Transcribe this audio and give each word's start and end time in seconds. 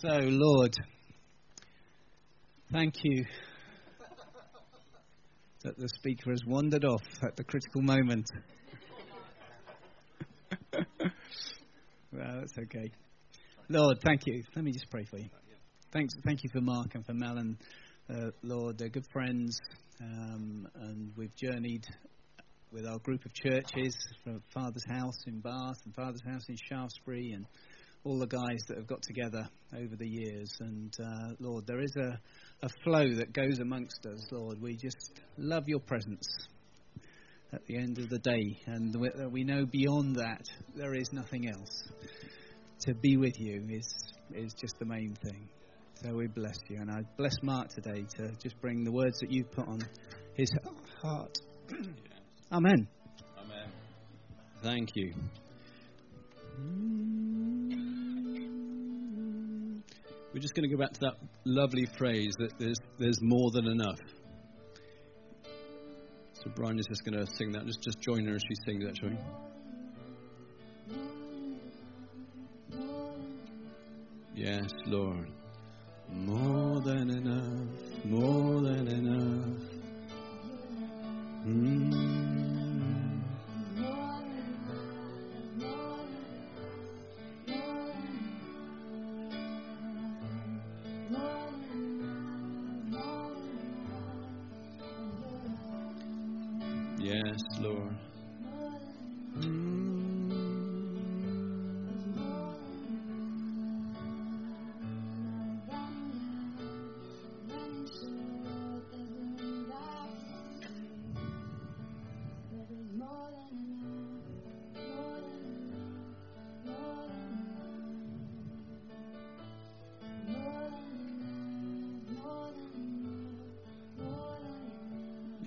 So, 0.00 0.16
Lord, 0.20 0.76
thank 2.70 2.94
you 3.02 3.24
that 5.64 5.76
the 5.76 5.88
speaker 5.96 6.30
has 6.30 6.38
wandered 6.46 6.84
off 6.84 7.02
at 7.24 7.34
the 7.34 7.42
critical 7.42 7.82
moment. 7.82 8.30
well, 10.72 12.38
that's 12.38 12.56
okay. 12.56 12.92
Lord, 13.68 13.98
thank 14.04 14.20
you. 14.26 14.44
Let 14.54 14.64
me 14.64 14.70
just 14.70 14.88
pray 14.88 15.04
for 15.10 15.18
you. 15.18 15.30
Thanks, 15.92 16.14
thank 16.24 16.44
you 16.44 16.50
for 16.52 16.60
Mark 16.60 16.94
and 16.94 17.04
for 17.04 17.14
Mel 17.14 17.38
and 17.38 17.56
uh, 18.08 18.30
Lord, 18.44 18.78
they're 18.78 18.90
good 18.90 19.08
friends, 19.12 19.58
um, 20.00 20.68
and 20.76 21.10
we've 21.16 21.34
journeyed 21.34 21.84
with 22.70 22.86
our 22.86 22.98
group 22.98 23.24
of 23.24 23.34
churches 23.34 23.96
from 24.22 24.40
Father's 24.54 24.86
House 24.88 25.18
in 25.26 25.40
Bath 25.40 25.78
and 25.84 25.94
Father's 25.96 26.22
House 26.24 26.48
in 26.48 26.56
Shaftesbury 26.68 27.32
and 27.32 27.46
all 28.04 28.18
the 28.18 28.26
guys 28.26 28.58
that 28.68 28.76
have 28.76 28.86
got 28.86 29.02
together 29.02 29.48
over 29.76 29.96
the 29.96 30.08
years. 30.08 30.50
And 30.60 30.92
uh, 31.00 31.34
Lord, 31.40 31.66
there 31.66 31.80
is 31.80 31.94
a, 31.96 32.18
a 32.64 32.68
flow 32.84 33.14
that 33.16 33.32
goes 33.32 33.58
amongst 33.60 34.06
us, 34.06 34.20
Lord. 34.30 34.60
We 34.60 34.76
just 34.76 35.20
love 35.36 35.64
your 35.66 35.80
presence 35.80 36.26
at 37.52 37.64
the 37.66 37.76
end 37.76 37.98
of 37.98 38.08
the 38.08 38.18
day. 38.18 38.60
And 38.66 38.94
we 39.32 39.44
know 39.44 39.66
beyond 39.66 40.16
that, 40.16 40.42
there 40.76 40.94
is 40.94 41.08
nothing 41.12 41.48
else. 41.48 41.88
To 42.86 42.94
be 42.94 43.16
with 43.16 43.38
you 43.38 43.66
is, 43.70 43.88
is 44.34 44.54
just 44.54 44.78
the 44.78 44.86
main 44.86 45.16
thing. 45.22 45.48
So 46.02 46.14
we 46.14 46.28
bless 46.28 46.58
you. 46.68 46.78
And 46.80 46.90
I 46.90 47.00
bless 47.16 47.34
Mark 47.42 47.68
today 47.70 48.04
to 48.16 48.30
just 48.40 48.60
bring 48.60 48.84
the 48.84 48.92
words 48.92 49.18
that 49.20 49.32
you've 49.32 49.50
put 49.50 49.66
on 49.66 49.80
his 50.34 50.48
heart. 51.02 51.36
Amen. 52.52 52.86
Amen. 53.36 53.68
Thank 54.62 54.90
you. 54.94 55.12
We're 60.38 60.42
just 60.42 60.54
going 60.54 60.70
to 60.70 60.76
go 60.76 60.80
back 60.80 60.92
to 60.92 61.00
that 61.00 61.14
lovely 61.44 61.84
phrase 61.84 62.32
that 62.38 62.56
there's, 62.60 62.78
there's 62.96 63.20
more 63.20 63.50
than 63.50 63.66
enough. 63.66 63.98
So 66.32 66.52
Brian 66.54 66.78
is 66.78 66.86
just 66.86 67.04
going 67.04 67.18
to 67.18 67.26
sing 67.34 67.50
that. 67.54 67.66
Just, 67.66 67.82
just 67.82 68.00
join 68.00 68.24
her 68.24 68.36
as 68.36 68.42
she 68.48 68.54
sings 68.64 68.84
that, 68.84 68.96
shall 68.96 69.08
we? 69.08 69.16
Yes, 74.36 74.70
Lord. 74.86 75.28
More 76.08 76.82
than 76.82 77.10
enough, 77.10 78.04
more 78.04 78.60
than 78.60 78.86
enough. 78.86 79.07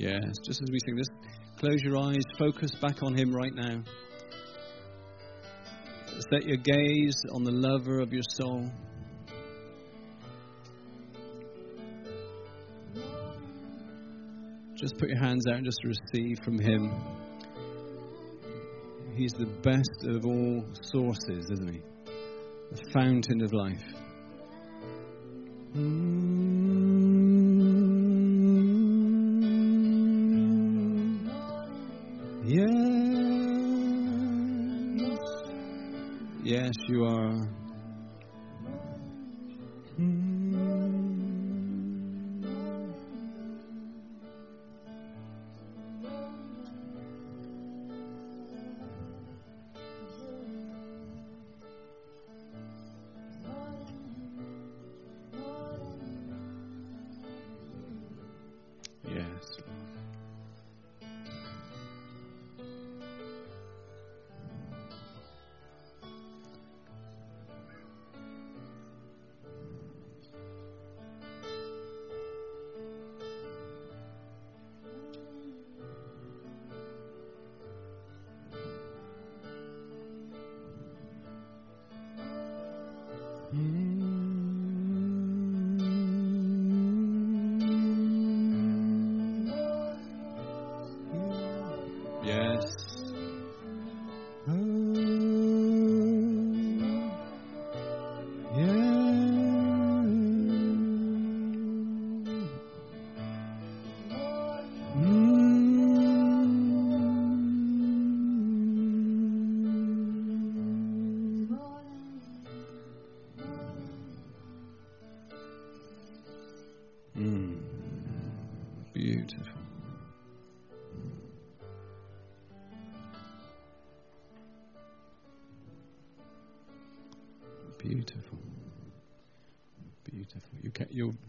Yes, 0.01 0.39
just 0.43 0.59
as 0.63 0.71
we 0.71 0.79
sing 0.83 0.95
this, 0.95 1.09
close 1.59 1.83
your 1.83 1.95
eyes, 1.95 2.23
focus 2.39 2.71
back 2.81 3.03
on 3.03 3.13
Him 3.13 3.31
right 3.31 3.53
now. 3.53 3.83
Set 6.31 6.43
your 6.47 6.57
gaze 6.57 7.23
on 7.31 7.43
the 7.43 7.51
lover 7.51 7.99
of 7.99 8.11
your 8.11 8.23
soul. 8.27 8.67
Just 14.73 14.97
put 14.97 15.09
your 15.09 15.19
hands 15.19 15.45
out 15.47 15.57
and 15.57 15.65
just 15.65 15.83
receive 15.83 16.39
from 16.43 16.57
Him. 16.57 16.91
He's 19.15 19.33
the 19.33 19.45
best 19.61 20.07
of 20.07 20.25
all 20.25 20.65
sources, 20.81 21.45
isn't 21.51 21.73
He? 21.75 21.81
The 22.71 22.89
fountain 22.91 23.43
of 23.43 23.53
life. 23.53 23.83
you're 25.75 26.20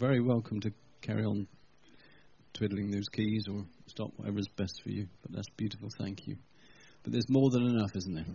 very 0.03 0.21
welcome 0.21 0.59
to 0.59 0.73
carry 1.01 1.25
on 1.25 1.47
twiddling 2.55 2.91
those 2.91 3.09
keys 3.09 3.45
or 3.49 3.65
stop 3.87 4.11
whatever's 4.17 4.49
best 4.57 4.83
for 4.83 4.91
you. 4.91 5.07
But 5.23 5.31
that's 5.31 5.49
beautiful. 5.57 5.91
Thank 5.97 6.27
you. 6.27 6.35
But 7.05 7.13
there's 7.13 7.29
more 7.29 7.51
than 7.51 7.63
enough, 7.63 7.95
isn't 7.95 8.13
there? 8.13 8.27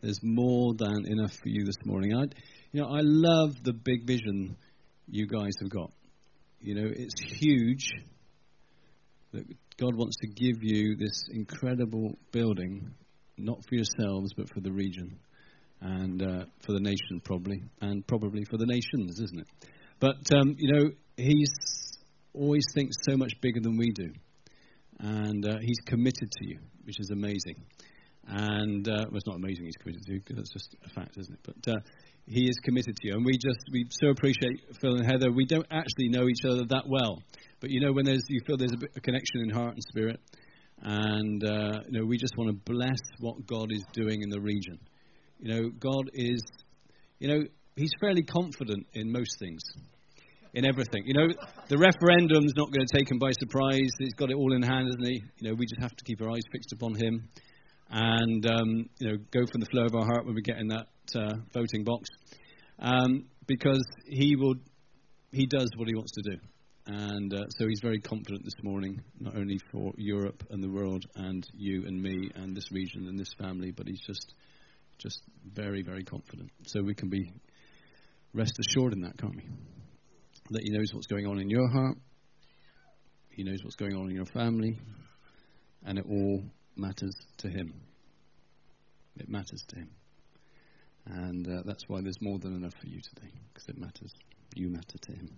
There's 0.00 0.18
more 0.24 0.74
than 0.74 1.04
enough 1.06 1.30
for 1.40 1.50
you 1.50 1.64
this 1.64 1.76
morning. 1.84 2.16
I, 2.16 2.22
you 2.72 2.82
know, 2.82 2.88
I 2.88 2.98
love 3.02 3.62
the 3.62 3.74
big 3.74 4.08
vision 4.08 4.56
you 5.06 5.28
guys 5.28 5.52
have 5.60 5.70
got. 5.70 5.92
You 6.60 6.74
know, 6.74 6.90
it's 6.92 7.20
huge 7.20 7.92
that 9.30 9.44
God 9.76 9.94
wants 9.94 10.16
to 10.16 10.26
give 10.26 10.64
you 10.64 10.96
this 10.96 11.28
incredible 11.30 12.18
building, 12.32 12.90
not 13.36 13.58
for 13.68 13.76
yourselves, 13.76 14.32
but 14.36 14.52
for 14.52 14.58
the 14.58 14.72
region 14.72 15.20
and 15.80 16.20
uh, 16.20 16.44
for 16.66 16.72
the 16.72 16.80
nation, 16.80 17.20
probably, 17.22 17.62
and 17.80 18.04
probably 18.04 18.42
for 18.50 18.56
the 18.56 18.66
nations, 18.66 19.20
isn't 19.20 19.42
it? 19.42 19.68
But, 20.00 20.32
um, 20.34 20.54
you 20.58 20.72
know, 20.72 20.90
he's 21.16 21.98
always 22.32 22.64
thinks 22.74 22.96
so 23.08 23.16
much 23.16 23.32
bigger 23.40 23.60
than 23.60 23.76
we 23.76 23.90
do. 23.90 24.12
And 25.00 25.46
uh, 25.46 25.58
he's 25.60 25.78
committed 25.86 26.30
to 26.30 26.48
you, 26.48 26.58
which 26.84 27.00
is 27.00 27.10
amazing. 27.10 27.64
And, 28.26 28.86
uh, 28.86 29.06
well, 29.08 29.16
it's 29.16 29.26
not 29.26 29.36
amazing 29.36 29.64
he's 29.64 29.76
committed 29.76 30.02
to 30.06 30.12
you, 30.12 30.20
because 30.20 30.36
that's 30.36 30.52
just 30.52 30.76
a 30.84 30.88
fact, 30.90 31.16
isn't 31.16 31.32
it? 31.32 31.40
But 31.42 31.72
uh, 31.72 31.80
he 32.26 32.44
is 32.48 32.56
committed 32.62 32.96
to 32.96 33.08
you. 33.08 33.14
And 33.14 33.24
we 33.24 33.32
just, 33.32 33.58
we 33.72 33.86
so 33.90 34.08
appreciate 34.08 34.60
Phil 34.80 34.96
and 34.96 35.06
Heather. 35.06 35.32
We 35.32 35.46
don't 35.46 35.66
actually 35.70 36.08
know 36.08 36.28
each 36.28 36.44
other 36.44 36.64
that 36.68 36.84
well. 36.86 37.22
But 37.60 37.70
you 37.70 37.80
know, 37.80 37.92
when 37.92 38.04
there's, 38.04 38.24
you 38.28 38.40
feel 38.46 38.56
there's 38.56 38.72
a, 38.72 38.98
a 38.98 39.00
connection 39.00 39.40
in 39.42 39.50
heart 39.50 39.74
and 39.74 39.82
spirit. 39.82 40.20
And, 40.80 41.42
uh, 41.42 41.80
you 41.88 41.98
know, 41.98 42.06
we 42.06 42.18
just 42.18 42.36
want 42.36 42.50
to 42.50 42.72
bless 42.72 43.00
what 43.18 43.46
God 43.46 43.72
is 43.72 43.82
doing 43.92 44.22
in 44.22 44.30
the 44.30 44.40
region. 44.40 44.78
You 45.40 45.54
know, 45.54 45.70
God 45.70 46.10
is, 46.12 46.42
you 47.18 47.28
know, 47.28 47.44
He's 47.78 47.92
fairly 48.00 48.24
confident 48.24 48.88
in 48.92 49.12
most 49.12 49.38
things, 49.38 49.62
in 50.52 50.66
everything. 50.66 51.04
You 51.06 51.14
know, 51.14 51.28
the 51.68 51.78
referendum's 51.78 52.52
not 52.56 52.72
going 52.72 52.84
to 52.84 52.98
take 52.98 53.08
Him 53.08 53.18
by 53.18 53.30
surprise. 53.38 53.90
He's 54.00 54.14
got 54.14 54.30
it 54.30 54.34
all 54.34 54.52
in 54.52 54.62
hand, 54.62 54.88
hasn't 54.88 55.06
He? 55.06 55.22
You 55.38 55.48
know, 55.48 55.54
we 55.56 55.64
just 55.64 55.80
have 55.80 55.94
to 55.94 56.04
keep 56.04 56.20
our 56.20 56.28
eyes 56.28 56.42
fixed 56.50 56.72
upon 56.72 56.96
Him 56.96 57.28
and, 57.88 58.44
um, 58.46 58.90
you 58.98 59.08
know, 59.08 59.16
go 59.30 59.46
from 59.50 59.60
the 59.60 59.68
flow 59.70 59.84
of 59.84 59.94
our 59.94 60.04
heart 60.04 60.26
when 60.26 60.34
we 60.34 60.42
get 60.42 60.58
in 60.58 60.68
that 60.68 60.88
uh, 61.14 61.34
voting 61.54 61.84
box. 61.84 62.08
Um, 62.80 63.26
because 63.46 63.84
He 64.06 64.34
will, 64.34 64.56
He 65.30 65.46
does 65.46 65.70
what 65.76 65.86
He 65.86 65.94
wants 65.94 66.12
to 66.12 66.30
do. 66.32 66.36
And 66.90 67.32
uh, 67.32 67.44
so 67.50 67.68
he's 67.68 67.80
very 67.82 68.00
confident 68.00 68.44
this 68.44 68.64
morning, 68.64 69.02
not 69.20 69.36
only 69.36 69.58
for 69.70 69.92
Europe 69.98 70.42
and 70.48 70.64
the 70.64 70.70
world 70.70 71.04
and 71.16 71.46
you 71.54 71.84
and 71.86 72.02
me 72.02 72.30
and 72.34 72.56
this 72.56 72.72
region 72.72 73.08
and 73.08 73.18
this 73.18 73.28
family, 73.38 73.72
but 73.72 73.86
he's 73.86 74.00
just, 74.06 74.34
just 74.96 75.20
very, 75.52 75.82
very 75.82 76.02
confident. 76.02 76.50
So 76.66 76.82
we 76.82 76.94
can 76.94 77.10
be 77.10 77.30
rest 78.38 78.58
assured 78.58 78.92
in 78.92 79.02
that, 79.02 79.18
can't 79.18 79.34
we? 79.36 79.44
That 80.50 80.62
he 80.62 80.70
knows 80.70 80.94
what's 80.94 81.08
going 81.08 81.26
on 81.26 81.40
in 81.40 81.50
your 81.50 81.68
heart, 81.68 81.98
he 83.30 83.42
knows 83.42 83.58
what's 83.62 83.76
going 83.76 83.94
on 83.94 84.08
in 84.08 84.14
your 84.14 84.26
family, 84.26 84.78
and 85.84 85.98
it 85.98 86.06
all 86.08 86.42
matters 86.76 87.14
to 87.38 87.48
him. 87.48 87.74
It 89.18 89.28
matters 89.28 89.64
to 89.68 89.76
him. 89.76 89.90
And 91.06 91.46
uh, 91.46 91.62
that's 91.64 91.84
why 91.88 92.00
there's 92.02 92.20
more 92.20 92.38
than 92.38 92.54
enough 92.54 92.74
for 92.80 92.86
you 92.86 93.00
today, 93.00 93.32
because 93.48 93.68
it 93.68 93.78
matters. 93.78 94.12
You 94.54 94.68
matter 94.68 94.98
to 95.02 95.12
him. 95.12 95.30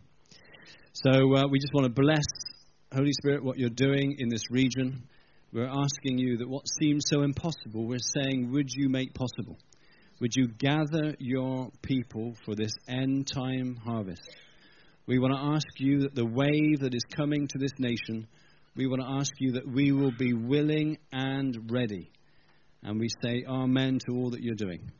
So 0.93 1.11
uh, 1.11 1.47
we 1.49 1.59
just 1.59 1.73
want 1.73 1.87
to 1.87 2.03
bless, 2.03 2.25
Holy 2.93 3.13
Spirit, 3.13 3.43
what 3.45 3.59
you're 3.59 3.71
doing 3.71 4.17
in 4.19 4.29
this 4.29 4.43
region. 4.51 5.05
We're 5.53 5.69
asking 5.69 6.19
you 6.19 6.39
that 6.39 6.49
what 6.49 6.65
seems 6.81 7.05
so 7.09 7.23
impossible, 7.23 7.87
we're 7.87 7.99
saying, 7.99 8.51
would 8.53 8.71
you 8.71 8.89
make 8.89 9.15
possible? 9.15 9.59
Would 10.21 10.37
you 10.37 10.49
gather 10.49 11.15
your 11.19 11.71
people 11.81 12.35
for 12.45 12.55
this 12.55 12.73
end 12.87 13.27
time 13.27 13.79
harvest? 13.83 14.21
We 15.07 15.19
want 15.19 15.33
to 15.33 15.41
ask 15.41 15.67
you 15.79 16.01
that 16.01 16.15
the 16.15 16.27
wave 16.27 16.81
that 16.81 16.95
is 16.95 17.03
coming 17.17 17.49
to 17.49 17.59
this 17.59 17.73
nation, 17.79 18.29
we 18.77 18.87
want 18.87 19.01
to 19.01 19.09
ask 19.09 19.33
you 19.39 19.53
that 19.53 19.67
we 19.67 19.93
will 19.93 20.13
be 20.19 20.35
willing 20.35 20.99
and 21.11 21.71
ready. 21.71 22.13
And 22.83 23.01
we 23.01 23.09
say 23.23 23.45
amen 23.49 23.99
to 24.07 24.15
all 24.15 24.31
that 24.31 24.43
you're 24.43 24.55
doing. 24.55 24.91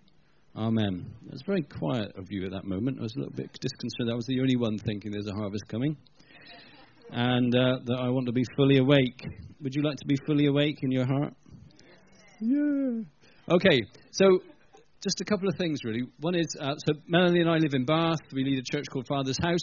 Amen. 0.57 1.13
It 1.27 1.33
was 1.33 1.43
very 1.47 1.63
quiet 1.63 2.17
of 2.17 2.27
you 2.31 2.47
at 2.47 2.53
that 2.53 2.65
moment. 2.65 2.99
I 2.99 3.03
was 3.03 3.15
a 3.17 3.21
little 3.21 3.35
bit 3.35 3.53
disconcerted. 3.61 4.11
I 4.11 4.17
was 4.17 4.27
the 4.27 4.41
only 4.41 4.57
one 4.57 4.79
thinking 4.79 5.13
there's 5.13 5.29
a 5.29 5.35
harvest 5.35 5.69
coming. 5.69 5.99
And 7.11 7.55
uh, 7.55 7.77
that 7.85 7.99
I 8.01 8.09
want 8.09 8.27
to 8.27 8.33
be 8.33 8.45
fully 8.57 8.79
awake. 8.79 9.23
Would 9.61 9.75
you 9.75 9.83
like 9.83 9.97
to 9.99 10.07
be 10.07 10.17
fully 10.27 10.47
awake 10.47 10.79
in 10.83 10.91
your 10.91 11.05
heart? 11.05 11.35
Yeah. 12.41 13.03
Okay, 13.51 13.81
so 14.13 14.41
just 15.03 15.21
a 15.21 15.25
couple 15.25 15.49
of 15.49 15.57
things 15.57 15.81
really. 15.85 16.03
One 16.21 16.35
is 16.35 16.57
uh, 16.61 16.75
so 16.87 16.95
Melanie 17.07 17.41
and 17.41 17.51
I 17.51 17.57
live 17.57 17.73
in 17.73 17.85
Bath. 17.85 18.21
We 18.33 18.45
lead 18.45 18.59
a 18.59 18.77
church 18.77 18.85
called 18.93 19.07
Father's 19.07 19.39
House, 19.43 19.59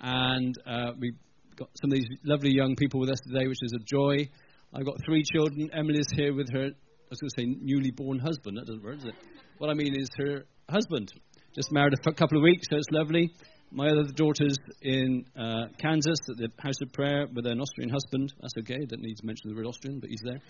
and 0.00 0.54
uh, 0.66 0.92
we've 0.98 1.16
got 1.56 1.68
some 1.80 1.90
of 1.90 1.98
these 1.98 2.08
lovely 2.24 2.54
young 2.54 2.76
people 2.76 3.00
with 3.00 3.10
us 3.10 3.18
today, 3.26 3.46
which 3.46 3.62
is 3.62 3.72
a 3.72 3.82
joy. 3.84 4.28
I've 4.74 4.84
got 4.84 4.96
three 5.04 5.24
children. 5.24 5.70
Emily's 5.72 6.06
here 6.14 6.34
with 6.34 6.52
her, 6.52 6.66
I 6.66 7.10
was 7.10 7.18
going 7.20 7.30
to 7.34 7.40
say, 7.40 7.60
newly 7.62 7.90
born 7.90 8.18
husband. 8.18 8.58
That 8.58 8.66
doesn't 8.66 8.84
work, 8.84 8.96
does 8.96 9.06
it? 9.06 9.14
What 9.56 9.70
I 9.70 9.74
mean 9.74 9.98
is 9.98 10.08
her 10.18 10.44
husband. 10.68 11.12
Just 11.54 11.72
married 11.72 11.94
a 11.94 12.12
couple 12.12 12.36
of 12.36 12.42
weeks, 12.42 12.66
so 12.70 12.76
it's 12.76 12.90
lovely. 12.90 13.32
My 13.70 13.88
other 13.88 14.04
daughter's 14.14 14.56
in 14.82 15.24
uh, 15.36 15.66
Kansas 15.78 16.18
at 16.30 16.36
the 16.36 16.48
House 16.58 16.80
of 16.82 16.92
Prayer 16.92 17.26
with 17.34 17.46
an 17.46 17.60
Austrian 17.60 17.90
husband. 17.90 18.32
That's 18.40 18.54
okay. 18.60 18.84
Don't 18.86 19.02
need 19.02 19.16
to 19.16 19.26
mention 19.26 19.50
the 19.50 19.56
word 19.56 19.66
Austrian, 19.66 20.00
but 20.00 20.08
he's 20.08 20.22
there. 20.24 20.40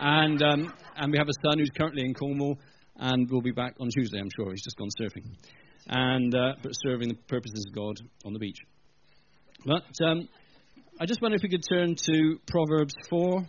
And 0.00 0.42
um, 0.42 0.72
and 0.96 1.12
we 1.12 1.18
have 1.18 1.28
a 1.28 1.48
son 1.48 1.58
who's 1.58 1.70
currently 1.76 2.02
in 2.04 2.14
Cornwall, 2.14 2.58
and 2.98 3.30
will 3.30 3.42
be 3.42 3.52
back 3.52 3.74
on 3.80 3.88
Tuesday. 3.88 4.18
I'm 4.18 4.30
sure 4.34 4.50
he's 4.50 4.62
just 4.62 4.76
gone 4.76 4.88
surfing, 5.00 5.24
and 5.88 6.34
uh, 6.34 6.54
serving 6.84 7.08
the 7.08 7.14
purposes 7.28 7.64
of 7.68 7.74
God 7.74 7.96
on 8.24 8.32
the 8.32 8.38
beach. 8.38 8.58
But 9.64 9.84
um, 10.04 10.28
I 11.00 11.06
just 11.06 11.20
wonder 11.22 11.36
if 11.36 11.42
we 11.42 11.48
could 11.48 11.64
turn 11.68 11.96
to 12.06 12.38
Proverbs 12.46 12.94
four. 13.08 13.44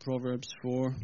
Proverbs 0.00 0.48
four. 0.62 0.94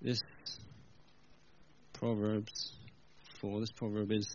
This 0.00 0.20
Proverbs 1.98 2.72
4, 3.40 3.58
this 3.58 3.72
proverb 3.76 4.12
is 4.12 4.28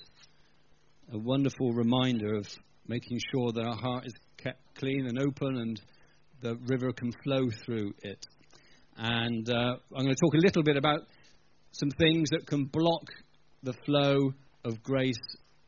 a 1.14 1.18
wonderful 1.18 1.72
reminder 1.72 2.36
of 2.36 2.46
making 2.88 3.20
sure 3.32 3.54
that 3.54 3.64
our 3.64 3.76
heart 3.76 4.06
is 4.06 4.14
kept 4.38 4.60
clean 4.76 5.06
and 5.08 5.18
open 5.18 5.58
and 5.58 5.82
the 6.44 6.56
river 6.68 6.92
can 6.94 7.12
flow 7.24 7.50
through 7.66 7.94
it. 8.04 8.24
And 8.96 9.50
uh, 9.50 9.76
I'm 9.96 10.04
going 10.04 10.16
to 10.16 10.22
talk 10.22 10.36
a 10.36 10.46
little 10.46 10.62
bit 10.62 10.78
about 10.78 11.00
some 11.72 11.90
things 11.90 12.30
that 12.30 12.46
can 12.46 12.66
block 12.66 13.06
the 13.64 13.74
flow 13.86 14.34
of 14.64 14.84
grace 14.84 15.20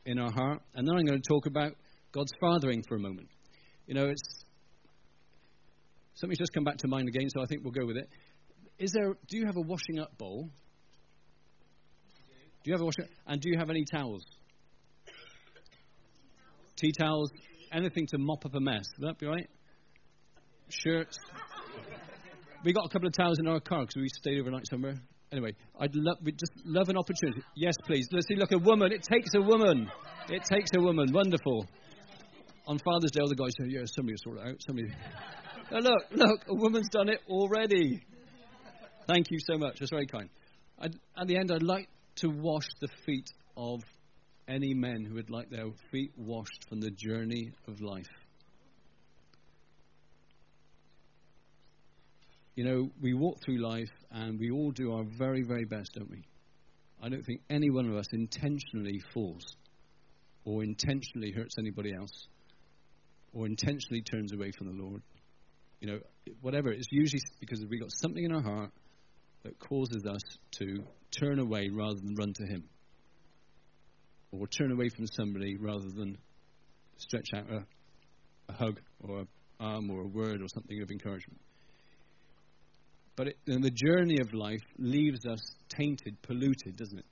in 0.04 0.20
our 0.20 0.30
heart. 0.30 0.62
And 0.74 0.86
then 0.86 0.94
I'm 0.94 1.04
going 1.04 1.20
to 1.20 1.28
talk 1.28 1.46
about 1.46 1.72
God's 2.12 2.30
fathering 2.40 2.84
for 2.86 2.94
a 2.94 3.00
moment. 3.00 3.28
You 3.88 3.94
know, 3.94 4.06
it's 4.06 4.44
Something's 6.16 6.38
just 6.38 6.54
come 6.54 6.64
back 6.64 6.78
to 6.78 6.88
mind 6.88 7.08
again, 7.08 7.28
so 7.28 7.42
I 7.42 7.46
think 7.46 7.62
we'll 7.62 7.72
go 7.72 7.84
with 7.84 7.98
it. 7.98 8.08
Is 8.78 8.90
there? 8.92 9.14
Do 9.28 9.36
you 9.36 9.44
have 9.44 9.56
a 9.56 9.60
washing 9.60 9.98
up 9.98 10.16
bowl? 10.16 10.48
Do 12.64 12.70
you 12.70 12.72
have 12.72 12.80
a 12.80 12.84
washing? 12.86 13.04
And 13.26 13.40
do 13.40 13.50
you 13.50 13.58
have 13.58 13.68
any 13.68 13.84
towels? 13.84 14.24
Tea 16.76 16.92
towels, 16.98 17.30
anything 17.70 18.06
to 18.08 18.18
mop 18.18 18.46
up 18.46 18.54
a 18.54 18.60
mess. 18.60 18.84
Would 18.98 19.08
that 19.08 19.18
be 19.18 19.26
right? 19.26 19.48
Shirts. 20.68 21.18
we 22.64 22.72
got 22.72 22.86
a 22.86 22.88
couple 22.88 23.06
of 23.08 23.14
towels 23.14 23.38
in 23.38 23.46
our 23.46 23.60
car 23.60 23.82
because 23.82 23.96
we 23.96 24.08
stayed 24.08 24.40
overnight 24.40 24.66
somewhere. 24.68 24.94
Anyway, 25.32 25.52
I'd 25.78 25.94
love, 25.94 26.18
we 26.22 26.32
just 26.32 26.52
love 26.64 26.88
an 26.88 26.96
opportunity. 26.96 27.42
Yes, 27.54 27.74
please. 27.84 28.08
Let's 28.12 28.26
see. 28.28 28.36
Look, 28.36 28.52
a 28.52 28.58
woman. 28.58 28.92
It 28.92 29.02
takes 29.02 29.30
a 29.34 29.40
woman. 29.40 29.90
It 30.28 30.42
takes 30.50 30.70
a 30.76 30.80
woman. 30.80 31.12
Wonderful. 31.12 31.66
On 32.66 32.78
Father's 32.78 33.10
Day, 33.12 33.20
all 33.20 33.28
the 33.28 33.34
guys 33.34 33.52
say, 33.60 33.66
"Yeah, 33.68 33.82
somebody 33.86 34.16
sort 34.22 34.38
it 34.38 34.48
out." 34.48 34.56
Somebody. 34.66 34.88
Look, 35.72 36.04
look, 36.12 36.40
a 36.48 36.54
woman's 36.54 36.88
done 36.90 37.08
it 37.08 37.18
already. 37.28 38.00
Thank 39.08 39.26
you 39.32 39.38
so 39.50 39.58
much. 39.58 39.80
That's 39.80 39.90
very 39.90 40.06
kind. 40.06 40.28
I'd, 40.78 40.94
at 41.20 41.26
the 41.26 41.36
end, 41.36 41.50
I'd 41.50 41.64
like 41.64 41.88
to 42.16 42.28
wash 42.28 42.68
the 42.80 42.86
feet 43.04 43.26
of 43.56 43.82
any 44.46 44.74
men 44.74 45.04
who 45.04 45.14
would 45.14 45.28
like 45.28 45.50
their 45.50 45.66
feet 45.90 46.12
washed 46.16 46.68
from 46.68 46.80
the 46.80 46.90
journey 46.90 47.50
of 47.66 47.80
life. 47.80 48.06
You 52.56 52.64
know, 52.64 52.90
we 53.00 53.14
walk 53.14 53.38
through 53.44 53.58
life 53.58 53.92
and 54.10 54.40
we 54.40 54.50
all 54.50 54.72
do 54.72 54.94
our 54.94 55.04
very, 55.04 55.42
very 55.42 55.64
best, 55.64 55.92
don't 55.94 56.10
we? 56.10 56.24
I 57.00 57.08
don't 57.08 57.24
think 57.24 57.42
any 57.48 57.70
one 57.70 57.88
of 57.88 57.96
us 57.96 58.06
intentionally 58.12 59.00
falls 59.14 59.44
or 60.44 60.64
intentionally 60.64 61.30
hurts 61.30 61.56
anybody 61.58 61.94
else 61.94 62.26
or 63.32 63.46
intentionally 63.46 64.02
turns 64.02 64.32
away 64.32 64.50
from 64.50 64.66
the 64.68 64.82
Lord 64.82 65.02
you 65.80 65.88
know, 65.88 65.98
whatever. 66.40 66.72
It's 66.72 66.88
usually 66.90 67.20
because 67.40 67.64
we've 67.68 67.80
got 67.80 67.90
something 67.92 68.24
in 68.24 68.32
our 68.32 68.42
heart 68.42 68.70
that 69.44 69.58
causes 69.58 70.04
us 70.06 70.22
to 70.58 70.82
turn 71.10 71.38
away 71.38 71.68
rather 71.68 72.00
than 72.00 72.14
run 72.14 72.32
to 72.34 72.46
Him, 72.46 72.64
or 74.32 74.46
turn 74.46 74.72
away 74.72 74.88
from 74.88 75.06
somebody 75.06 75.56
rather 75.56 75.88
than 75.88 76.18
stretch 76.96 77.28
out 77.34 77.50
a, 77.50 77.64
a 78.48 78.52
hug 78.52 78.80
or 79.00 79.20
an 79.20 79.28
arm 79.60 79.90
or 79.90 80.02
a 80.02 80.06
word 80.08 80.40
or 80.42 80.48
something 80.48 80.80
of 80.82 80.90
encouragement. 80.90 81.40
But 83.16 83.28
it, 83.28 83.36
the 83.46 83.70
journey 83.70 84.18
of 84.20 84.34
life 84.34 84.62
leaves 84.78 85.24
us 85.26 85.40
tainted, 85.68 86.20
polluted, 86.22 86.76
doesn't 86.76 86.98
it? 86.98 87.06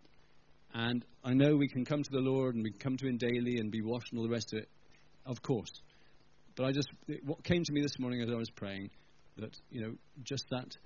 And 0.74 1.04
I 1.24 1.32
know 1.32 1.56
we 1.56 1.68
can 1.68 1.84
come 1.84 2.02
to 2.02 2.10
the 2.10 2.20
Lord 2.20 2.54
and 2.54 2.62
we 2.62 2.70
can 2.70 2.80
come 2.80 2.96
to 2.98 3.06
Him 3.06 3.16
daily 3.16 3.58
and 3.58 3.70
be 3.70 3.80
washed 3.80 4.12
and 4.12 4.18
all 4.18 4.26
the 4.26 4.32
rest 4.32 4.52
of 4.52 4.60
it, 4.60 4.68
of 5.24 5.40
course. 5.40 5.70
But 6.56 6.66
I 6.66 6.72
just, 6.72 6.88
what 7.24 7.42
came 7.42 7.62
to 7.64 7.72
me 7.72 7.80
this 7.80 7.98
morning 7.98 8.22
as 8.22 8.28
I 8.30 8.36
was 8.36 8.50
praying, 8.50 8.90
that, 9.38 9.56
you 9.70 9.80
know, 9.80 9.94
just 10.22 10.44
that, 10.50 10.76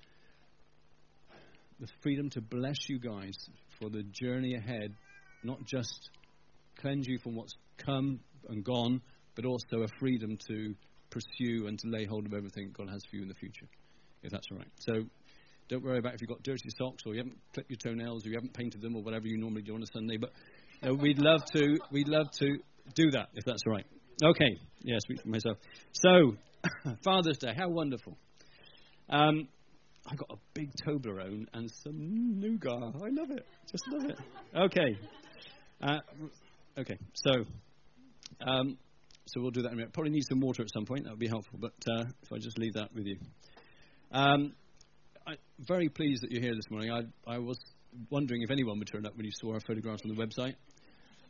the 1.79 1.87
freedom 2.01 2.29
to 2.31 2.41
bless 2.41 2.89
you 2.89 2.99
guys 2.99 3.35
for 3.79 3.89
the 3.89 4.03
journey 4.11 4.55
ahead, 4.55 4.93
not 5.43 5.63
just 5.65 6.09
cleanse 6.79 7.07
you 7.07 7.19
from 7.19 7.35
what's 7.35 7.55
come 7.77 8.19
and 8.49 8.63
gone, 8.63 9.01
but 9.35 9.45
also 9.45 9.83
a 9.83 9.87
freedom 9.99 10.37
to 10.47 10.75
pursue 11.09 11.67
and 11.67 11.79
to 11.79 11.87
lay 11.87 12.05
hold 12.05 12.25
of 12.25 12.33
everything 12.33 12.71
God 12.73 12.89
has 12.89 13.03
for 13.09 13.15
you 13.15 13.23
in 13.23 13.27
the 13.27 13.35
future, 13.35 13.67
if 14.23 14.31
that's 14.31 14.47
all 14.51 14.57
right. 14.57 14.71
So 14.79 15.03
don't 15.69 15.83
worry 15.83 15.99
about 15.99 16.15
if 16.15 16.21
you've 16.21 16.29
got 16.29 16.43
dirty 16.43 16.69
socks 16.77 17.03
or 17.05 17.13
you 17.13 17.19
haven't 17.19 17.37
clipped 17.53 17.69
your 17.69 17.77
toenails 17.77 18.25
or 18.25 18.29
you 18.29 18.35
haven't 18.35 18.53
painted 18.53 18.81
them 18.81 18.95
or 18.95 19.03
whatever 19.03 19.27
you 19.27 19.37
normally 19.37 19.61
do 19.61 19.75
on 19.75 19.83
a 19.83 19.87
Sunday. 19.93 20.17
But 20.17 20.31
know, 20.83 20.93
we'd 20.93 21.19
love 21.19 21.41
to, 21.53 21.77
we'd 21.91 22.07
love 22.07 22.27
to 22.39 22.57
do 22.95 23.11
that 23.11 23.29
if 23.35 23.45
that's 23.45 23.61
all 23.65 23.73
right. 23.73 23.85
Okay, 24.23 24.57
yeah, 24.81 24.97
speak 24.99 25.21
for 25.21 25.29
myself. 25.29 25.57
So, 25.93 26.35
Father's 27.03 27.37
Day, 27.37 27.53
how 27.57 27.69
wonderful. 27.69 28.17
Um, 29.09 29.47
I 30.05 30.15
got 30.15 30.29
a 30.31 30.37
big 30.53 30.71
Toblerone 30.85 31.45
and 31.53 31.69
some 31.83 32.39
nougat. 32.39 32.95
I 32.95 33.09
love 33.09 33.31
it. 33.31 33.45
Just 33.71 33.83
love 33.91 34.09
it. 34.09 34.17
Okay. 34.55 34.97
Uh, 35.81 35.99
okay. 36.79 36.97
So, 37.13 37.31
um, 38.45 38.77
so 39.27 39.41
we'll 39.41 39.51
do 39.51 39.61
that 39.61 39.69
in 39.69 39.73
a 39.73 39.77
minute. 39.77 39.93
Probably 39.93 40.11
need 40.11 40.25
some 40.27 40.39
water 40.39 40.63
at 40.63 40.69
some 40.73 40.85
point. 40.85 41.03
That 41.03 41.11
would 41.11 41.19
be 41.19 41.27
helpful. 41.27 41.59
But 41.59 41.73
uh, 41.87 42.05
if 42.23 42.33
I 42.33 42.37
just 42.39 42.57
leave 42.57 42.73
that 42.73 42.93
with 42.93 43.05
you. 43.05 43.17
Um, 44.11 44.53
I'm 45.27 45.37
very 45.59 45.89
pleased 45.89 46.23
that 46.23 46.31
you're 46.31 46.41
here 46.41 46.55
this 46.55 46.69
morning. 46.71 46.91
I, 46.91 47.31
I 47.31 47.37
was 47.37 47.59
wondering 48.09 48.41
if 48.41 48.49
anyone 48.49 48.79
would 48.79 48.87
turn 48.87 49.05
up 49.05 49.15
when 49.15 49.25
you 49.25 49.31
saw 49.39 49.53
our 49.53 49.59
photographs 49.59 50.01
on 50.03 50.15
the 50.15 50.19
website. 50.19 50.55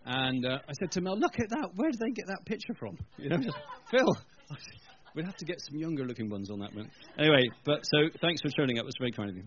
And 0.06 0.46
uh, 0.46 0.60
I 0.68 0.74
said 0.80 0.92
to 0.92 1.02
Mel, 1.02 1.20
"Look 1.20 1.40
at 1.40 1.50
that! 1.50 1.72
Where 1.76 1.92
did 1.92 2.00
they 2.00 2.12
get 2.12 2.28
that 2.28 2.46
picture 2.46 2.74
from?" 2.74 2.98
You 3.18 3.30
know, 3.30 3.38
Phil. 3.92 4.18
We'd 5.14 5.26
have 5.26 5.36
to 5.38 5.46
get 5.46 5.60
some 5.60 5.78
younger 5.78 6.06
looking 6.06 6.30
ones 6.30 6.50
on 6.50 6.60
that 6.60 6.74
one. 6.74 6.90
Anyway, 7.18 7.50
but 7.66 7.84
so 7.84 8.10
thanks 8.22 8.42
for 8.42 8.50
turning 8.50 8.80
up. 8.80 8.86
That's 8.86 8.98
very 8.98 9.12
kind 9.12 9.30
of 9.30 9.36
you. 9.36 9.44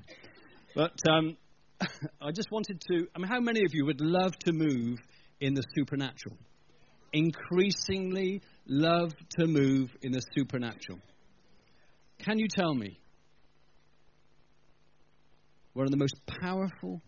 But 0.75 0.99
um, 1.09 1.37
I 2.21 2.33
just 2.33 2.51
wanted 2.51 2.83
to. 2.91 3.07
I 3.17 3.19
mean, 3.19 3.29
how 3.29 3.41
many 3.41 3.61
of 3.61 3.73
you 3.73 3.87
would 3.87 4.01
love 4.03 4.33
to 4.45 4.53
move 4.53 4.99
in 5.41 5.55
the 5.55 5.65
supernatural? 5.75 6.37
Increasingly 7.15 8.43
love 8.67 9.13
to 9.39 9.47
move 9.47 9.91
in 10.03 10.13
the 10.13 10.23
supernatural. 10.37 10.99
Can 12.19 12.39
you 12.39 12.47
tell 12.49 12.75
me 12.75 12.99
one 15.73 15.87
of 15.87 15.91
the 15.91 15.97
most 15.97 16.15
powerful 16.41 17.01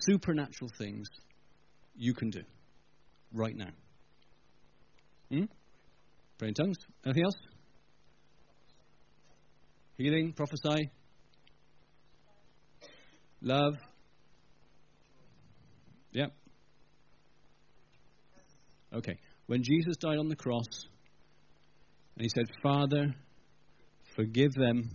supernatural 0.00 0.70
things 0.78 1.08
you 1.96 2.14
can 2.14 2.30
do 2.30 2.42
right 3.32 3.56
now? 3.56 3.70
Hmm? 5.30 5.44
Pray 6.38 6.48
in 6.48 6.54
tongues. 6.54 6.76
Anything 7.04 7.24
else? 7.24 7.34
Healing, 9.96 10.32
prophesy, 10.32 10.90
love. 13.40 13.74
Yep. 16.12 16.32
Okay. 18.94 19.18
When 19.46 19.62
Jesus 19.62 19.96
died 19.98 20.18
on 20.18 20.28
the 20.28 20.36
cross, 20.36 20.64
and 22.16 22.22
he 22.22 22.28
said, 22.34 22.46
Father, 22.62 23.14
forgive 24.16 24.52
them, 24.54 24.90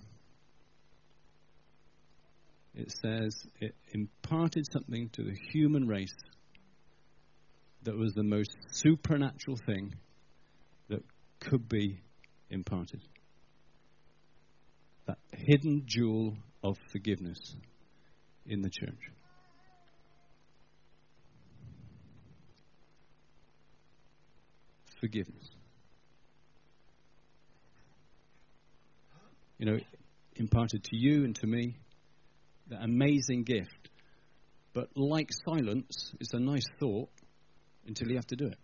it 2.79 2.91
says 2.91 3.45
it 3.59 3.75
imparted 3.91 4.65
something 4.71 5.09
to 5.09 5.23
the 5.23 5.35
human 5.51 5.87
race 5.87 6.15
that 7.83 7.95
was 7.95 8.13
the 8.13 8.23
most 8.23 8.55
supernatural 8.71 9.57
thing 9.57 9.95
that 10.89 11.03
could 11.39 11.67
be 11.67 12.01
imparted 12.49 13.01
that 15.09 15.17
hidden 15.31 15.83
jewel 15.87 16.37
of 16.63 16.77
forgiveness 16.91 17.55
in 18.45 18.61
the 18.61 18.69
church. 18.69 19.11
Forgiveness. 25.01 25.49
You 29.57 29.65
know, 29.65 29.79
imparted 30.35 30.83
to 30.83 30.95
you 30.95 31.25
and 31.25 31.35
to 31.37 31.47
me, 31.47 31.75
that 32.69 32.83
amazing 32.83 33.43
gift. 33.43 33.89
But 34.73 34.89
like 34.95 35.29
silence, 35.45 36.13
it's 36.19 36.33
a 36.33 36.39
nice 36.39 36.65
thought 36.79 37.09
until 37.87 38.09
you 38.09 38.15
have 38.15 38.27
to 38.27 38.35
do 38.35 38.47
it. 38.47 38.57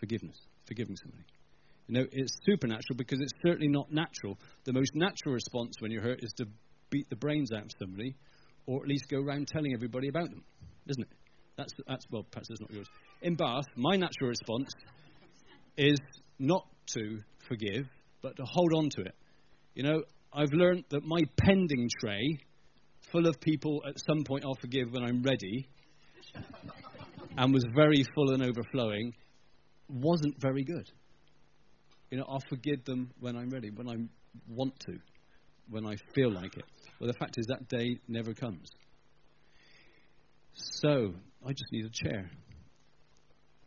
Forgiveness, 0.00 0.36
forgiving 0.66 0.96
somebody. 0.96 1.24
You 1.88 1.94
know, 1.94 2.06
it's 2.10 2.32
supernatural 2.44 2.96
because 2.96 3.20
it's 3.20 3.32
certainly 3.44 3.68
not 3.68 3.92
natural. 3.92 4.38
The 4.64 4.72
most 4.72 4.94
natural 4.94 5.34
response 5.34 5.74
when 5.80 5.90
you're 5.90 6.02
hurt 6.02 6.20
is 6.22 6.32
to 6.38 6.46
beat 6.90 7.08
the 7.10 7.16
brains 7.16 7.50
out 7.52 7.64
of 7.64 7.70
somebody, 7.78 8.16
or 8.66 8.82
at 8.82 8.88
least 8.88 9.08
go 9.08 9.18
around 9.18 9.48
telling 9.48 9.74
everybody 9.74 10.08
about 10.08 10.30
them, 10.30 10.44
isn't 10.86 11.02
it? 11.02 11.08
That's, 11.56 11.72
that's 11.86 12.06
well, 12.10 12.24
perhaps 12.30 12.48
that's 12.48 12.60
not 12.60 12.70
yours. 12.70 12.88
In 13.20 13.34
Bath, 13.34 13.66
my 13.76 13.96
natural 13.96 14.30
response 14.30 14.72
is 15.76 15.98
not 16.38 16.66
to 16.94 17.20
forgive, 17.48 17.86
but 18.22 18.36
to 18.36 18.44
hold 18.44 18.72
on 18.74 18.88
to 18.90 19.02
it. 19.02 19.14
You 19.74 19.82
know, 19.82 20.02
I've 20.34 20.52
learned 20.52 20.84
that 20.90 21.04
my 21.04 21.20
pending 21.36 21.90
tray, 22.00 22.38
full 23.10 23.26
of 23.26 23.38
people 23.40 23.82
at 23.86 23.94
some 24.08 24.24
point 24.24 24.44
I'll 24.44 24.56
forgive 24.60 24.92
when 24.92 25.04
I'm 25.04 25.22
ready, 25.22 25.68
and 27.36 27.52
was 27.52 27.64
very 27.74 28.04
full 28.14 28.32
and 28.32 28.42
overflowing, 28.42 29.12
wasn't 29.88 30.40
very 30.40 30.64
good. 30.64 30.88
You 32.10 32.18
know, 32.18 32.24
I'll 32.28 32.42
forgive 32.48 32.84
them 32.84 33.10
when 33.20 33.36
I'm 33.36 33.50
ready, 33.50 33.70
when 33.70 33.88
I 33.88 33.96
want 34.48 34.78
to, 34.80 34.98
when 35.68 35.86
I 35.86 35.96
feel 36.14 36.32
like 36.32 36.56
it. 36.56 36.64
Well, 36.98 37.08
the 37.08 37.18
fact 37.18 37.36
is 37.38 37.46
that 37.48 37.68
day 37.68 37.98
never 38.08 38.32
comes. 38.32 38.68
So, 40.54 41.14
I 41.46 41.50
just 41.50 41.72
need 41.72 41.86
a 41.86 41.90
chair. 41.90 42.30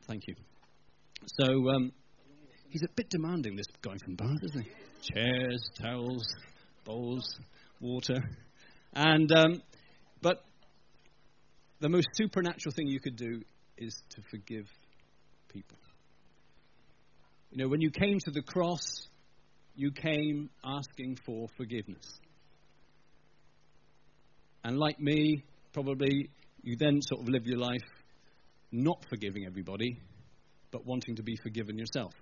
Thank 0.08 0.24
you. 0.28 0.36
So, 1.40 1.70
um, 1.70 1.92
he's 2.70 2.84
a 2.84 2.92
bit 2.96 3.10
demanding, 3.10 3.56
this 3.56 3.66
guy 3.82 3.98
from 4.04 4.16
Bath, 4.16 4.44
isn't 4.44 4.64
he? 4.64 4.72
Chairs, 5.14 5.70
towels, 5.80 6.28
bowls, 6.86 7.26
water. 7.82 8.24
And, 8.94 9.32
um, 9.36 9.62
but 10.22 10.44
the 11.82 11.90
most 11.90 12.08
supernatural 12.14 12.74
thing 12.74 12.88
you 12.88 13.00
could 13.00 13.18
do 13.18 13.42
is 13.78 13.94
to 14.12 14.22
forgive 14.32 14.68
people. 15.50 15.78
You 17.52 17.64
know, 17.64 17.70
when 17.70 17.82
you 17.82 17.92
came 17.92 18.20
to 18.20 18.32
the 18.32 18.42
cross, 18.42 19.08
you 19.76 19.92
came 19.92 20.50
asking 20.64 21.18
for 21.26 21.48
forgiveness. 21.58 22.06
And 24.64 24.78
like 24.78 25.00
me, 25.00 25.44
probably 25.74 26.30
you 26.64 26.76
then 26.78 27.02
sort 27.02 27.22
of 27.22 27.30
live 27.30 27.46
your 27.46 27.60
life 27.60 27.84
not 28.72 29.06
forgiving 29.10 29.46
everybody, 29.46 30.00
but 30.72 30.86
wanting 30.86 31.16
to 31.18 31.24
be 31.24 31.38
forgiven 31.44 31.78
yourself. 31.78 32.14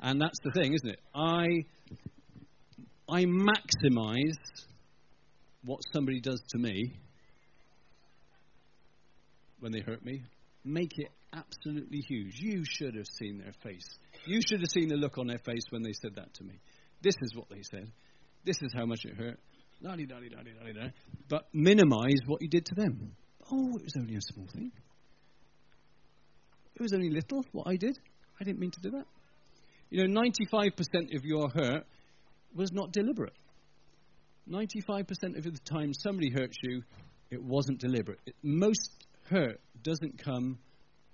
And 0.00 0.20
that's 0.20 0.38
the 0.42 0.50
thing, 0.50 0.74
isn't 0.74 0.90
it? 0.90 1.00
I 1.14 1.64
I 3.12 3.26
maximize 3.26 4.38
what 5.64 5.80
somebody 5.92 6.20
does 6.20 6.42
to 6.52 6.58
me 6.58 6.94
when 9.60 9.70
they 9.70 9.80
hurt 9.80 10.02
me, 10.02 10.22
make 10.64 10.92
it 10.96 11.10
absolutely 11.34 12.00
huge. 12.08 12.40
You 12.40 12.64
should 12.64 12.94
have 12.94 13.06
seen 13.06 13.36
their 13.36 13.52
face. 13.62 13.86
You 14.26 14.40
should 14.40 14.60
have 14.60 14.70
seen 14.70 14.88
the 14.88 14.96
look 14.96 15.18
on 15.18 15.26
their 15.26 15.38
face 15.44 15.64
when 15.68 15.82
they 15.82 15.92
said 15.92 16.14
that 16.16 16.32
to 16.34 16.44
me. 16.44 16.54
This 17.02 17.14
is 17.20 17.36
what 17.36 17.50
they 17.50 17.60
said. 17.70 17.92
This 18.44 18.56
is 18.62 18.72
how 18.74 18.86
much 18.86 19.04
it 19.04 19.14
hurt. 19.14 19.38
But 21.28 21.48
minimize 21.52 22.20
what 22.26 22.40
you 22.40 22.48
did 22.48 22.64
to 22.66 22.74
them. 22.74 23.12
Oh, 23.50 23.76
it 23.76 23.82
was 23.82 23.94
only 23.98 24.16
a 24.16 24.22
small 24.22 24.46
thing. 24.54 24.72
It 26.76 26.80
was 26.80 26.94
only 26.94 27.10
little 27.10 27.44
what 27.52 27.66
I 27.66 27.76
did. 27.76 27.98
I 28.40 28.44
didn't 28.44 28.58
mean 28.58 28.70
to 28.70 28.80
do 28.80 28.90
that. 28.92 29.06
You 29.90 30.08
know, 30.08 30.20
95% 30.22 31.14
of 31.14 31.24
your 31.24 31.50
hurt 31.50 31.84
was 32.54 32.72
not 32.72 32.92
deliberate. 32.92 33.34
95% 34.48 35.36
of 35.36 35.44
the 35.44 35.58
time 35.64 35.92
somebody 35.94 36.30
hurts 36.30 36.56
you, 36.62 36.82
it 37.30 37.42
wasn't 37.42 37.78
deliberate. 37.78 38.18
It, 38.26 38.34
most 38.42 38.90
hurt 39.30 39.60
doesn't 39.82 40.22
come 40.22 40.58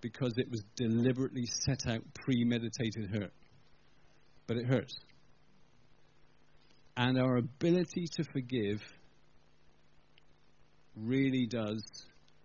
because 0.00 0.32
it 0.36 0.50
was 0.50 0.62
deliberately 0.76 1.44
set 1.46 1.86
out, 1.86 2.02
premeditated 2.14 3.10
hurt. 3.12 3.32
But 4.46 4.56
it 4.56 4.66
hurts. 4.66 4.94
And 6.96 7.18
our 7.18 7.36
ability 7.36 8.06
to 8.16 8.24
forgive 8.32 8.80
really 10.96 11.46
does 11.46 11.82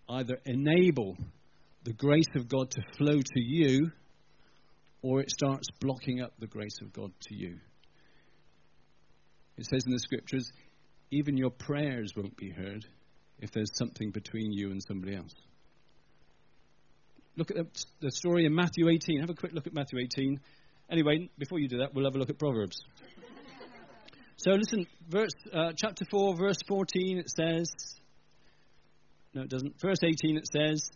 either 0.09 0.37
enable 0.45 1.17
the 1.83 1.93
grace 1.93 2.29
of 2.35 2.47
God 2.47 2.69
to 2.71 2.81
flow 2.97 3.17
to 3.17 3.41
you, 3.41 3.91
or 5.01 5.21
it 5.21 5.31
starts 5.31 5.67
blocking 5.79 6.21
up 6.21 6.33
the 6.39 6.47
grace 6.47 6.77
of 6.81 6.93
God 6.93 7.11
to 7.27 7.35
you. 7.35 7.57
It 9.57 9.65
says 9.65 9.85
in 9.85 9.91
the 9.91 9.99
scriptures, 9.99 10.51
even 11.11 11.37
your 11.37 11.51
prayers 11.51 12.13
won't 12.15 12.35
be 12.37 12.49
heard 12.49 12.85
if 13.39 13.51
there's 13.51 13.71
something 13.75 14.11
between 14.11 14.51
you 14.51 14.71
and 14.71 14.81
somebody 14.81 15.15
else. 15.15 15.33
Look 17.35 17.51
at 17.51 17.57
the, 17.99 18.11
story 18.11 18.45
in 18.45 18.53
Matthew 18.53 18.89
18. 18.89 19.21
Have 19.21 19.29
a 19.29 19.33
quick 19.33 19.53
look 19.53 19.67
at 19.67 19.73
Matthew 19.73 19.99
18. 19.99 20.39
Anyway, 20.89 21.29
before 21.37 21.59
you 21.59 21.67
do 21.67 21.79
that, 21.79 21.93
we'll 21.93 22.05
have 22.05 22.15
a 22.15 22.19
look 22.19 22.29
at 22.29 22.37
Proverbs. 22.37 22.77
So 24.37 24.51
listen, 24.51 24.85
verse, 25.07 25.31
uh, 25.51 25.71
chapter 25.75 26.05
4, 26.09 26.35
verse 26.35 26.57
14, 26.67 27.19
it 27.19 27.29
says, 27.29 27.71
no, 29.33 29.41
it 29.41 29.49
doesn't. 29.49 29.79
Verse 29.79 29.99
18, 30.03 30.37
it 30.37 30.47
says, 30.47 30.89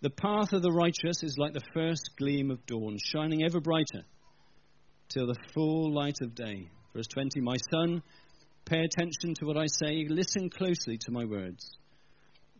The 0.00 0.10
path 0.10 0.52
of 0.52 0.62
the 0.62 0.72
righteous 0.72 1.22
is 1.22 1.36
like 1.36 1.52
the 1.52 1.64
first 1.74 2.10
gleam 2.16 2.50
of 2.50 2.64
dawn, 2.66 2.96
shining 2.98 3.44
ever 3.44 3.60
brighter 3.60 4.04
till 5.08 5.26
the 5.26 5.36
full 5.52 5.92
light 5.92 6.16
of 6.22 6.34
day. 6.34 6.70
Verse 6.94 7.06
20, 7.08 7.40
My 7.40 7.56
son, 7.70 8.02
pay 8.64 8.80
attention 8.80 9.34
to 9.38 9.46
what 9.46 9.56
I 9.56 9.66
say, 9.66 10.06
listen 10.08 10.50
closely 10.50 10.98
to 10.98 11.10
my 11.10 11.24
words. 11.24 11.76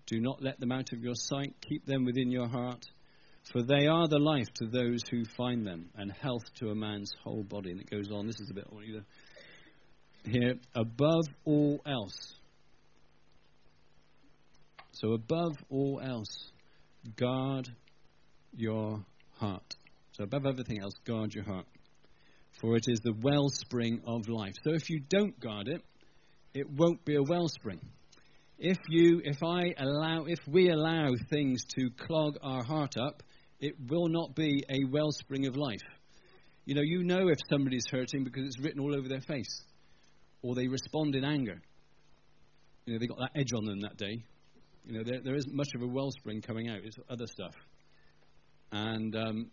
Do 0.07 0.21
not 0.21 0.43
let 0.43 0.59
them 0.59 0.73
out 0.73 0.93
of 0.93 1.03
your 1.03 1.15
sight, 1.15 1.55
keep 1.61 1.87
them 1.87 2.05
within 2.05 2.31
your 2.31 2.49
heart 2.49 2.85
for 3.51 3.63
they 3.63 3.87
are 3.87 4.07
the 4.07 4.19
life 4.19 4.53
to 4.55 4.67
those 4.67 5.03
who 5.11 5.25
find 5.25 5.67
them, 5.67 5.91
and 5.97 6.13
health 6.13 6.45
to 6.57 6.71
a 6.71 6.75
man's 6.75 7.13
whole 7.23 7.43
body. 7.43 7.73
And 7.73 7.81
it 7.81 7.91
goes 7.91 8.11
on. 8.13 8.27
This 8.27 8.41
is 8.41 8.51
a 8.51 8.55
bit. 8.55 8.67
here, 10.25 10.55
above 10.75 11.27
all 11.45 11.81
else. 11.85 12.35
So, 14.93 15.13
above 15.13 15.57
all 15.71 16.01
else, 16.03 16.53
guard 17.17 17.69
your 18.55 19.05
heart. 19.39 19.75
So, 20.13 20.25
above 20.25 20.47
everything 20.47 20.81
else, 20.81 20.95
guard 21.05 21.35
your 21.35 21.45
heart. 21.45 21.67
For 22.63 22.77
it 22.77 22.85
is 22.87 23.01
the 23.01 23.13
wellspring 23.13 24.03
of 24.07 24.29
life. 24.29 24.55
So, 24.63 24.73
if 24.73 24.89
you 24.89 25.01
don't 25.01 25.39
guard 25.39 25.67
it, 25.67 25.83
it 26.55 26.71
won't 26.71 27.05
be 27.05 27.17
a 27.17 27.23
wellspring. 27.23 27.81
If 28.57 28.79
you, 28.89 29.21
if 29.25 29.43
I 29.43 29.75
allow, 29.77 30.27
if 30.27 30.39
we 30.47 30.71
allow 30.71 31.11
things 31.29 31.65
to 31.77 31.91
clog 32.07 32.37
our 32.41 32.63
heart 32.63 32.97
up, 32.97 33.25
it 33.59 33.75
will 33.89 34.07
not 34.09 34.37
be 34.37 34.63
a 34.71 34.85
wellspring 34.89 35.47
of 35.47 35.57
life. 35.57 35.83
You 36.65 36.77
know, 36.77 36.83
you 36.83 37.03
know 37.03 37.27
if 37.29 37.39
somebody's 37.51 37.87
hurting 37.91 38.23
because 38.23 38.45
it's 38.47 38.61
written 38.61 38.81
all 38.81 38.95
over 38.95 39.09
their 39.09 39.21
face, 39.21 39.65
or 40.43 40.55
they 40.55 40.69
respond 40.69 41.17
in 41.17 41.25
anger. 41.25 41.61
You 42.87 42.93
know, 42.93 42.99
they 43.01 43.07
got 43.09 43.19
that 43.19 43.41
edge 43.41 43.53
on 43.53 43.65
them 43.65 43.81
that 43.81 43.97
day. 43.97 44.23
You 44.85 44.99
know, 44.99 45.03
there, 45.05 45.21
there 45.21 45.35
isn't 45.35 45.53
much 45.53 45.71
of 45.75 45.83
a 45.83 45.87
wellspring 45.87 46.43
coming 46.43 46.69
out. 46.69 46.79
It's 46.85 46.97
other 47.11 47.27
stuff. 47.27 47.55
And 48.71 49.17
um, 49.17 49.51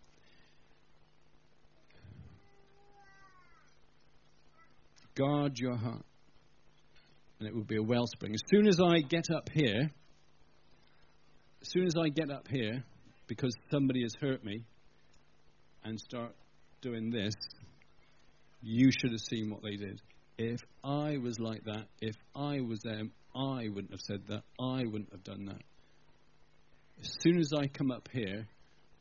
guard 5.20 5.60
your 5.60 5.76
heart, 5.76 6.06
and 7.40 7.48
it 7.48 7.54
will 7.54 7.66
be 7.66 7.76
a 7.76 7.84
wellspring. 7.84 8.34
As 8.34 8.42
soon 8.50 8.68
as 8.68 8.80
I 8.80 9.00
get 9.02 9.26
up 9.36 9.50
here, 9.54 9.92
as 11.62 11.70
soon 11.70 11.86
as 11.86 11.96
I 12.02 12.08
get 12.08 12.32
up 12.32 12.48
here, 12.48 12.84
because 13.28 13.54
somebody 13.70 14.04
has 14.04 14.14
hurt 14.20 14.46
me, 14.46 14.64
and 15.84 16.00
start 16.00 16.32
doing 16.82 17.10
this, 17.10 17.34
you 18.62 18.92
should 18.92 19.12
have 19.12 19.22
seen 19.22 19.50
what 19.50 19.62
they 19.62 19.76
did. 19.76 20.02
If 20.38 20.60
I 20.84 21.18
was 21.18 21.38
like 21.40 21.66
that, 21.66 21.88
if 22.02 22.16
I 22.34 22.62
was 22.62 22.80
them, 22.80 23.12
I 23.36 23.68
wouldn't 23.68 23.92
have 23.92 24.02
said 24.02 24.22
that. 24.28 24.44
I 24.60 24.86
wouldn't 24.86 25.12
have 25.12 25.24
done 25.24 25.46
that. 25.46 25.62
As 27.02 27.12
soon 27.22 27.40
as 27.40 27.52
I 27.54 27.68
come 27.68 27.92
up 27.92 28.08
here, 28.12 28.48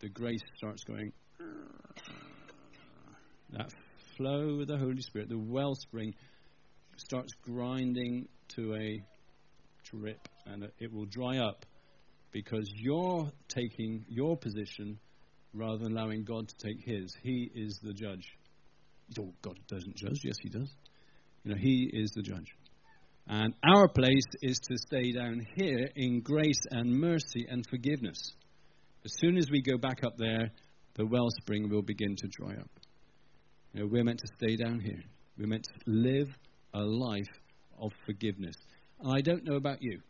the 0.00 0.08
grace 0.08 0.42
starts 0.56 0.82
going. 0.84 1.12
That 3.50 3.72
flow 4.18 4.60
of 4.60 4.66
the 4.66 4.76
Holy 4.76 5.00
Spirit, 5.00 5.30
the 5.30 5.38
wellspring, 5.38 6.14
starts 6.96 7.32
grinding 7.42 8.28
to 8.56 8.74
a 8.74 9.02
drip, 9.90 10.28
and 10.44 10.68
it 10.78 10.92
will 10.92 11.06
dry 11.06 11.38
up 11.38 11.64
because 12.32 12.68
you're 12.74 13.30
taking 13.48 14.04
your 14.08 14.36
position 14.36 14.98
rather 15.54 15.78
than 15.78 15.96
allowing 15.96 16.24
God 16.24 16.48
to 16.48 16.54
take 16.58 16.84
his. 16.84 17.16
He 17.22 17.50
is 17.54 17.78
the 17.82 17.94
judge. 17.94 18.26
Oh, 19.18 19.32
God 19.40 19.58
doesn't 19.68 19.96
judge. 19.96 20.20
Yes, 20.22 20.36
he 20.42 20.50
does. 20.50 20.70
You 21.44 21.52
know, 21.52 21.56
he 21.56 21.88
is 21.92 22.10
the 22.10 22.22
judge. 22.22 22.54
And 23.28 23.54
our 23.64 23.88
place 23.88 24.26
is 24.42 24.58
to 24.58 24.76
stay 24.76 25.12
down 25.12 25.46
here 25.54 25.88
in 25.94 26.20
grace 26.20 26.60
and 26.70 26.90
mercy 26.90 27.46
and 27.48 27.64
forgiveness. 27.66 28.34
As 29.04 29.12
soon 29.18 29.36
as 29.36 29.50
we 29.50 29.62
go 29.62 29.78
back 29.78 30.02
up 30.04 30.16
there, 30.18 30.50
the 30.94 31.06
wellspring 31.06 31.70
will 31.70 31.82
begin 31.82 32.16
to 32.16 32.28
dry 32.28 32.54
up. 32.54 32.70
We're 33.86 34.04
meant 34.04 34.20
to 34.20 34.28
stay 34.36 34.56
down 34.56 34.80
here. 34.80 35.02
We're 35.38 35.46
meant 35.46 35.64
to 35.64 35.72
live 35.86 36.28
a 36.74 36.80
life 36.80 37.28
of 37.80 37.92
forgiveness. 38.06 38.56
And 39.00 39.12
I 39.12 39.20
don't 39.20 39.44
know 39.44 39.56
about 39.56 39.82
you, 39.82 40.00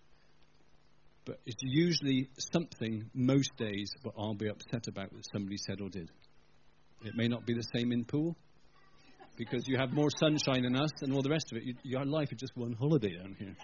but 1.25 1.41
it's 1.45 1.63
usually 1.63 2.31
something 2.53 3.11
most 3.15 3.57
days 3.57 3.91
that 4.03 4.13
I'll 4.19 4.35
be 4.35 4.49
upset 4.49 4.89
about 4.89 5.13
that 5.13 5.27
somebody 5.33 5.57
said 5.59 5.81
or 5.81 5.91
did. 5.91 6.11
It 7.05 7.15
may 7.15 7.29
not 7.29 7.47
be 7.47 7.55
the 7.55 7.67
same 7.75 7.93
in 7.93 8.05
Poole 8.05 8.35
because 9.37 9.69
you 9.69 9.77
have 9.79 9.93
more 9.93 10.09
sunshine 10.19 10.63
than 10.63 10.75
us 10.75 10.91
and 11.03 11.15
all 11.15 11.23
the 11.23 11.31
rest 11.31 11.53
of 11.53 11.59
it. 11.59 11.65
You, 11.65 11.75
your 11.85 12.05
life 12.05 12.33
is 12.33 12.39
just 12.39 12.57
one 12.57 12.73
holiday 12.73 13.17
down 13.17 13.37
here. 13.39 13.55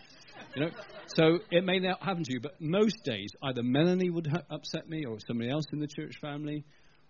You 0.55 0.67
know, 0.67 0.71
so 1.17 1.39
it 1.51 1.65
may 1.65 1.81
not 1.81 2.03
happen 2.03 2.23
to 2.23 2.33
you, 2.33 2.41
but 2.41 2.61
most 2.61 3.03
days 3.05 3.31
either 3.43 3.62
Melanie 3.62 4.11
would 4.11 4.29
ha- 4.29 4.43
upset 4.51 4.88
me, 4.88 5.05
or 5.05 5.19
somebody 5.27 5.51
else 5.51 5.64
in 5.73 5.81
the 5.81 5.88
church 5.88 6.17
family, 6.21 6.64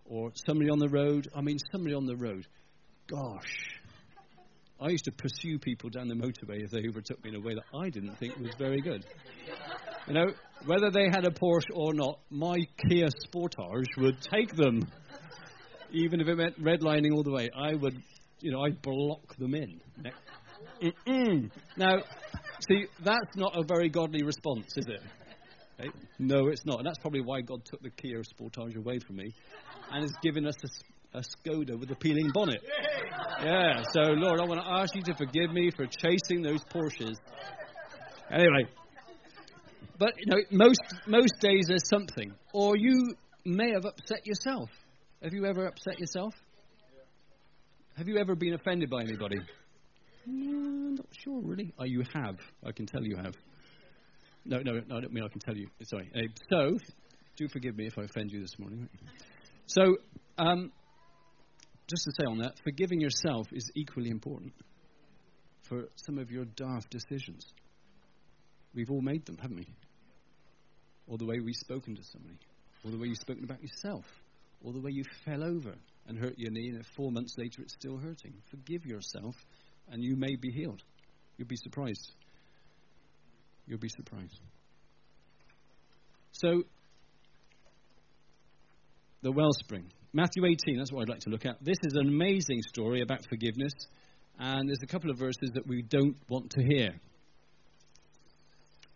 or 0.06 0.30
somebody 0.46 0.70
on 0.70 0.78
the 0.78 0.88
road. 0.88 1.28
I 1.36 1.42
mean, 1.42 1.58
somebody 1.72 1.94
on 1.94 2.06
the 2.06 2.16
road. 2.16 2.46
Gosh, 3.06 3.80
I 4.80 4.88
used 4.88 5.04
to 5.04 5.12
pursue 5.12 5.58
people 5.58 5.90
down 5.90 6.08
the 6.08 6.14
motorway 6.14 6.64
if 6.64 6.70
they 6.70 6.88
overtook 6.88 7.22
me 7.22 7.30
in 7.30 7.36
a 7.36 7.40
way 7.40 7.54
that 7.54 7.64
I 7.78 7.90
didn't 7.90 8.16
think 8.16 8.36
was 8.38 8.54
very 8.58 8.80
good. 8.80 9.04
You 10.08 10.14
know, 10.14 10.26
whether 10.64 10.90
they 10.90 11.04
had 11.10 11.26
a 11.26 11.30
Porsche 11.30 11.74
or 11.74 11.92
not, 11.92 12.20
my 12.30 12.56
Kia 12.88 13.08
Sportage 13.26 13.86
would 13.98 14.20
take 14.22 14.54
them. 14.54 14.86
Even 15.90 16.20
if 16.20 16.28
it 16.28 16.36
meant 16.36 16.60
redlining 16.60 17.12
all 17.14 17.22
the 17.22 17.30
way, 17.30 17.50
I 17.54 17.74
would, 17.74 18.02
you 18.40 18.50
know, 18.50 18.62
I'd 18.62 18.82
block 18.82 19.36
them 19.36 19.54
in. 19.54 19.80
Mm-mm. 20.82 21.50
Now, 21.76 21.98
see, 22.68 22.86
that's 23.02 23.36
not 23.36 23.56
a 23.56 23.62
very 23.62 23.88
godly 23.90 24.22
response, 24.22 24.76
is 24.76 24.86
it? 24.86 25.00
Okay? 25.78 25.90
No, 26.18 26.48
it's 26.48 26.64
not. 26.64 26.78
And 26.78 26.86
that's 26.86 26.98
probably 26.98 27.20
why 27.20 27.42
God 27.42 27.64
took 27.64 27.82
the 27.82 27.90
Kia 27.90 28.22
Sportage 28.22 28.76
away 28.76 28.98
from 28.98 29.16
me 29.16 29.34
and 29.92 30.02
has 30.02 30.12
given 30.22 30.46
us 30.46 30.54
a, 30.64 30.68
a 31.14 31.20
Skoda 31.20 31.78
with 31.78 31.90
a 31.90 31.96
peeling 31.96 32.30
bonnet. 32.34 32.62
Yeah, 33.42 33.82
so 33.92 34.00
Lord, 34.00 34.40
I 34.40 34.44
want 34.44 34.60
to 34.60 34.66
ask 34.66 34.94
you 34.94 35.02
to 35.02 35.14
forgive 35.14 35.52
me 35.52 35.70
for 35.70 35.86
chasing 35.86 36.42
those 36.42 36.60
Porsches. 36.64 37.16
Anyway, 38.30 38.68
but 39.98 40.14
you 40.18 40.26
know, 40.26 40.42
most 40.50 40.80
most 41.06 41.34
days 41.40 41.66
there's 41.68 41.88
something, 41.88 42.32
or 42.52 42.76
you 42.76 43.14
may 43.44 43.70
have 43.72 43.84
upset 43.84 44.26
yourself. 44.26 44.68
Have 45.22 45.32
you 45.32 45.46
ever 45.46 45.66
upset 45.66 45.98
yourself? 45.98 46.34
Have 47.96 48.08
you 48.08 48.18
ever 48.18 48.34
been 48.34 48.54
offended 48.54 48.90
by 48.90 49.02
anybody? 49.02 49.38
Mm, 50.28 50.96
not 50.96 51.06
sure, 51.12 51.40
really. 51.40 51.72
Oh, 51.78 51.84
you 51.84 52.02
have. 52.12 52.36
I 52.66 52.72
can 52.72 52.86
tell 52.86 53.04
you 53.04 53.16
have. 53.16 53.34
No, 54.44 54.58
no, 54.58 54.80
no, 54.86 54.96
I 54.96 55.00
don't 55.00 55.12
mean 55.12 55.24
I 55.24 55.28
can 55.28 55.40
tell 55.40 55.56
you. 55.56 55.68
Sorry. 55.84 56.10
Uh, 56.14 56.22
so, 56.50 56.76
do 57.36 57.48
forgive 57.48 57.76
me 57.76 57.86
if 57.86 57.96
I 57.96 58.02
offend 58.02 58.32
you 58.32 58.40
this 58.40 58.58
morning. 58.58 58.88
So, 59.66 59.96
um, 60.38 60.72
just 61.86 62.04
to 62.04 62.12
say 62.18 62.26
on 62.26 62.38
that, 62.38 62.54
forgiving 62.64 63.00
yourself 63.00 63.46
is 63.52 63.70
equally 63.74 64.10
important 64.10 64.52
for 65.68 65.84
some 65.96 66.18
of 66.18 66.30
your 66.30 66.44
daft 66.44 66.90
decisions. 66.90 67.46
We've 68.74 68.90
all 68.90 69.02
made 69.02 69.26
them, 69.26 69.38
haven't 69.40 69.58
we? 69.58 69.68
Or 71.06 71.18
the 71.18 71.26
way 71.26 71.40
we've 71.40 71.54
spoken 71.54 71.94
to 71.96 72.02
somebody, 72.02 72.38
or 72.84 72.90
the 72.90 72.98
way 72.98 73.08
you've 73.08 73.18
spoken 73.18 73.44
about 73.44 73.62
yourself, 73.62 74.04
or 74.62 74.72
the 74.72 74.80
way 74.80 74.90
you 74.92 75.04
fell 75.24 75.44
over 75.44 75.74
and 76.06 76.18
hurt 76.18 76.34
your 76.38 76.50
knee, 76.50 76.68
and 76.70 76.84
four 76.96 77.12
months 77.12 77.34
later 77.36 77.62
it's 77.62 77.74
still 77.74 77.98
hurting. 77.98 78.34
Forgive 78.50 78.86
yourself, 78.86 79.34
and 79.90 80.02
you 80.02 80.16
may 80.16 80.36
be 80.36 80.50
healed. 80.50 80.82
You'll 81.36 81.48
be 81.48 81.56
surprised. 81.56 82.12
You'll 83.66 83.78
be 83.78 83.88
surprised. 83.88 84.40
So, 86.32 86.64
the 89.22 89.32
wellspring. 89.32 89.90
Matthew 90.16 90.46
18, 90.46 90.78
that's 90.78 90.92
what 90.92 91.02
I'd 91.02 91.08
like 91.08 91.22
to 91.22 91.30
look 91.30 91.44
at. 91.44 91.56
This 91.60 91.78
is 91.82 91.94
an 91.94 92.06
amazing 92.06 92.62
story 92.68 93.02
about 93.02 93.26
forgiveness, 93.28 93.72
and 94.38 94.68
there's 94.68 94.84
a 94.84 94.86
couple 94.86 95.10
of 95.10 95.18
verses 95.18 95.50
that 95.54 95.66
we 95.66 95.82
don't 95.82 96.14
want 96.28 96.50
to 96.50 96.62
hear. 96.62 96.90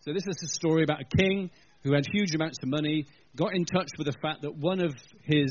So, 0.02 0.12
this 0.12 0.22
is 0.28 0.40
a 0.44 0.46
story 0.46 0.84
about 0.84 1.00
a 1.00 1.16
king 1.16 1.50
who 1.82 1.92
had 1.92 2.04
huge 2.12 2.36
amounts 2.36 2.58
of 2.62 2.68
money, 2.68 3.08
got 3.34 3.52
in 3.52 3.64
touch 3.64 3.88
with 3.98 4.06
the 4.06 4.14
fact 4.22 4.42
that 4.42 4.54
one 4.54 4.80
of 4.80 4.94
his 5.24 5.50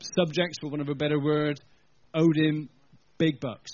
subjects, 0.00 0.58
for 0.60 0.68
want 0.68 0.82
of 0.82 0.90
a 0.90 0.94
better 0.94 1.18
word, 1.18 1.58
owed 2.12 2.36
him 2.36 2.68
big 3.16 3.40
bucks, 3.40 3.70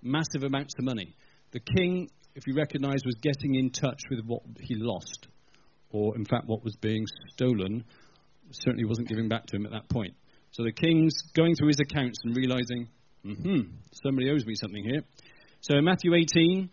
massive 0.00 0.44
amounts 0.44 0.74
of 0.78 0.84
money. 0.84 1.16
The 1.50 1.60
king, 1.76 2.08
if 2.36 2.44
you 2.46 2.54
recognize, 2.54 3.00
was 3.04 3.16
getting 3.20 3.56
in 3.56 3.70
touch 3.70 3.98
with 4.10 4.20
what 4.26 4.42
he 4.60 4.76
lost, 4.76 5.26
or 5.90 6.14
in 6.14 6.24
fact, 6.24 6.46
what 6.46 6.62
was 6.62 6.76
being 6.76 7.04
stolen, 7.32 7.82
certainly 8.50 8.84
wasn't 8.84 9.08
giving 9.08 9.28
back 9.28 9.46
to 9.46 9.56
him 9.56 9.66
at 9.66 9.72
that 9.72 9.88
point. 9.88 10.14
So 10.52 10.62
the 10.62 10.72
king's 10.72 11.14
going 11.34 11.54
through 11.54 11.68
his 11.68 11.80
accounts 11.80 12.18
and 12.24 12.36
realizing, 12.36 12.88
hmm, 13.22 13.60
somebody 13.92 14.30
owes 14.30 14.46
me 14.46 14.54
something 14.54 14.82
here. 14.82 15.02
So 15.60 15.76
in 15.76 15.84
Matthew 15.84 16.14
18, 16.14 16.70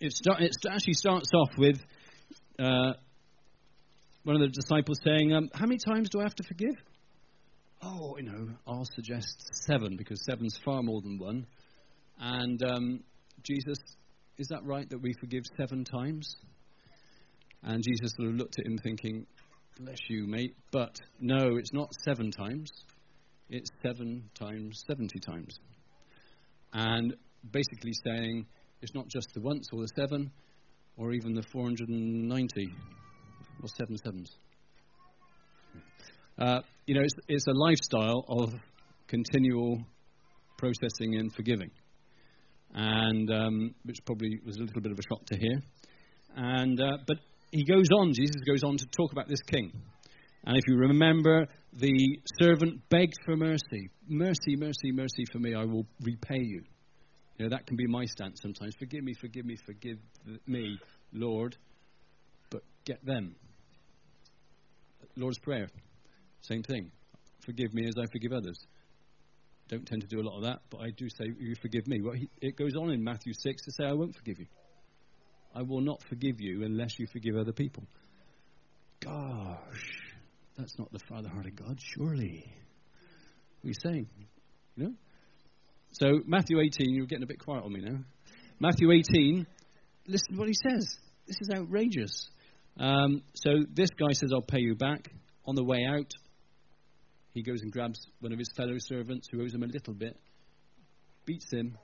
it, 0.00 0.12
start, 0.12 0.40
it 0.40 0.52
actually 0.70 0.94
starts 0.94 1.28
off 1.34 1.50
with 1.58 1.80
uh, 2.58 2.94
one 4.22 4.36
of 4.36 4.40
the 4.40 4.48
disciples 4.48 4.98
saying, 5.04 5.32
um, 5.32 5.50
How 5.54 5.66
many 5.66 5.78
times 5.78 6.10
do 6.10 6.20
I 6.20 6.22
have 6.22 6.34
to 6.36 6.44
forgive? 6.44 6.74
Oh, 7.82 8.16
you 8.16 8.24
know, 8.24 8.48
I'll 8.66 8.88
suggest 8.94 9.50
seven 9.66 9.96
because 9.96 10.24
seven's 10.24 10.58
far 10.64 10.82
more 10.82 11.02
than 11.02 11.18
one. 11.18 11.46
And 12.18 12.62
um, 12.62 13.00
Jesus, 13.42 13.78
is 14.38 14.48
that 14.48 14.64
right 14.64 14.88
that 14.88 15.02
we 15.02 15.12
forgive 15.20 15.42
seven 15.58 15.84
times? 15.84 16.36
And 17.62 17.82
Jesus 17.82 18.12
sort 18.16 18.30
of 18.30 18.36
looked 18.36 18.58
at 18.58 18.66
him 18.66 18.78
thinking, 18.78 19.26
Bless 19.80 19.98
you, 20.08 20.26
mate. 20.26 20.54
But 20.70 21.00
no, 21.20 21.56
it's 21.56 21.72
not 21.72 21.88
seven 22.04 22.30
times, 22.30 22.70
it's 23.48 23.70
seven 23.84 24.30
times 24.38 24.84
70 24.86 25.18
times. 25.18 25.58
And 26.72 27.14
basically 27.50 27.92
saying, 28.06 28.46
it's 28.82 28.94
not 28.94 29.08
just 29.08 29.28
the 29.34 29.40
once 29.40 29.68
or 29.72 29.82
the 29.82 29.88
seven, 29.96 30.30
or 30.96 31.12
even 31.12 31.34
the 31.34 31.42
490 31.52 32.68
or 33.62 33.68
seven 33.76 33.96
sevens. 33.98 34.30
Uh, 36.38 36.60
you 36.86 36.94
know, 36.94 37.02
it's, 37.02 37.14
it's 37.26 37.46
a 37.48 37.52
lifestyle 37.52 38.24
of 38.28 38.52
continual 39.08 39.84
processing 40.56 41.16
and 41.16 41.32
forgiving. 41.34 41.70
and 42.74 43.30
um, 43.30 43.74
which 43.84 43.98
probably 44.04 44.40
was 44.44 44.56
a 44.56 44.60
little 44.60 44.82
bit 44.82 44.92
of 44.92 44.98
a 44.98 45.02
shock 45.08 45.24
to 45.26 45.36
hear. 45.36 45.60
And 46.36 46.80
uh, 46.80 46.98
but 47.06 47.18
he 47.54 47.64
goes 47.64 47.86
on. 47.96 48.12
Jesus 48.12 48.42
goes 48.44 48.64
on 48.64 48.76
to 48.78 48.86
talk 48.86 49.12
about 49.12 49.28
this 49.28 49.40
king. 49.46 49.70
And 50.44 50.56
if 50.56 50.64
you 50.66 50.76
remember, 50.76 51.46
the 51.72 52.18
servant 52.40 52.80
begged 52.90 53.14
for 53.24 53.36
mercy. 53.36 53.90
Mercy, 54.08 54.56
mercy, 54.56 54.90
mercy 54.90 55.24
for 55.32 55.38
me. 55.38 55.54
I 55.54 55.64
will 55.64 55.86
repay 56.02 56.40
you. 56.40 56.64
You 57.38 57.44
know, 57.44 57.50
that 57.50 57.64
can 57.66 57.76
be 57.76 57.86
my 57.86 58.06
stance 58.06 58.40
sometimes. 58.42 58.74
Forgive 58.76 59.04
me, 59.04 59.14
forgive 59.20 59.44
me, 59.44 59.56
forgive 59.64 59.98
me, 60.48 60.78
Lord. 61.12 61.56
But 62.50 62.62
get 62.84 63.04
them. 63.06 63.36
Lord's 65.16 65.38
Prayer, 65.38 65.68
same 66.40 66.64
thing. 66.64 66.90
Forgive 67.46 67.72
me 67.72 67.86
as 67.86 67.94
I 67.96 68.06
forgive 68.10 68.32
others. 68.32 68.58
Don't 69.68 69.86
tend 69.86 70.02
to 70.02 70.08
do 70.08 70.20
a 70.20 70.26
lot 70.26 70.36
of 70.36 70.42
that, 70.42 70.58
but 70.70 70.80
I 70.80 70.90
do 70.90 71.08
say, 71.08 71.26
You 71.38 71.54
forgive 71.62 71.86
me. 71.86 72.00
Well, 72.02 72.14
he, 72.14 72.28
it 72.40 72.56
goes 72.56 72.74
on 72.74 72.90
in 72.90 73.02
Matthew 73.02 73.32
6 73.32 73.62
to 73.62 73.72
say, 73.72 73.84
I 73.84 73.92
won't 73.92 74.14
forgive 74.16 74.40
you. 74.40 74.46
I 75.54 75.62
will 75.62 75.80
not 75.80 76.02
forgive 76.08 76.40
you 76.40 76.64
unless 76.64 76.98
you 76.98 77.06
forgive 77.12 77.36
other 77.36 77.52
people. 77.52 77.84
Gosh, 79.00 80.02
that's 80.58 80.76
not 80.78 80.92
the 80.92 80.98
Father 81.08 81.28
heart 81.28 81.46
of 81.46 81.54
God, 81.54 81.78
surely. 81.80 82.44
What 83.60 83.66
are 83.66 83.68
you 83.68 83.74
saying? 83.82 84.08
You 84.76 84.84
know? 84.84 84.94
So, 85.92 86.20
Matthew 86.26 86.60
18, 86.60 86.94
you're 86.94 87.06
getting 87.06 87.22
a 87.22 87.26
bit 87.26 87.38
quiet 87.38 87.64
on 87.64 87.72
me 87.72 87.80
now. 87.80 87.98
Matthew 88.58 88.90
18, 88.90 89.46
listen 90.08 90.32
to 90.32 90.38
what 90.38 90.48
he 90.48 90.54
says. 90.68 90.96
This 91.26 91.36
is 91.40 91.50
outrageous. 91.56 92.28
Um, 92.78 93.22
so, 93.34 93.50
this 93.72 93.90
guy 93.90 94.12
says, 94.12 94.30
I'll 94.34 94.42
pay 94.42 94.58
you 94.58 94.74
back. 94.74 95.08
On 95.46 95.54
the 95.54 95.62
way 95.62 95.84
out, 95.84 96.10
he 97.32 97.42
goes 97.42 97.60
and 97.60 97.70
grabs 97.70 98.00
one 98.20 98.32
of 98.32 98.38
his 98.38 98.50
fellow 98.56 98.76
servants 98.78 99.28
who 99.30 99.42
owes 99.42 99.54
him 99.54 99.62
a 99.62 99.66
little 99.66 99.92
bit, 99.92 100.18
beats 101.26 101.46
him, 101.52 101.76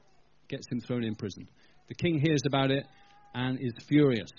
gets 0.49 0.67
him 0.71 0.81
thrown 0.81 1.05
in 1.05 1.15
prison. 1.15 1.47
The 1.89 1.95
king 1.95 2.19
hears 2.19 2.43
about 2.47 2.71
it 2.71 2.87
and 3.35 3.59
is 3.61 3.73
furious. 3.89 4.31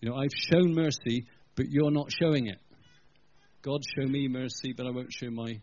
You 0.00 0.10
know, 0.10 0.16
I've 0.16 0.32
shown 0.32 0.74
mercy, 0.74 1.26
but 1.56 1.66
you're 1.68 1.90
not 1.90 2.10
showing 2.20 2.46
it. 2.46 2.58
God, 3.62 3.80
show 3.98 4.06
me 4.06 4.28
mercy, 4.28 4.72
but 4.76 4.86
I 4.86 4.90
won't 4.90 5.12
show 5.12 5.30
my 5.30 5.60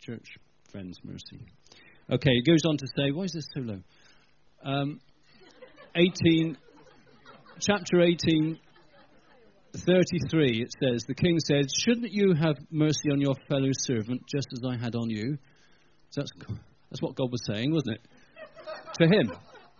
church 0.00 0.38
friends 0.70 0.98
mercy. 1.04 1.46
Okay, 2.10 2.30
it 2.30 2.46
goes 2.46 2.62
on 2.66 2.78
to 2.78 2.86
say, 2.96 3.10
why 3.12 3.24
is 3.24 3.32
this 3.32 3.46
so 3.54 3.60
low? 3.60 3.80
Um, 4.64 5.00
18, 5.94 6.56
chapter 7.60 8.00
18, 8.00 8.58
33, 9.76 10.62
it 10.62 10.72
says, 10.82 11.04
The 11.06 11.14
king 11.14 11.38
said, 11.40 11.66
Shouldn't 11.84 12.12
you 12.12 12.34
have 12.34 12.56
mercy 12.70 13.10
on 13.12 13.20
your 13.20 13.34
fellow 13.48 13.70
servant 13.72 14.22
just 14.26 14.48
as 14.54 14.62
I 14.66 14.82
had 14.82 14.94
on 14.94 15.10
you? 15.10 15.36
So 16.10 16.22
that's, 16.22 16.30
that's 16.90 17.02
what 17.02 17.14
God 17.14 17.30
was 17.30 17.42
saying, 17.46 17.72
wasn't 17.72 17.96
it? 17.96 18.00
to 18.94 19.04
him. 19.06 19.32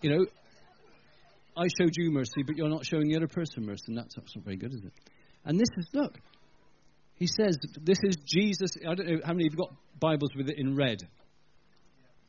You 0.03 0.11
know, 0.11 0.27
I 1.59 1.66
showed 1.79 1.90
you 1.97 2.12
mercy, 2.12 2.42
but 2.47 2.57
you're 2.57 2.68
not 2.68 2.87
showing 2.87 3.09
the 3.09 3.16
other 3.16 3.27
person 3.27 3.66
mercy. 3.66 3.85
And 3.88 3.99
that's, 3.99 4.16
not 4.16 4.44
very 4.44 4.57
good, 4.57 4.73
is 4.73 4.85
it? 4.85 4.92
And 5.44 5.59
this 5.59 5.68
is, 5.77 5.88
look, 5.92 6.16
he 7.14 7.27
says, 7.27 7.59
this 7.83 7.99
is 8.05 8.16
Jesus. 8.25 8.71
I 8.88 8.94
don't 8.94 9.09
know 9.09 9.21
how 9.25 9.33
many 9.33 9.47
of 9.47 9.53
you 9.53 9.59
got 9.59 9.75
Bibles 9.99 10.31
with 10.37 10.49
it 10.49 10.57
in 10.57 10.77
red. 10.77 10.99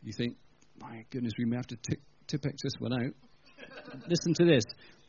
You 0.04 0.14
think, 0.14 0.36
my 0.80 1.06
goodness, 1.12 1.34
we 1.38 1.46
may 1.46 1.58
have 1.58 1.68
to 1.68 1.76
tip, 1.76 2.00
Tipp-Ex 2.28 2.56
this 2.64 2.74
one 2.80 2.94
out. 2.94 3.14
Listen 4.08 4.34
to 4.36 4.46
this. 4.46 4.64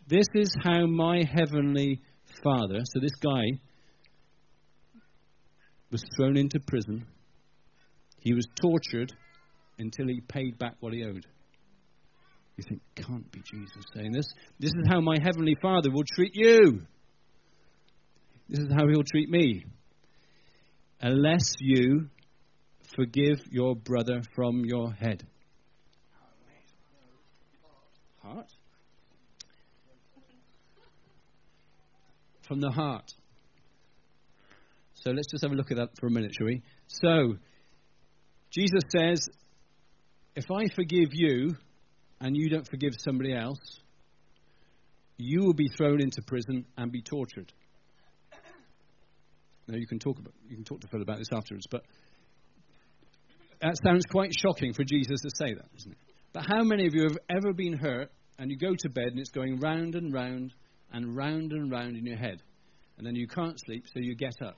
This 0.07 0.27
is 0.35 0.55
how 0.63 0.87
my 0.87 1.23
heavenly 1.23 2.03
Father, 2.43 2.81
so 2.85 3.01
this 3.01 3.15
guy 3.23 3.59
was 5.91 6.03
thrown 6.17 6.37
into 6.37 6.61
prison. 6.61 7.07
He 8.19 8.35
was 8.35 8.47
tortured 8.61 9.13
until 9.79 10.09
he 10.09 10.21
paid 10.21 10.59
back 10.59 10.75
what 10.81 10.93
he 10.93 11.05
owed. 11.05 11.27
You 12.61 12.67
think, 12.69 12.83
can't 12.95 13.33
be 13.33 13.41
Jesus 13.51 13.83
saying 13.95 14.13
this. 14.13 14.27
This 14.59 14.73
is 14.73 14.87
how 14.87 15.01
my 15.01 15.17
heavenly 15.23 15.57
Father 15.63 15.91
will 15.91 16.05
treat 16.05 16.33
you. 16.35 16.83
This 18.51 18.59
is 18.59 18.71
how 18.71 18.87
he'll 18.87 19.03
treat 19.03 19.31
me. 19.31 19.65
Unless 21.01 21.55
you 21.59 22.11
forgive 22.95 23.39
your 23.51 23.75
brother 23.75 24.21
from 24.35 24.67
your 24.67 24.93
head. 24.93 25.27
Heart? 28.23 28.53
From 32.47 32.61
the 32.61 32.71
heart. 32.71 33.11
So 34.97 35.13
let's 35.13 35.29
just 35.31 35.43
have 35.43 35.53
a 35.53 35.55
look 35.55 35.71
at 35.71 35.79
that 35.79 35.99
for 35.99 36.09
a 36.09 36.11
minute, 36.11 36.33
shall 36.37 36.47
we? 36.47 36.61
So, 36.89 37.37
Jesus 38.51 38.83
says, 38.91 39.27
if 40.37 40.51
I 40.51 40.67
forgive 40.75 41.09
you, 41.13 41.57
and 42.21 42.37
you 42.37 42.51
don't 42.51 42.69
forgive 42.69 42.93
somebody 42.99 43.35
else, 43.35 43.81
you 45.17 45.41
will 45.41 45.55
be 45.55 45.69
thrown 45.77 46.01
into 46.01 46.23
prison 46.23 46.65
and 46.77 46.93
be 46.93 47.03
tortured. 47.03 47.53
Now 49.67 49.77
you 49.77 49.87
can 49.87 49.99
talk 49.99 50.19
about 50.19 50.33
you 50.49 50.57
can 50.57 50.65
talk 50.65 50.81
to 50.81 50.89
Phil 50.89 51.03
about 51.03 51.19
this 51.19 51.29
afterwards, 51.33 51.67
but 51.71 51.83
that 53.61 53.77
sounds 53.85 54.05
quite 54.07 54.33
shocking 54.35 54.73
for 54.73 54.85
Jesus 54.85 55.21
to 55.21 55.31
say 55.37 55.55
that, 55.55 55.67
isn't 55.77 55.93
it? 55.93 55.99
But 56.33 56.47
how 56.47 56.63
many 56.63 56.87
of 56.87 56.95
you 56.95 57.03
have 57.05 57.19
ever 57.29 57.53
been 57.53 57.75
hurt 57.75 58.11
and 58.39 58.51
you 58.51 58.57
go 58.57 58.75
to 58.77 58.89
bed 58.89 59.09
and 59.09 59.19
it's 59.19 59.31
going 59.31 59.61
round 59.61 59.95
and 59.95 60.13
round 60.13 60.55
and 60.93 61.15
round 61.17 61.53
and 61.53 61.71
round 61.71 61.97
in 61.97 62.07
your 62.07 62.17
head, 62.17 62.43
and 62.99 63.07
then 63.07 63.15
you 63.15 63.29
can't 63.29 63.59
sleep, 63.61 63.85
so 63.87 64.01
you 64.01 64.17
get 64.17 64.35
up 64.45 64.57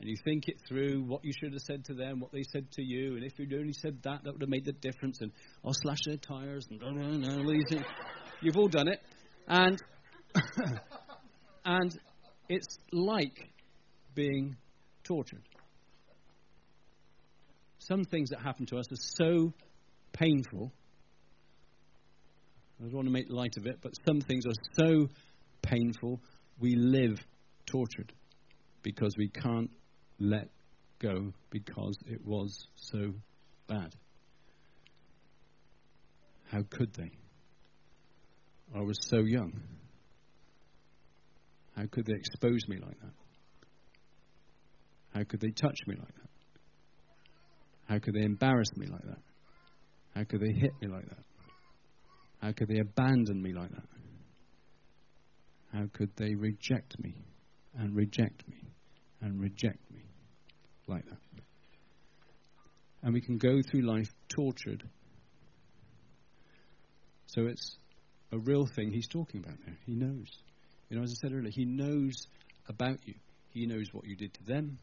and 0.00 0.08
you 0.08 0.16
think 0.24 0.48
it 0.48 0.56
through 0.66 1.02
what 1.02 1.22
you 1.24 1.32
should 1.38 1.52
have 1.52 1.60
said 1.60 1.84
to 1.84 1.94
them, 1.94 2.20
what 2.20 2.32
they 2.32 2.42
said 2.52 2.70
to 2.72 2.82
you, 2.82 3.16
and 3.16 3.24
if 3.24 3.38
you'd 3.38 3.52
only 3.52 3.74
said 3.74 3.98
that, 4.04 4.24
that 4.24 4.32
would 4.32 4.40
have 4.40 4.48
made 4.48 4.64
the 4.64 4.72
difference. 4.72 5.20
And 5.20 5.30
I'll 5.62 5.74
slash 5.74 5.98
their 6.06 6.16
tires 6.16 6.66
and 6.70 6.82
all 6.82 7.46
these 7.46 7.64
things. 7.68 7.84
You've 8.40 8.56
all 8.56 8.68
done 8.68 8.88
it, 8.88 9.00
and 9.46 9.78
and 11.66 11.98
it's 12.48 12.78
like 12.92 13.50
being 14.14 14.56
tortured. 15.04 15.42
Some 17.78 18.04
things 18.04 18.30
that 18.30 18.40
happen 18.40 18.64
to 18.66 18.78
us 18.78 18.86
are 18.90 18.96
so 18.96 19.52
painful. 20.12 20.72
I 22.80 22.84
don't 22.84 22.94
want 22.94 23.06
to 23.08 23.12
make 23.12 23.26
light 23.28 23.58
of 23.58 23.66
it, 23.66 23.80
but 23.82 23.92
some 24.06 24.22
things 24.22 24.46
are 24.46 24.54
so 24.72 25.08
painful 25.60 26.20
we 26.58 26.74
live 26.74 27.18
tortured 27.66 28.14
because 28.82 29.14
we 29.18 29.28
can't 29.28 29.70
let 30.20 30.48
go 31.00 31.32
because 31.50 31.96
it 32.06 32.24
was 32.24 32.68
so 32.76 33.12
bad. 33.66 33.94
How 36.50 36.62
could 36.70 36.92
they? 36.94 37.10
I 38.76 38.80
was 38.80 38.98
so 39.08 39.18
young. 39.18 39.52
How 41.76 41.84
could 41.90 42.06
they 42.06 42.14
expose 42.14 42.60
me 42.68 42.76
like 42.76 43.00
that? 43.00 43.12
How 45.14 45.24
could 45.24 45.40
they 45.40 45.50
touch 45.50 45.78
me 45.86 45.96
like 45.96 46.14
that? 46.14 46.30
How 47.88 47.98
could 47.98 48.14
they 48.14 48.24
embarrass 48.24 48.68
me 48.76 48.86
like 48.86 49.02
that? 49.02 49.18
How 50.14 50.24
could 50.24 50.40
they 50.40 50.52
hit 50.52 50.72
me 50.80 50.88
like 50.88 51.08
that? 51.08 51.24
How 52.42 52.52
could 52.52 52.68
they 52.68 52.78
abandon 52.78 53.42
me 53.42 53.52
like 53.52 53.70
that? 53.70 53.88
How 55.72 55.84
could 55.92 56.10
they 56.16 56.34
reject 56.34 56.98
me 57.00 57.14
and 57.78 57.94
reject 57.94 58.46
me 58.48 58.70
and 59.20 59.40
reject 59.40 59.90
me? 59.90 60.09
Like 60.90 61.04
that. 61.08 61.18
And 63.02 63.14
we 63.14 63.20
can 63.22 63.38
go 63.38 63.62
through 63.62 63.82
life 63.82 64.10
tortured. 64.28 64.82
So 67.26 67.46
it's 67.46 67.78
a 68.32 68.38
real 68.38 68.66
thing 68.66 68.92
he's 68.92 69.08
talking 69.08 69.42
about 69.42 69.56
there. 69.64 69.76
He 69.86 69.94
knows. 69.94 70.28
You 70.88 70.96
know, 70.96 71.02
as 71.02 71.12
I 71.12 71.26
said 71.26 71.32
earlier, 71.32 71.52
he 71.54 71.64
knows 71.64 72.26
about 72.68 72.98
you. 73.06 73.14
He 73.54 73.66
knows 73.66 73.86
what 73.92 74.04
you 74.04 74.16
did 74.16 74.34
to 74.34 74.44
them. 74.44 74.78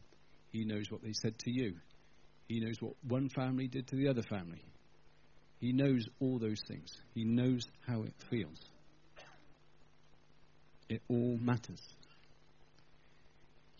He 0.50 0.64
knows 0.64 0.90
what 0.90 1.02
they 1.02 1.12
said 1.12 1.38
to 1.40 1.50
you. 1.50 1.74
He 2.48 2.60
knows 2.60 2.76
what 2.80 2.94
one 3.06 3.28
family 3.28 3.68
did 3.68 3.86
to 3.88 3.96
the 3.96 4.08
other 4.08 4.22
family. 4.22 4.62
He 5.60 5.72
knows 5.72 6.06
all 6.20 6.38
those 6.38 6.60
things. 6.66 6.90
He 7.14 7.24
knows 7.24 7.66
how 7.86 8.02
it 8.02 8.14
feels. 8.30 8.58
It 10.88 11.02
all 11.08 11.36
matters. 11.40 11.82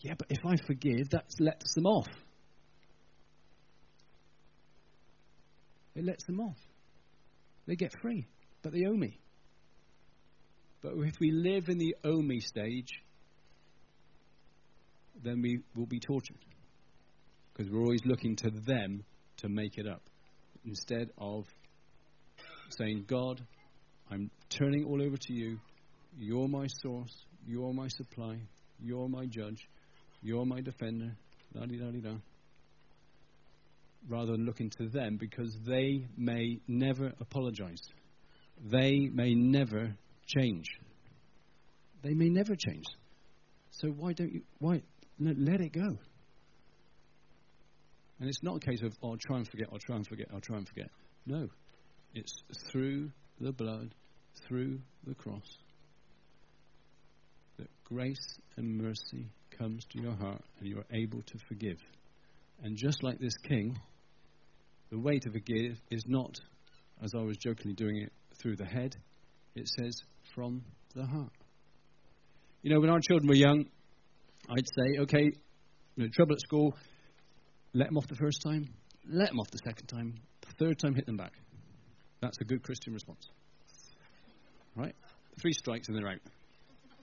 Yeah, 0.01 0.13
but 0.17 0.27
if 0.29 0.45
I 0.45 0.55
forgive, 0.65 1.09
that 1.11 1.25
lets 1.39 1.73
them 1.73 1.85
off. 1.85 2.07
It 5.95 6.05
lets 6.05 6.23
them 6.25 6.39
off. 6.39 6.57
They 7.67 7.75
get 7.75 7.91
free, 8.01 8.25
but 8.63 8.71
they 8.71 8.85
owe 8.85 8.95
me. 8.95 9.19
But 10.81 10.93
if 10.95 11.15
we 11.19 11.31
live 11.31 11.67
in 11.67 11.77
the 11.77 11.95
owe 12.05 12.21
me 12.21 12.39
stage, 12.39 12.87
then 15.21 15.41
we 15.41 15.59
will 15.75 15.85
be 15.85 15.99
tortured. 15.99 16.37
Because 17.53 17.69
we're 17.69 17.81
always 17.81 18.05
looking 18.05 18.37
to 18.37 18.49
them 18.65 19.03
to 19.37 19.49
make 19.49 19.77
it 19.77 19.85
up. 19.85 20.01
Instead 20.63 21.09
of 21.17 21.45
saying, 22.77 23.05
God, 23.07 23.41
I'm 24.09 24.31
turning 24.49 24.85
all 24.85 25.01
over 25.01 25.17
to 25.17 25.33
you. 25.33 25.59
You're 26.17 26.47
my 26.47 26.67
source. 26.81 27.13
You're 27.45 27.73
my 27.73 27.87
supply. 27.89 28.37
You're 28.81 29.09
my 29.09 29.25
judge. 29.25 29.67
You're 30.21 30.45
my 30.45 30.61
defender. 30.61 31.15
Da 31.53 31.65
di 31.65 31.77
da 31.77 31.91
di 31.91 32.01
da. 32.01 32.15
Rather 34.07 34.33
than 34.33 34.45
looking 34.45 34.69
to 34.77 34.87
them 34.87 35.17
because 35.17 35.55
they 35.65 36.05
may 36.17 36.59
never 36.67 37.13
apologize. 37.19 37.81
they 38.71 39.09
may 39.11 39.33
never 39.33 39.95
change. 40.27 40.65
They 42.03 42.13
may 42.13 42.29
never 42.29 42.55
change. 42.55 42.85
So 43.71 43.89
why 43.89 44.13
don't 44.13 44.31
you, 44.31 44.41
why, 44.59 44.81
let 45.19 45.61
it 45.61 45.73
go. 45.73 45.97
And 48.19 48.27
it's 48.27 48.43
not 48.43 48.57
a 48.57 48.59
case 48.59 48.81
of, 48.83 48.93
oh, 49.01 49.11
I'll 49.11 49.17
try 49.17 49.37
and 49.37 49.47
forget, 49.47 49.67
I'll 49.71 49.79
try 49.79 49.95
and 49.95 50.05
forget, 50.05 50.27
I'll 50.33 50.41
try 50.41 50.57
and 50.57 50.67
forget. 50.67 50.89
No. 51.25 51.47
It's 52.13 52.33
through 52.71 53.11
the 53.39 53.51
blood, 53.51 53.93
through 54.47 54.79
the 55.07 55.15
cross, 55.15 55.57
that 57.57 57.69
grace 57.85 58.39
and 58.57 58.77
mercy 58.77 59.29
comes 59.59 59.85
to 59.91 60.01
your 60.01 60.13
heart 60.13 60.41
and 60.59 60.67
you 60.67 60.77
are 60.77 60.85
able 60.91 61.21
to 61.21 61.37
forgive. 61.47 61.77
And 62.63 62.77
just 62.77 63.03
like 63.03 63.19
this 63.19 63.37
king, 63.43 63.77
the 64.89 64.97
way 64.97 65.19
to 65.19 65.31
forgive 65.31 65.77
is 65.91 66.03
not, 66.07 66.39
as 67.03 67.13
I 67.13 67.21
was 67.21 67.37
jokingly 67.37 67.75
doing 67.75 67.97
it, 67.97 68.11
through 68.41 68.55
the 68.55 68.65
head. 68.65 68.95
It 69.55 69.67
says 69.67 70.01
from 70.33 70.63
the 70.95 71.05
heart. 71.05 71.31
You 72.61 72.73
know, 72.73 72.79
when 72.79 72.89
our 72.89 72.99
children 72.99 73.27
were 73.27 73.35
young, 73.35 73.65
I'd 74.49 74.65
say, 74.65 75.01
okay, 75.01 75.23
you 75.95 76.03
know, 76.03 76.07
trouble 76.13 76.33
at 76.33 76.41
school, 76.41 76.75
let 77.73 77.87
them 77.87 77.97
off 77.97 78.07
the 78.07 78.15
first 78.15 78.41
time, 78.41 78.69
let 79.07 79.29
them 79.29 79.39
off 79.39 79.51
the 79.51 79.59
second 79.63 79.87
time, 79.87 80.15
the 80.41 80.65
third 80.65 80.79
time, 80.79 80.95
hit 80.95 81.05
them 81.05 81.17
back. 81.17 81.33
That's 82.21 82.37
a 82.41 82.43
good 82.43 82.63
Christian 82.63 82.93
response. 82.93 83.29
Right? 84.75 84.95
Three 85.41 85.53
strikes 85.53 85.87
and 85.87 85.97
they're 85.97 86.07
out. 86.07 86.19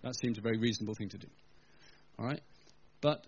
That 0.03 0.15
seems 0.17 0.39
a 0.39 0.41
very 0.41 0.59
reasonable 0.59 0.95
thing 0.95 1.09
to 1.11 1.19
do. 1.19 1.29
All 2.19 2.27
right? 2.27 2.41
But 3.01 3.27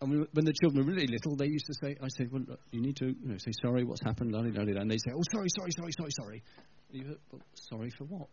and 0.00 0.26
when 0.32 0.44
the 0.44 0.52
children 0.52 0.84
were 0.84 0.92
really 0.92 1.06
little, 1.06 1.36
they 1.36 1.46
used 1.46 1.66
to 1.66 1.74
say, 1.82 1.96
I 2.02 2.08
said, 2.08 2.30
well, 2.30 2.42
you 2.70 2.82
need 2.82 2.96
to 2.96 3.06
you 3.06 3.28
know, 3.28 3.38
say 3.38 3.52
sorry, 3.62 3.82
what's 3.84 4.02
happened, 4.02 4.30
la, 4.32 4.40
la, 4.40 4.48
la, 4.62 4.80
and 4.80 4.90
they 4.90 4.98
say, 4.98 5.10
oh, 5.14 5.22
sorry, 5.32 5.48
sorry, 5.56 5.70
sorry, 5.72 5.92
sorry, 5.92 6.10
sorry. 6.10 6.42
And 6.90 7.02
you 7.02 7.08
go, 7.08 7.14
well, 7.32 7.42
sorry 7.54 7.90
for 7.96 8.04
what? 8.04 8.28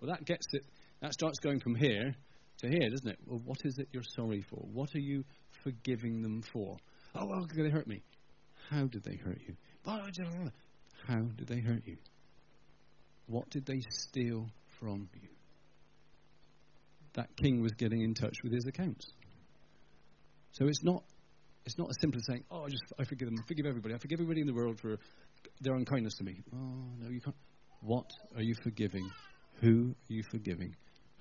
Well, 0.00 0.10
that 0.10 0.26
gets 0.26 0.46
it, 0.52 0.64
that 1.00 1.14
starts 1.14 1.38
going 1.38 1.60
from 1.60 1.74
here 1.74 2.14
to 2.58 2.68
here, 2.68 2.90
doesn't 2.90 3.08
it? 3.08 3.18
Well, 3.26 3.40
what 3.44 3.58
is 3.64 3.78
it 3.78 3.88
you're 3.92 4.02
sorry 4.14 4.44
for? 4.50 4.56
What 4.72 4.94
are 4.94 5.00
you 5.00 5.24
forgiving 5.64 6.20
them 6.20 6.42
for? 6.52 6.76
Oh, 7.14 7.20
oh 7.22 7.26
well, 7.26 7.46
they 7.54 7.70
hurt 7.70 7.86
me. 7.86 8.02
How 8.70 8.86
did 8.86 9.02
they 9.04 9.16
hurt 9.16 9.40
you? 9.46 9.56
How 11.06 11.22
did 11.36 11.46
they 11.46 11.60
hurt 11.60 11.82
you? 11.86 11.96
What 13.26 13.48
did 13.50 13.64
they 13.64 13.80
steal 13.90 14.48
from 14.78 15.08
you? 15.14 15.28
That 17.16 17.34
king 17.36 17.62
was 17.62 17.72
getting 17.72 18.02
in 18.02 18.14
touch 18.14 18.36
with 18.44 18.52
his 18.52 18.66
accounts. 18.66 19.06
So 20.52 20.66
it's 20.66 20.84
not, 20.84 21.02
it's 21.64 21.78
not 21.78 21.88
as 21.88 21.96
simple 22.00 22.18
as 22.18 22.26
saying, 22.26 22.44
oh, 22.50 22.64
I 22.64 22.68
just 22.68 22.84
I 22.98 23.04
forgive 23.04 23.28
them, 23.28 23.38
I 23.42 23.46
forgive 23.46 23.66
everybody, 23.66 23.94
I 23.94 23.98
forgive 23.98 24.20
everybody 24.20 24.40
in 24.42 24.46
the 24.46 24.54
world 24.54 24.78
for 24.80 24.98
their 25.60 25.74
unkindness 25.74 26.14
to 26.18 26.24
me. 26.24 26.42
Oh 26.54 26.58
no, 27.00 27.10
you 27.10 27.20
can't. 27.20 27.36
What 27.80 28.10
are 28.36 28.42
you 28.42 28.54
forgiving? 28.62 29.10
Who 29.60 29.94
are 30.10 30.12
you 30.12 30.22
forgiving? 30.30 30.76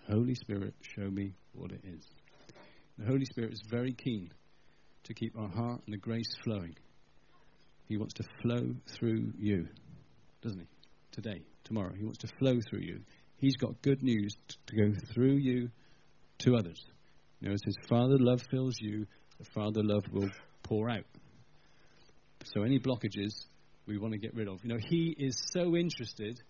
Holy 0.10 0.36
Spirit, 0.36 0.74
show 0.82 1.10
me 1.10 1.34
what 1.54 1.72
it 1.72 1.82
is. 1.84 2.06
The 2.98 3.06
Holy 3.06 3.26
Spirit 3.26 3.54
is 3.54 3.62
very 3.70 3.94
keen 3.94 4.32
to 5.04 5.14
keep 5.14 5.38
our 5.38 5.50
heart 5.50 5.82
and 5.86 5.94
the 5.94 5.98
grace 5.98 6.36
flowing. 6.44 6.76
He 7.88 7.98
wants 7.98 8.14
to 8.16 8.24
flow 8.42 8.76
through 8.98 9.34
you, 9.38 9.68
doesn't 10.42 10.60
he? 10.60 10.68
Today, 11.12 11.42
tomorrow. 11.64 11.94
He 11.96 12.04
wants 12.04 12.20
to 12.20 12.28
flow 12.40 12.60
through 12.70 12.82
you. 12.82 13.02
He's 13.38 13.58
got 13.58 13.82
good 13.82 14.02
news 14.02 14.34
to 14.68 14.76
go 14.76 14.94
through 15.14 15.36
you 15.36 15.70
to 16.40 16.56
others. 16.56 16.84
You 17.40 17.50
know, 17.50 17.54
as 17.54 17.62
his 17.64 17.78
Father 17.88 18.18
love 18.20 18.42
fills 18.50 18.80
you, 18.80 19.06
the 19.38 19.46
Father 19.46 19.82
love 19.84 20.04
will 20.12 20.30
pour 20.64 20.90
out. 20.90 21.06
So 22.46 22.64
any 22.64 22.80
blockages 22.80 23.46
we 23.88 23.98
want 23.98 24.14
to 24.14 24.20
get 24.20 24.34
rid 24.34 24.48
of. 24.48 24.64
You 24.64 24.70
know, 24.70 24.80
He 24.80 25.16
is 25.18 25.38
so 25.54 25.76
interested. 25.76 26.42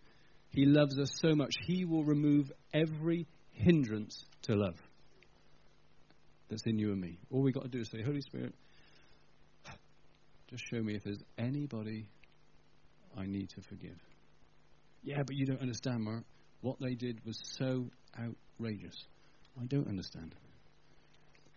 He 0.50 0.66
loves 0.66 0.98
us 1.00 1.12
so 1.22 1.36
much. 1.36 1.54
He 1.66 1.86
will 1.86 2.04
remove 2.04 2.52
every 2.74 3.28
hindrance 3.52 4.26
to 4.44 4.56
love 4.56 4.76
that's 6.50 6.64
in 6.66 6.78
you 6.78 6.92
and 6.92 7.02
me. 7.02 7.18
All 7.32 7.42
we've 7.42 7.54
got 7.54 7.64
to 7.64 7.70
do 7.70 7.80
is 7.80 7.90
say, 7.90 8.02
Holy 8.04 8.22
Spirit, 8.22 8.54
just 10.50 10.64
show 10.72 10.82
me 10.82 10.96
if 10.96 11.04
there's 11.04 11.24
anybody 11.38 12.08
I 13.18 13.26
need 13.26 13.50
to 13.50 13.62
forgive. 13.62 13.98
Yeah, 15.04 15.24
but 15.26 15.36
you 15.36 15.46
don't 15.46 15.62
understand, 15.62 16.04
Mark. 16.04 16.24
What 16.62 16.80
they 16.80 16.96
did 16.96 17.22
was 17.26 17.40
so 17.58 17.90
outrageous. 18.18 18.96
I 19.62 19.66
don't 19.66 19.88
understand 19.88 20.36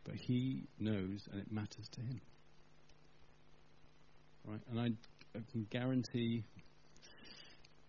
but 0.09 0.17
he 0.17 0.65
knows 0.79 1.29
and 1.31 1.41
it 1.41 1.53
matters 1.53 1.89
to 1.93 2.01
him. 2.01 2.21
Right? 4.47 4.61
And 4.71 4.81
I, 4.81 5.39
I 5.39 5.43
can 5.53 5.67
guarantee 5.69 6.45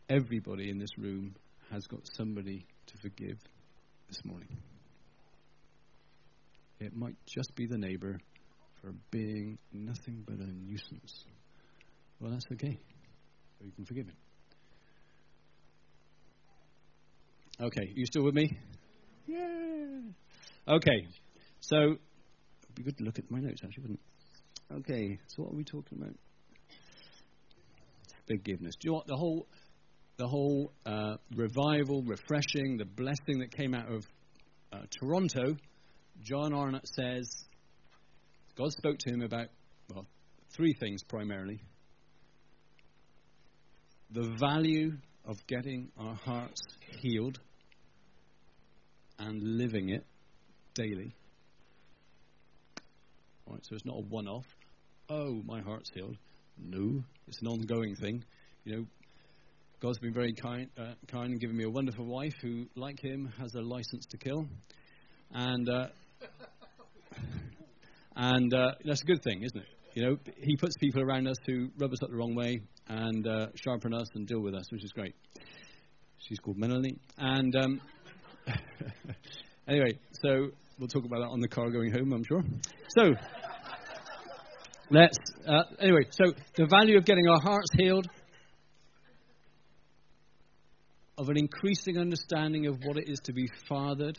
everybody 0.09 0.69
in 0.69 0.79
this 0.79 0.97
room 0.97 1.35
has 1.71 1.87
got 1.87 2.01
somebody 2.17 2.65
to 2.87 2.97
forgive 2.97 3.37
this 4.09 4.19
morning. 4.25 4.57
It 6.79 6.95
might 6.95 7.15
just 7.25 7.55
be 7.55 7.67
the 7.67 7.77
neighbor 7.77 8.17
for 8.81 8.93
being 9.11 9.57
nothing 9.71 10.23
but 10.25 10.35
a 10.35 10.47
nuisance. 10.47 11.23
Well, 12.19 12.31
that's 12.31 12.45
okay. 12.53 12.77
You 13.61 13.71
can 13.71 13.85
forgive 13.85 14.07
him. 14.07 14.15
Okay, 17.61 17.91
you 17.93 18.05
still 18.05 18.23
with 18.23 18.33
me? 18.33 18.57
Yeah. 19.29 20.73
Okay, 20.75 21.05
so 21.59 21.97
be 22.73 22.81
good 22.83 22.97
to 22.97 23.03
look 23.03 23.19
at 23.19 23.29
my 23.29 23.39
notes, 23.39 23.61
actually, 23.63 23.83
wouldn't 23.83 23.99
it? 23.99 24.73
Okay, 24.73 25.19
so 25.27 25.43
what 25.43 25.53
are 25.53 25.55
we 25.55 25.63
talking 25.63 25.99
about? 26.01 26.15
Forgiveness. 28.27 28.75
Do 28.79 28.87
you 28.87 28.93
what? 28.93 29.05
The 29.05 29.15
whole, 29.15 29.47
the 30.17 30.27
whole 30.27 30.71
uh, 30.85 31.17
revival, 31.35 32.01
refreshing, 32.03 32.77
the 32.77 32.85
blessing 32.85 33.39
that 33.39 33.55
came 33.55 33.75
out 33.75 33.91
of 33.91 34.03
uh, 34.73 34.81
Toronto, 34.99 35.55
John 36.23 36.53
Arnott 36.53 36.87
says 36.95 37.29
God 38.57 38.71
spoke 38.71 38.97
to 38.99 39.13
him 39.13 39.21
about, 39.21 39.47
well, 39.93 40.07
three 40.55 40.73
things 40.79 41.03
primarily. 41.03 41.61
The 44.11 44.35
value 44.39 44.93
of 45.23 45.37
getting 45.45 45.91
our 45.99 46.15
hearts 46.15 46.61
healed 47.01 47.39
and 49.19 49.57
living 49.57 49.89
it 49.89 50.05
daily. 50.73 51.13
Right, 53.47 53.59
so 53.63 53.75
it's 53.75 53.85
not 53.85 53.97
a 53.97 54.01
one-off. 54.01 54.45
Oh, 55.09 55.41
my 55.45 55.61
heart's 55.61 55.89
healed. 55.93 56.17
No, 56.57 57.03
it's 57.27 57.41
an 57.41 57.47
ongoing 57.47 57.95
thing. 57.95 58.23
You 58.63 58.75
know, 58.75 58.85
God's 59.81 59.99
been 59.99 60.13
very 60.13 60.33
kind, 60.33 60.67
uh, 60.77 60.93
kind 61.07 61.31
and 61.31 61.39
given 61.39 61.55
me 61.55 61.63
a 61.63 61.69
wonderful 61.69 62.05
wife 62.05 62.33
who, 62.41 62.67
like 62.75 62.99
him, 62.99 63.31
has 63.39 63.55
a 63.55 63.61
license 63.61 64.05
to 64.07 64.17
kill, 64.17 64.45
and 65.31 65.69
uh, 65.69 65.87
and 68.15 68.53
uh, 68.53 68.71
that's 68.83 69.01
a 69.01 69.05
good 69.05 69.23
thing, 69.23 69.43
isn't 69.43 69.57
it? 69.57 69.67
You 69.93 70.03
know, 70.03 70.17
he 70.37 70.55
puts 70.57 70.75
people 70.77 71.01
around 71.01 71.27
us 71.27 71.37
who 71.45 71.69
rub 71.77 71.91
us 71.91 72.03
up 72.03 72.09
the 72.09 72.15
wrong 72.15 72.35
way 72.35 72.61
and 72.87 73.25
uh, 73.25 73.47
sharpen 73.55 73.93
us 73.93 74.07
and 74.15 74.27
deal 74.27 74.41
with 74.41 74.53
us, 74.53 74.65
which 74.71 74.83
is 74.83 74.91
great. 74.91 75.15
She's 76.27 76.39
called 76.39 76.57
Melanie, 76.57 76.97
and 77.17 77.55
um, 77.55 77.81
anyway, 79.67 79.99
so 80.21 80.49
we'll 80.77 80.87
talk 80.87 81.05
about 81.05 81.19
that 81.19 81.29
on 81.29 81.39
the 81.39 81.47
car 81.47 81.69
going 81.69 81.91
home, 81.91 82.13
I'm 82.13 82.23
sure. 82.23 82.43
So. 82.89 83.13
Let's, 84.91 85.17
uh, 85.47 85.63
anyway, 85.79 86.01
so 86.09 86.33
the 86.55 86.65
value 86.65 86.97
of 86.97 87.05
getting 87.05 87.27
our 87.27 87.39
hearts 87.39 87.69
healed, 87.77 88.07
of 91.19 91.29
an 91.29 91.37
increasing 91.37 91.99
understanding 91.99 92.65
of 92.65 92.77
what 92.83 92.97
it 92.97 93.07
is 93.07 93.19
to 93.25 93.33
be 93.33 93.47
fathered. 93.67 94.17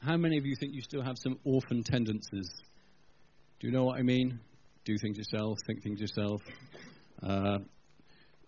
How 0.00 0.16
many 0.16 0.38
of 0.38 0.46
you 0.46 0.56
think 0.58 0.74
you 0.74 0.80
still 0.80 1.02
have 1.02 1.16
some 1.22 1.38
orphan 1.44 1.84
tendencies? 1.84 2.50
Do 3.60 3.66
you 3.66 3.72
know 3.72 3.84
what 3.84 3.98
I 3.98 4.02
mean? 4.02 4.40
Do 4.86 4.96
things 5.00 5.18
yourself, 5.18 5.58
think 5.66 5.82
things 5.82 6.00
yourself, 6.00 6.40
uh, 7.22 7.58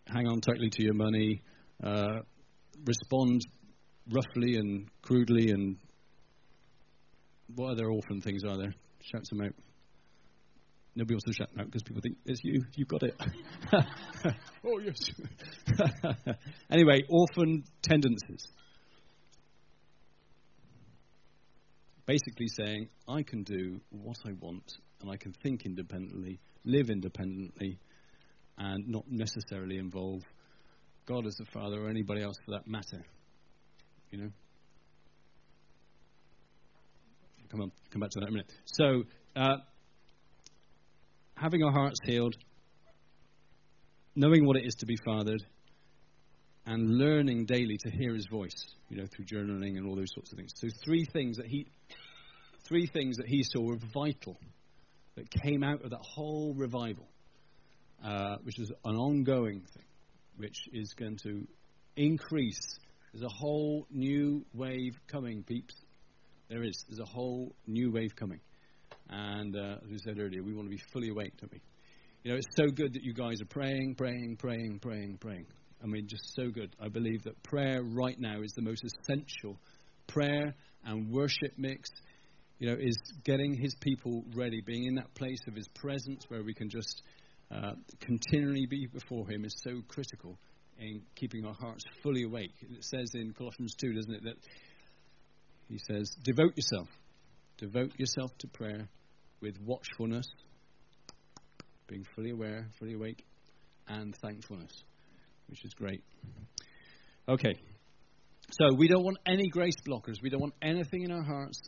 hang 0.07 0.27
on 0.27 0.41
tightly 0.41 0.71
to 0.71 0.83
your 0.83 0.95
money, 0.95 1.43
uh, 1.85 2.21
respond 2.85 3.43
roughly 4.11 4.57
and 4.57 4.89
crudely, 5.03 5.51
and 5.51 5.77
what 7.55 7.73
other 7.73 7.91
orphan 7.91 8.21
things 8.21 8.43
are 8.45 8.57
there? 8.57 8.75
Shout 9.01 9.27
some 9.27 9.41
out. 9.41 9.55
Nobody 10.95 11.15
wants 11.15 11.25
to 11.25 11.33
shout 11.33 11.49
out 11.59 11.67
because 11.67 11.83
people 11.83 12.03
think 12.03 12.19
it's 12.27 12.41
you. 12.45 12.65
You've 12.75 12.89
got 12.89 13.03
it. 13.03 13.15
oh 14.67 14.79
yes. 14.79 15.11
anyway, 16.71 17.03
orphan 17.09 17.65
tendencies. 17.83 18.47
Basically 22.05 22.49
saying 22.49 22.89
I 23.09 23.23
can 23.23 23.43
do 23.43 23.81
what 23.91 24.17
I 24.27 24.33
want 24.33 24.71
and 25.01 25.11
I 25.11 25.17
can 25.17 25.33
think 25.33 25.65
independently, 25.65 26.41
live 26.65 26.91
independently, 26.91 27.79
and 28.59 28.87
not 28.87 29.05
necessarily 29.09 29.79
involve 29.79 30.23
God 31.13 31.27
as 31.27 31.37
the 31.37 31.47
Father 31.53 31.85
or 31.85 31.89
anybody 31.89 32.23
else 32.23 32.37
for 32.45 32.53
that 32.53 32.67
matter. 32.67 33.05
You 34.11 34.19
know. 34.19 34.31
Come 37.51 37.61
on, 37.61 37.73
come 37.91 38.01
back 38.01 38.11
to 38.11 38.21
that 38.21 38.29
in 38.29 38.29
a 38.29 38.33
minute. 38.33 38.53
So. 38.67 39.05
Uh, 39.35 39.57
having 41.43 41.65
our 41.65 41.73
hearts 41.73 41.99
healed, 42.05 42.37
knowing 44.15 44.47
what 44.47 44.57
it 44.57 44.65
is 44.65 44.75
to 44.77 44.87
be 44.87 44.97
fathered, 45.05 45.43
and 46.67 46.99
learning 46.99 47.47
daily 47.47 47.77
to 47.83 47.91
hear 47.91 48.15
his 48.15 48.27
voice, 48.31 48.77
you 48.89 48.97
know, 48.97 49.07
through 49.07 49.25
journaling 49.25 49.77
and 49.77 49.87
all 49.87 49.97
those 49.97 50.13
sorts 50.15 50.31
of 50.31 50.39
things. 50.39 50.53
So 50.55 50.69
three 50.85 51.05
things 51.13 51.39
that 51.39 51.47
he 51.47 51.67
three 52.69 52.87
things 52.87 53.17
that 53.17 53.27
he 53.27 53.43
saw 53.43 53.61
were 53.61 53.79
vital 53.93 54.39
that 55.17 55.29
came 55.43 55.65
out 55.65 55.83
of 55.83 55.91
that 55.91 56.01
whole 56.01 56.55
revival, 56.55 57.09
uh, 58.05 58.37
which 58.45 58.55
was 58.59 58.71
an 58.85 58.95
ongoing 58.95 59.63
thing, 59.75 59.85
which 60.37 60.69
is 60.73 60.93
going 60.95 61.19
to 61.25 61.47
increase. 61.97 62.61
There's 63.13 63.25
a 63.25 63.35
whole 63.35 63.87
new 63.91 64.45
wave 64.55 64.99
coming, 65.07 65.43
peeps. 65.43 65.75
There 66.49 66.63
is. 66.63 66.85
There's 66.89 67.01
a 67.01 67.11
whole 67.11 67.55
new 67.67 67.91
wave 67.91 68.17
coming. 68.17 68.41
And 69.09 69.57
uh, 69.57 69.77
as 69.85 69.91
we 69.91 69.99
said 69.99 70.19
earlier, 70.19 70.43
we 70.43 70.55
want 70.55 70.67
to 70.67 70.75
be 70.75 70.83
fully 70.93 71.11
awake, 71.11 71.35
don't 71.41 71.53
we? 71.53 71.61
You 72.25 72.31
know, 72.31 72.37
it's 72.37 72.57
so 72.57 72.69
good 72.69 72.95
that 72.95 73.03
you 73.03 73.13
guys 73.13 73.41
are 73.43 73.47
praying, 73.47 73.97
praying, 73.97 74.37
praying, 74.39 74.79
praying, 74.81 75.19
praying. 75.21 75.47
I 75.83 75.87
mean, 75.87 76.07
just 76.07 76.35
so 76.37 76.51
good. 76.51 76.75
I 76.81 76.89
believe 76.89 77.25
that 77.25 77.43
prayer 77.43 77.83
right 77.83 78.19
now 78.19 78.43
is 78.43 78.53
the 78.53 78.63
most 78.63 78.85
essential. 78.85 79.59
Prayer 80.07 80.55
and 80.85 81.11
worship 81.11 81.55
mix, 81.57 81.91
you 82.59 82.69
know, 82.69 82.77
is 82.79 82.97
getting 83.25 83.55
his 83.55 83.75
people 83.81 84.25
ready, 84.35 84.61
being 84.65 84.85
in 84.85 84.95
that 84.95 85.13
place 85.15 85.41
of 85.49 85.55
his 85.55 85.67
presence 85.75 86.25
where 86.29 86.45
we 86.45 86.55
can 86.55 86.71
just 86.71 87.03
uh, 87.53 87.73
continually 88.01 88.67
be 88.67 88.87
before 88.87 89.29
him 89.29 89.45
is 89.45 89.55
so 89.63 89.83
critical 89.89 90.39
in 90.79 91.03
keeping 91.15 91.45
our 91.45 91.55
hearts 91.55 91.85
fully 92.03 92.23
awake. 92.23 92.53
It 92.61 92.85
says 92.85 93.11
in 93.15 93.33
Colossians 93.33 93.75
2, 93.81 93.93
doesn't 93.93 94.15
it, 94.15 94.25
that 94.25 94.37
he 95.69 95.79
says, 95.89 96.11
devote 96.23 96.57
yourself. 96.57 96.89
Devote 97.59 97.93
yourself 97.99 98.31
to 98.39 98.49
prayer 98.49 98.89
with 99.41 99.57
watchfulness, 99.61 100.27
being 101.87 102.05
fully 102.17 102.31
aware, 102.31 102.67
fully 102.79 102.95
awake, 102.95 103.25
and 103.87 104.17
thankfulness 104.23 104.73
which 105.53 105.67
is 105.67 105.75
great. 105.75 106.03
Okay. 107.29 107.55
So 108.53 108.75
we 108.75 108.89
don't 108.89 109.05
want 109.05 109.19
any 109.27 109.49
grace 109.49 109.77
blockers. 109.87 110.15
We 110.23 110.31
don't 110.31 110.41
want 110.41 110.55
anything 110.63 111.03
in 111.03 111.13
our 111.13 111.23
hearts. 111.23 111.61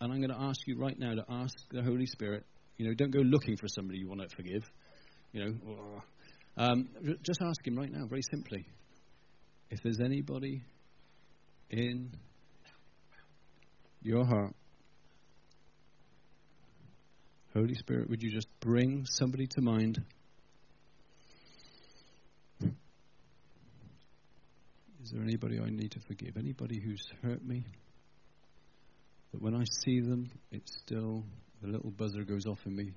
And 0.00 0.10
I'm 0.10 0.20
going 0.20 0.30
to 0.30 0.40
ask 0.40 0.60
you 0.66 0.78
right 0.78 0.98
now 0.98 1.14
to 1.14 1.24
ask 1.28 1.54
the 1.70 1.82
Holy 1.82 2.06
Spirit. 2.06 2.46
You 2.78 2.88
know, 2.88 2.94
don't 2.94 3.10
go 3.10 3.20
looking 3.20 3.58
for 3.58 3.66
somebody 3.68 3.98
you 3.98 4.08
want 4.08 4.22
to 4.22 4.34
forgive. 4.34 4.62
You 5.32 5.44
know, 5.44 6.02
um, 6.56 6.88
just 7.22 7.40
ask 7.42 7.66
Him 7.66 7.76
right 7.76 7.92
now, 7.92 8.06
very 8.06 8.22
simply, 8.30 8.66
if 9.70 9.82
there's 9.82 10.00
anybody 10.00 10.62
in 11.70 12.10
your 14.02 14.24
heart. 14.24 14.54
Holy 17.54 17.74
Spirit, 17.74 18.08
would 18.08 18.22
you 18.22 18.30
just 18.30 18.48
bring 18.60 19.04
somebody 19.04 19.46
to 19.46 19.60
mind? 19.60 20.02
Is 25.02 25.10
there 25.12 25.22
anybody 25.22 25.58
I 25.58 25.70
need 25.70 25.92
to 25.92 26.00
forgive? 26.00 26.36
Anybody 26.36 26.80
who's 26.80 27.02
hurt 27.22 27.44
me? 27.44 27.64
But 29.32 29.42
when 29.42 29.54
I 29.54 29.64
see 29.84 30.00
them, 30.00 30.30
it's 30.50 30.72
still, 30.84 31.24
the 31.62 31.68
little 31.68 31.90
buzzer 31.90 32.24
goes 32.24 32.46
off 32.46 32.58
in 32.66 32.76
me. 32.76 32.92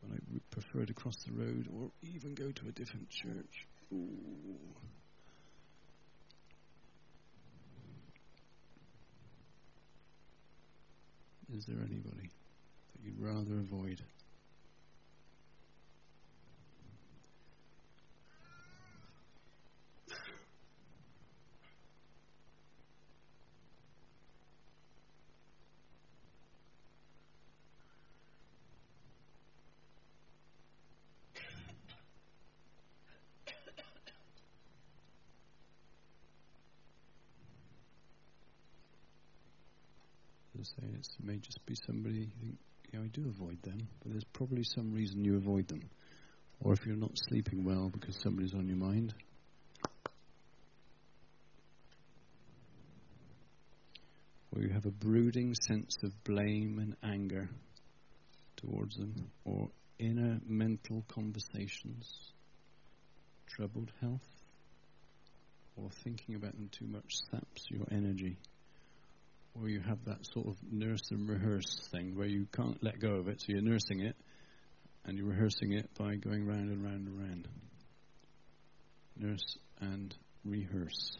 When 0.00 0.12
I 0.12 0.38
prefer 0.50 0.84
to 0.84 0.94
cross 0.94 1.16
the 1.24 1.32
road 1.32 1.66
or 1.74 1.90
even 2.02 2.34
go 2.34 2.50
to 2.50 2.68
a 2.68 2.72
different 2.72 3.10
church. 3.10 3.66
Ooh. 3.92 4.06
Is 11.56 11.64
there 11.66 11.78
anybody 11.78 12.30
that 12.92 13.04
you'd 13.04 13.20
rather 13.20 13.58
avoid? 13.60 14.02
Say 40.76 40.86
it 40.86 41.06
may 41.22 41.36
just 41.36 41.64
be 41.66 41.74
somebody 41.86 42.16
you 42.16 42.26
think, 42.40 42.56
yeah, 42.92 43.00
I 43.00 43.06
do 43.08 43.28
avoid 43.28 43.62
them, 43.62 43.88
but 44.02 44.12
there's 44.12 44.24
probably 44.32 44.64
some 44.64 44.92
reason 44.92 45.24
you 45.24 45.36
avoid 45.36 45.68
them. 45.68 45.82
Or 46.60 46.72
if 46.72 46.86
you're 46.86 46.96
not 46.96 47.12
sleeping 47.28 47.64
well 47.64 47.90
because 47.92 48.16
somebody's 48.22 48.54
on 48.54 48.66
your 48.66 48.76
mind. 48.76 49.14
Or 54.54 54.62
you 54.62 54.70
have 54.70 54.86
a 54.86 54.90
brooding 54.90 55.54
sense 55.66 55.96
of 56.02 56.12
blame 56.24 56.78
and 56.78 56.96
anger 57.02 57.48
towards 58.56 58.96
them. 58.96 59.30
Or 59.44 59.68
inner 59.98 60.40
mental 60.46 61.04
conversations, 61.08 62.32
troubled 63.46 63.92
health, 64.00 64.20
or 65.76 65.90
thinking 66.02 66.34
about 66.36 66.52
them 66.52 66.70
too 66.72 66.86
much 66.86 67.12
saps 67.30 67.66
your 67.70 67.86
energy 67.90 68.38
or 69.60 69.68
you 69.68 69.80
have 69.80 70.04
that 70.04 70.24
sort 70.26 70.46
of 70.46 70.56
nurse 70.70 71.10
and 71.10 71.28
rehearse 71.28 71.88
thing 71.90 72.16
where 72.16 72.26
you 72.26 72.46
can't 72.52 72.82
let 72.82 73.00
go 73.00 73.14
of 73.14 73.28
it, 73.28 73.40
so 73.40 73.46
you're 73.48 73.62
nursing 73.62 74.00
it 74.00 74.16
and 75.04 75.16
you're 75.16 75.28
rehearsing 75.28 75.72
it 75.72 75.88
by 75.98 76.16
going 76.16 76.46
round 76.46 76.70
and 76.70 76.84
round 76.84 77.06
and 77.06 77.18
round. 77.18 77.48
Nurse 79.18 79.56
and 79.80 80.14
rehearse. 80.44 81.16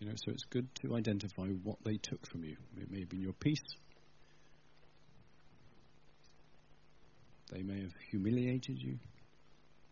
You 0.00 0.08
know, 0.08 0.14
so 0.16 0.32
it's 0.32 0.44
good 0.44 0.74
to 0.76 0.96
identify 0.96 1.46
what 1.46 1.76
they 1.84 1.96
took 1.96 2.26
from 2.26 2.44
you. 2.44 2.56
It 2.80 2.90
may 2.90 3.00
have 3.00 3.08
been 3.08 3.20
your 3.20 3.34
peace, 3.34 3.62
They 7.52 7.62
may 7.62 7.82
have 7.82 7.92
humiliated 8.10 8.80
you. 8.80 8.98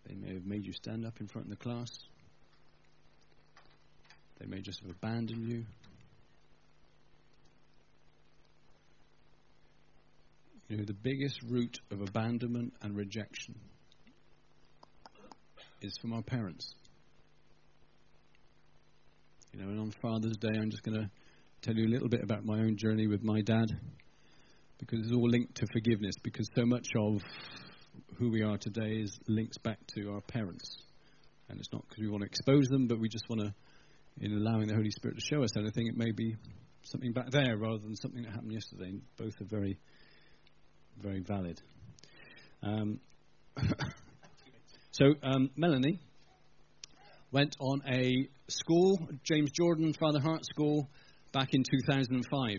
They 0.07 0.15
may 0.15 0.33
have 0.33 0.47
made 0.47 0.65
you 0.65 0.73
stand 0.73 1.05
up 1.05 1.21
in 1.21 1.27
front 1.27 1.49
of 1.49 1.51
the 1.51 1.63
class. 1.63 1.91
They 4.39 4.47
may 4.47 4.63
just 4.63 4.81
have 4.81 4.91
abandoned 4.91 5.47
you. 5.47 5.65
You 10.69 10.79
know, 10.79 10.85
the 10.85 10.95
biggest 10.95 11.43
root 11.43 11.79
of 11.91 12.01
abandonment 12.01 12.73
and 12.81 12.97
rejection 12.97 13.57
is 15.83 15.93
from 16.01 16.15
our 16.15 16.23
parents. 16.23 16.75
You 19.53 19.61
know, 19.61 19.69
and 19.69 19.81
on 19.81 19.91
Father's 20.01 20.37
Day, 20.39 20.57
I'm 20.57 20.71
just 20.71 20.85
going 20.85 20.97
to 20.97 21.11
tell 21.61 21.75
you 21.75 21.89
a 21.89 21.93
little 21.93 22.09
bit 22.09 22.23
about 22.23 22.45
my 22.47 22.61
own 22.61 22.77
journey 22.79 23.07
with 23.07 23.23
my 23.23 23.43
dad 23.43 23.67
because 24.81 25.01
it's 25.01 25.13
all 25.13 25.29
linked 25.29 25.55
to 25.57 25.67
forgiveness, 25.73 26.15
because 26.23 26.49
so 26.57 26.65
much 26.65 26.89
of 26.99 27.21
who 28.19 28.31
we 28.31 28.43
are 28.43 28.57
today 28.57 29.01
is 29.03 29.17
links 29.29 29.59
back 29.59 29.79
to 29.95 30.11
our 30.11 30.21
parents. 30.23 30.79
And 31.49 31.59
it's 31.59 31.73
not 31.73 31.83
because 31.89 32.01
we 32.01 32.09
want 32.09 32.23
to 32.23 32.27
expose 32.27 32.69
them, 32.69 32.87
but 32.87 32.99
we 32.99 33.09
just 33.09 33.25
want 33.29 33.43
to, 33.43 33.55
in 34.25 34.33
allowing 34.33 34.69
the 34.69 34.75
Holy 34.75 34.91
Spirit 34.91 35.17
to 35.19 35.23
show 35.23 35.43
us 35.43 35.57
anything, 35.57 35.87
it 35.87 35.97
may 35.97 36.13
be 36.13 36.37
something 36.83 37.13
back 37.13 37.31
there 37.31 37.57
rather 37.57 37.79
than 37.79 37.97
something 37.97 38.23
that 38.23 38.33
happened 38.33 38.53
yesterday. 38.53 38.99
Both 39.17 39.41
are 39.41 39.49
very, 39.49 39.79
very 41.01 41.21
valid. 41.21 41.61
Um, 42.63 43.01
so, 44.93 45.15
um, 45.23 45.51
Melanie 45.57 46.01
went 47.33 47.57
on 47.61 47.83
a 47.89 48.29
school, 48.49 48.99
James 49.25 49.51
Jordan 49.53 49.93
Father 49.99 50.21
Heart 50.21 50.45
School, 50.45 50.89
back 51.33 51.49
in 51.53 51.63
2005. 51.63 52.59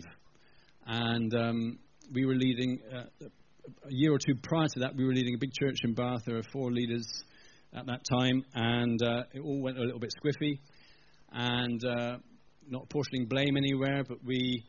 And 0.86 1.34
um, 1.34 1.78
we 2.12 2.26
were 2.26 2.34
leading, 2.34 2.80
uh, 2.92 3.04
a 3.24 3.90
year 3.90 4.12
or 4.12 4.18
two 4.18 4.34
prior 4.42 4.68
to 4.68 4.80
that, 4.80 4.94
we 4.96 5.04
were 5.04 5.12
leading 5.12 5.34
a 5.34 5.38
big 5.38 5.52
church 5.52 5.78
in 5.84 5.94
Bath. 5.94 6.22
There 6.26 6.36
were 6.36 6.42
four 6.52 6.70
leaders 6.70 7.06
at 7.74 7.86
that 7.86 8.00
time, 8.18 8.44
and 8.54 9.02
uh, 9.02 9.22
it 9.32 9.40
all 9.40 9.60
went 9.60 9.78
a 9.78 9.82
little 9.82 10.00
bit 10.00 10.12
squiffy. 10.22 10.58
And 11.32 11.82
uh, 11.84 12.18
not 12.68 12.88
portioning 12.90 13.26
blame 13.26 13.56
anywhere, 13.56 14.04
but 14.06 14.18
we 14.24 14.64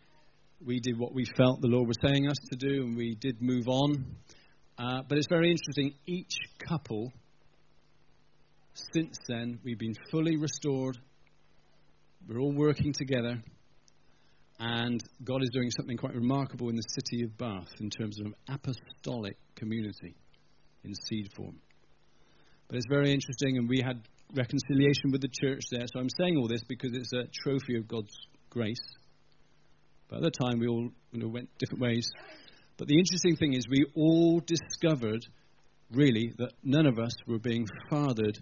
we 0.65 0.79
did 0.79 0.97
what 0.97 1.13
we 1.13 1.25
felt 1.35 1.59
the 1.59 1.67
Lord 1.67 1.87
was 1.87 1.97
saying 2.05 2.27
us 2.27 2.37
to 2.51 2.55
do, 2.55 2.83
and 2.83 2.95
we 2.95 3.15
did 3.19 3.41
move 3.41 3.67
on. 3.67 4.05
Uh, 4.77 5.01
but 5.07 5.17
it's 5.17 5.27
very 5.27 5.51
interesting. 5.51 5.93
Each 6.07 6.35
couple, 6.67 7.11
since 8.93 9.17
then, 9.27 9.59
we've 9.63 9.77
been 9.77 9.95
fully 10.09 10.37
restored. 10.37 10.97
We're 12.27 12.39
all 12.39 12.55
working 12.55 12.93
together. 12.93 13.43
And 14.59 15.03
God 15.23 15.43
is 15.43 15.49
doing 15.51 15.71
something 15.71 15.97
quite 15.97 16.15
remarkable 16.15 16.69
in 16.69 16.75
the 16.75 16.83
city 16.87 17.23
of 17.23 17.37
Bath 17.37 17.69
in 17.79 17.89
terms 17.89 18.19
of 18.19 18.27
an 18.27 18.35
apostolic 18.49 19.37
community 19.55 20.15
in 20.83 20.93
seed 20.93 21.29
form. 21.35 21.59
But 22.67 22.77
it's 22.77 22.87
very 22.89 23.11
interesting, 23.11 23.57
and 23.57 23.67
we 23.67 23.81
had 23.85 24.01
reconciliation 24.33 25.11
with 25.11 25.21
the 25.21 25.29
church 25.41 25.61
there. 25.71 25.85
So 25.91 25.99
I'm 25.99 26.09
saying 26.17 26.37
all 26.37 26.47
this 26.47 26.63
because 26.63 26.91
it's 26.93 27.13
a 27.13 27.27
trophy 27.43 27.77
of 27.77 27.87
God's 27.87 28.15
grace. 28.49 28.81
But 30.07 30.17
at 30.17 30.23
the 30.23 30.31
time, 30.31 30.59
we 30.59 30.67
all 30.67 30.89
you 31.11 31.19
know, 31.19 31.27
went 31.27 31.49
different 31.57 31.81
ways. 31.81 32.09
But 32.77 32.87
the 32.87 32.97
interesting 32.97 33.35
thing 33.35 33.53
is, 33.53 33.67
we 33.69 33.85
all 33.95 34.39
discovered, 34.39 35.25
really, 35.91 36.33
that 36.37 36.53
none 36.63 36.85
of 36.85 36.99
us 36.99 37.13
were 37.27 37.39
being 37.39 37.67
fathered 37.89 38.37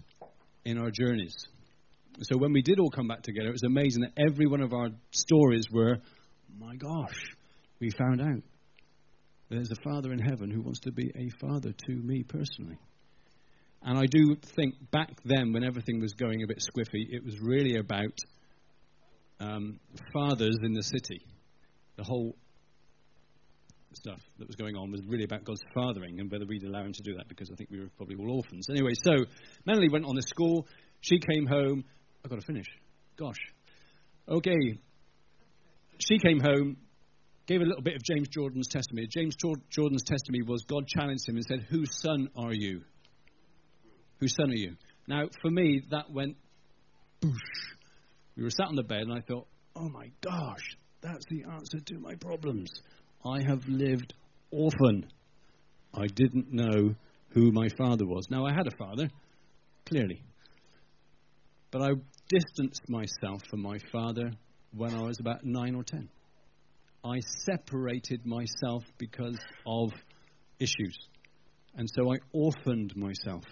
in 0.64 0.78
our 0.78 0.90
journeys. 0.90 1.34
So 2.20 2.38
when 2.38 2.52
we 2.52 2.62
did 2.62 2.78
all 2.78 2.90
come 2.90 3.08
back 3.08 3.22
together, 3.22 3.48
it 3.48 3.52
was 3.52 3.62
amazing 3.64 4.02
that 4.02 4.12
every 4.16 4.46
one 4.46 4.60
of 4.60 4.72
our 4.72 4.90
stories 5.10 5.64
were, 5.70 5.98
my 6.58 6.76
gosh, 6.76 7.34
we 7.80 7.90
found 7.90 8.20
out 8.20 8.42
there's 9.48 9.70
a 9.70 9.82
Father 9.82 10.12
in 10.12 10.18
heaven 10.18 10.50
who 10.50 10.62
wants 10.62 10.80
to 10.80 10.92
be 10.92 11.10
a 11.14 11.28
father 11.40 11.72
to 11.72 11.92
me 11.92 12.22
personally. 12.22 12.78
And 13.84 13.98
I 13.98 14.06
do 14.06 14.36
think 14.56 14.74
back 14.90 15.10
then, 15.24 15.52
when 15.52 15.64
everything 15.64 16.00
was 16.00 16.12
going 16.14 16.42
a 16.42 16.46
bit 16.46 16.58
squiffy, 16.58 17.06
it 17.10 17.24
was 17.24 17.40
really 17.40 17.76
about 17.76 18.16
um, 19.40 19.80
fathers 20.12 20.56
in 20.62 20.72
the 20.72 20.82
city. 20.82 21.20
The 21.96 22.04
whole 22.04 22.36
stuff 23.94 24.20
that 24.38 24.46
was 24.46 24.56
going 24.56 24.76
on 24.76 24.90
was 24.90 25.02
really 25.06 25.24
about 25.24 25.44
God's 25.44 25.62
fathering 25.74 26.20
and 26.20 26.30
whether 26.30 26.46
we'd 26.46 26.64
allow 26.64 26.84
him 26.84 26.92
to 26.92 27.02
do 27.02 27.14
that 27.16 27.28
because 27.28 27.50
I 27.52 27.56
think 27.56 27.70
we 27.70 27.80
were 27.80 27.90
probably 27.96 28.16
all 28.16 28.36
orphans. 28.36 28.68
Anyway, 28.70 28.92
so 29.04 29.24
Melanie 29.66 29.88
went 29.90 30.04
on 30.04 30.14
to 30.14 30.22
school. 30.22 30.66
She 31.00 31.18
came 31.18 31.46
home. 31.46 31.84
I've 32.24 32.30
got 32.30 32.40
to 32.40 32.46
finish. 32.46 32.66
Gosh. 33.16 33.38
Okay. 34.28 34.78
She 35.98 36.18
came 36.18 36.40
home, 36.40 36.76
gave 37.46 37.60
a 37.60 37.64
little 37.64 37.82
bit 37.82 37.96
of 37.96 38.02
James 38.02 38.28
Jordan's 38.28 38.68
testimony. 38.68 39.06
James 39.08 39.36
Jordan's 39.36 40.04
testimony 40.04 40.42
was 40.42 40.64
God 40.64 40.86
challenged 40.86 41.28
him 41.28 41.36
and 41.36 41.44
said, 41.44 41.66
Whose 41.68 42.00
son 42.00 42.28
are 42.36 42.52
you? 42.52 42.82
Whose 44.18 44.34
son 44.34 44.50
are 44.50 44.56
you? 44.56 44.76
Now, 45.08 45.24
for 45.40 45.50
me, 45.50 45.82
that 45.90 46.10
went 46.10 46.36
boosh. 47.20 47.32
We 48.36 48.44
were 48.44 48.50
sat 48.50 48.66
on 48.68 48.76
the 48.76 48.82
bed, 48.82 49.02
and 49.02 49.12
I 49.12 49.20
thought, 49.20 49.46
oh 49.76 49.88
my 49.88 50.10
gosh, 50.20 50.76
that's 51.00 51.24
the 51.28 51.44
answer 51.50 51.78
to 51.86 51.98
my 51.98 52.14
problems. 52.14 52.70
I 53.24 53.42
have 53.42 53.66
lived 53.68 54.14
orphan. 54.50 55.06
I 55.94 56.06
didn't 56.06 56.52
know 56.52 56.94
who 57.30 57.52
my 57.52 57.68
father 57.76 58.06
was. 58.06 58.28
Now, 58.30 58.46
I 58.46 58.52
had 58.52 58.66
a 58.66 58.76
father, 58.76 59.08
clearly. 59.86 60.22
But 61.72 61.82
I 61.82 61.88
distanced 62.28 62.88
myself 62.88 63.40
from 63.50 63.62
my 63.62 63.78
father 63.90 64.30
when 64.74 64.94
I 64.94 65.02
was 65.02 65.18
about 65.18 65.44
nine 65.44 65.74
or 65.74 65.82
ten. 65.82 66.08
I 67.04 67.18
separated 67.44 68.24
myself 68.26 68.84
because 68.98 69.38
of 69.66 69.90
issues. 70.60 70.96
And 71.74 71.88
so 71.96 72.12
I 72.12 72.18
orphaned 72.32 72.94
myself. 72.94 73.44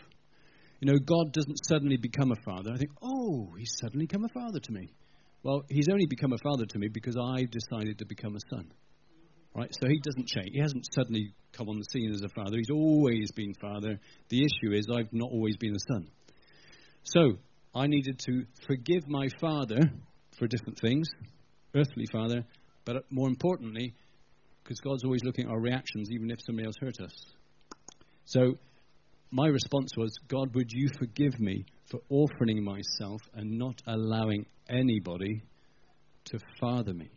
You 0.81 0.93
know, 0.93 0.99
God 0.99 1.33
doesn't 1.33 1.64
suddenly 1.66 1.97
become 1.97 2.31
a 2.31 2.41
father. 2.45 2.71
I 2.73 2.77
think, 2.77 2.91
oh, 3.03 3.55
he's 3.59 3.73
suddenly 3.81 4.07
become 4.07 4.25
a 4.25 4.33
father 4.33 4.61
to 4.61 4.73
me. 4.73 4.93
Well, 5.43 5.62
he's 5.68 5.89
only 5.91 6.07
become 6.07 6.33
a 6.33 6.39
father 6.39 6.66
to 6.66 6.79
me 6.79 6.89
because 6.89 7.16
I 7.16 7.47
decided 7.51 7.99
to 7.99 8.05
become 8.05 8.37
a 8.37 8.55
son. 8.55 8.71
Right? 9.55 9.75
So 9.81 9.89
he 9.89 10.01
doesn't 10.05 10.29
change. 10.29 10.51
He 10.53 10.61
hasn't 10.61 10.87
suddenly 10.95 11.35
come 11.53 11.68
on 11.68 11.79
the 11.79 11.87
scene 11.91 12.12
as 12.12 12.23
a 12.23 12.29
father. 12.29 12.57
He's 12.57 12.71
always 12.71 13.33
been 13.33 13.55
father. 13.55 13.99
The 14.29 14.39
issue 14.39 14.75
is 14.75 14.87
I've 14.95 15.12
not 15.12 15.31
always 15.33 15.57
been 15.57 15.75
a 15.75 15.93
son. 15.93 16.09
So 17.03 17.39
I 17.75 17.87
needed 17.87 18.18
to 18.27 18.45
forgive 18.66 19.09
my 19.09 19.29
father 19.41 19.79
for 20.39 20.47
different 20.47 20.79
things, 20.81 21.09
earthly 21.75 22.07
father, 22.12 22.45
but 22.85 23.05
more 23.11 23.29
importantly, 23.29 23.95
because 24.62 24.81
God's 24.81 25.05
always 25.05 25.23
looking 25.23 25.47
at 25.47 25.51
our 25.51 25.61
reactions, 25.61 26.11
even 26.11 26.31
if 26.31 26.39
somebody 26.45 26.66
else 26.66 26.77
hurt 26.81 27.01
us. 27.01 27.12
So 28.25 28.55
my 29.31 29.47
response 29.47 29.97
was, 29.97 30.18
God, 30.29 30.55
would 30.55 30.73
you 30.73 30.89
forgive 30.99 31.39
me 31.39 31.64
for 31.91 32.01
orphaning 32.11 32.62
myself 32.62 33.21
and 33.35 33.59
not 33.59 33.81
allowing 33.87 34.47
anybody 34.68 35.43
to 36.27 36.39
father 36.61 36.93
me? 36.93 37.11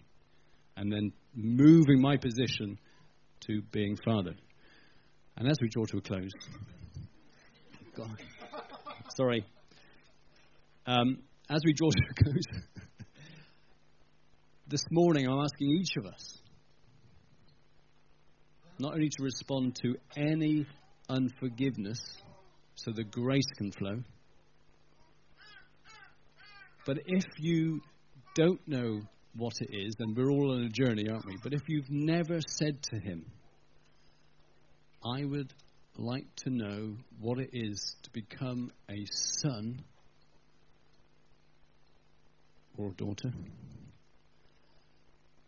And 0.78 0.92
then 0.92 1.14
moving 1.36 2.02
my 2.02 2.18
position 2.18 2.80
to 3.48 3.62
being 3.72 3.98
fathered. 4.06 4.40
And 5.36 5.48
as 5.48 5.58
we 5.62 5.70
draw 5.70 5.86
to 5.86 5.98
a 5.98 6.02
close, 6.02 6.32
God, 7.96 8.18
sorry. 9.16 9.46
Um, 10.86 11.20
as 11.50 11.62
we 11.66 11.72
draw 11.72 11.90
to 11.90 11.98
a 12.10 12.24
close, 12.24 12.62
this 14.68 14.84
morning 14.92 15.30
I'm 15.30 15.40
asking 15.40 15.70
each 15.80 15.96
of 15.98 16.06
us 16.06 16.40
not 18.80 18.94
only 18.94 19.08
to 19.08 19.24
respond 19.24 19.78
to 19.82 19.96
any 20.18 20.66
unforgiveness 21.08 22.00
so 22.76 22.92
the 22.92 23.06
grace 23.06 23.48
can 23.56 23.72
flow. 23.72 24.04
But 26.86 26.98
if 27.06 27.24
you 27.40 27.80
don't 28.36 28.60
know 28.68 29.00
what 29.38 29.54
it 29.62 29.70
is, 29.72 29.96
then 29.98 30.14
we're 30.18 30.32
all 30.32 30.52
on 30.52 30.64
a 30.64 30.70
journey, 30.70 31.08
aren't 31.08 31.26
we? 31.26 31.38
But 31.42 31.54
if 31.54 31.62
you've 31.70 31.90
never 31.90 32.40
said 32.50 32.84
to 32.92 33.00
him, 33.00 33.26
I 35.06 35.24
would 35.24 35.54
like 35.96 36.26
to 36.44 36.50
know 36.50 36.98
what 37.22 37.40
it 37.40 37.52
is 37.54 37.96
to 38.04 38.10
become 38.12 38.72
a 38.90 39.06
son 39.40 39.82
or 42.78 42.90
a 42.90 42.94
daughter, 42.94 43.32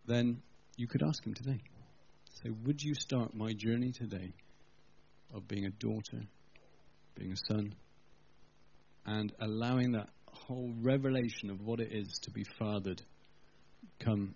then 0.05 0.41
you 0.77 0.87
could 0.87 1.03
ask 1.03 1.25
him 1.25 1.33
today. 1.33 1.61
Say, 2.43 2.49
would 2.65 2.81
you 2.81 2.93
start 2.95 3.33
my 3.33 3.53
journey 3.53 3.91
today 3.91 4.33
of 5.33 5.47
being 5.47 5.65
a 5.65 5.71
daughter, 5.71 6.21
being 7.15 7.31
a 7.31 7.53
son, 7.53 7.73
and 9.05 9.31
allowing 9.39 9.93
that 9.93 10.09
whole 10.27 10.73
revelation 10.81 11.49
of 11.49 11.61
what 11.61 11.79
it 11.79 11.91
is 11.91 12.19
to 12.23 12.31
be 12.31 12.43
fathered 12.59 13.01
come 13.99 14.35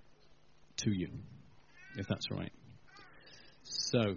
to 0.78 0.92
you, 0.92 1.10
if 1.98 2.08
that's 2.08 2.32
right. 2.32 2.52
So, 3.64 4.16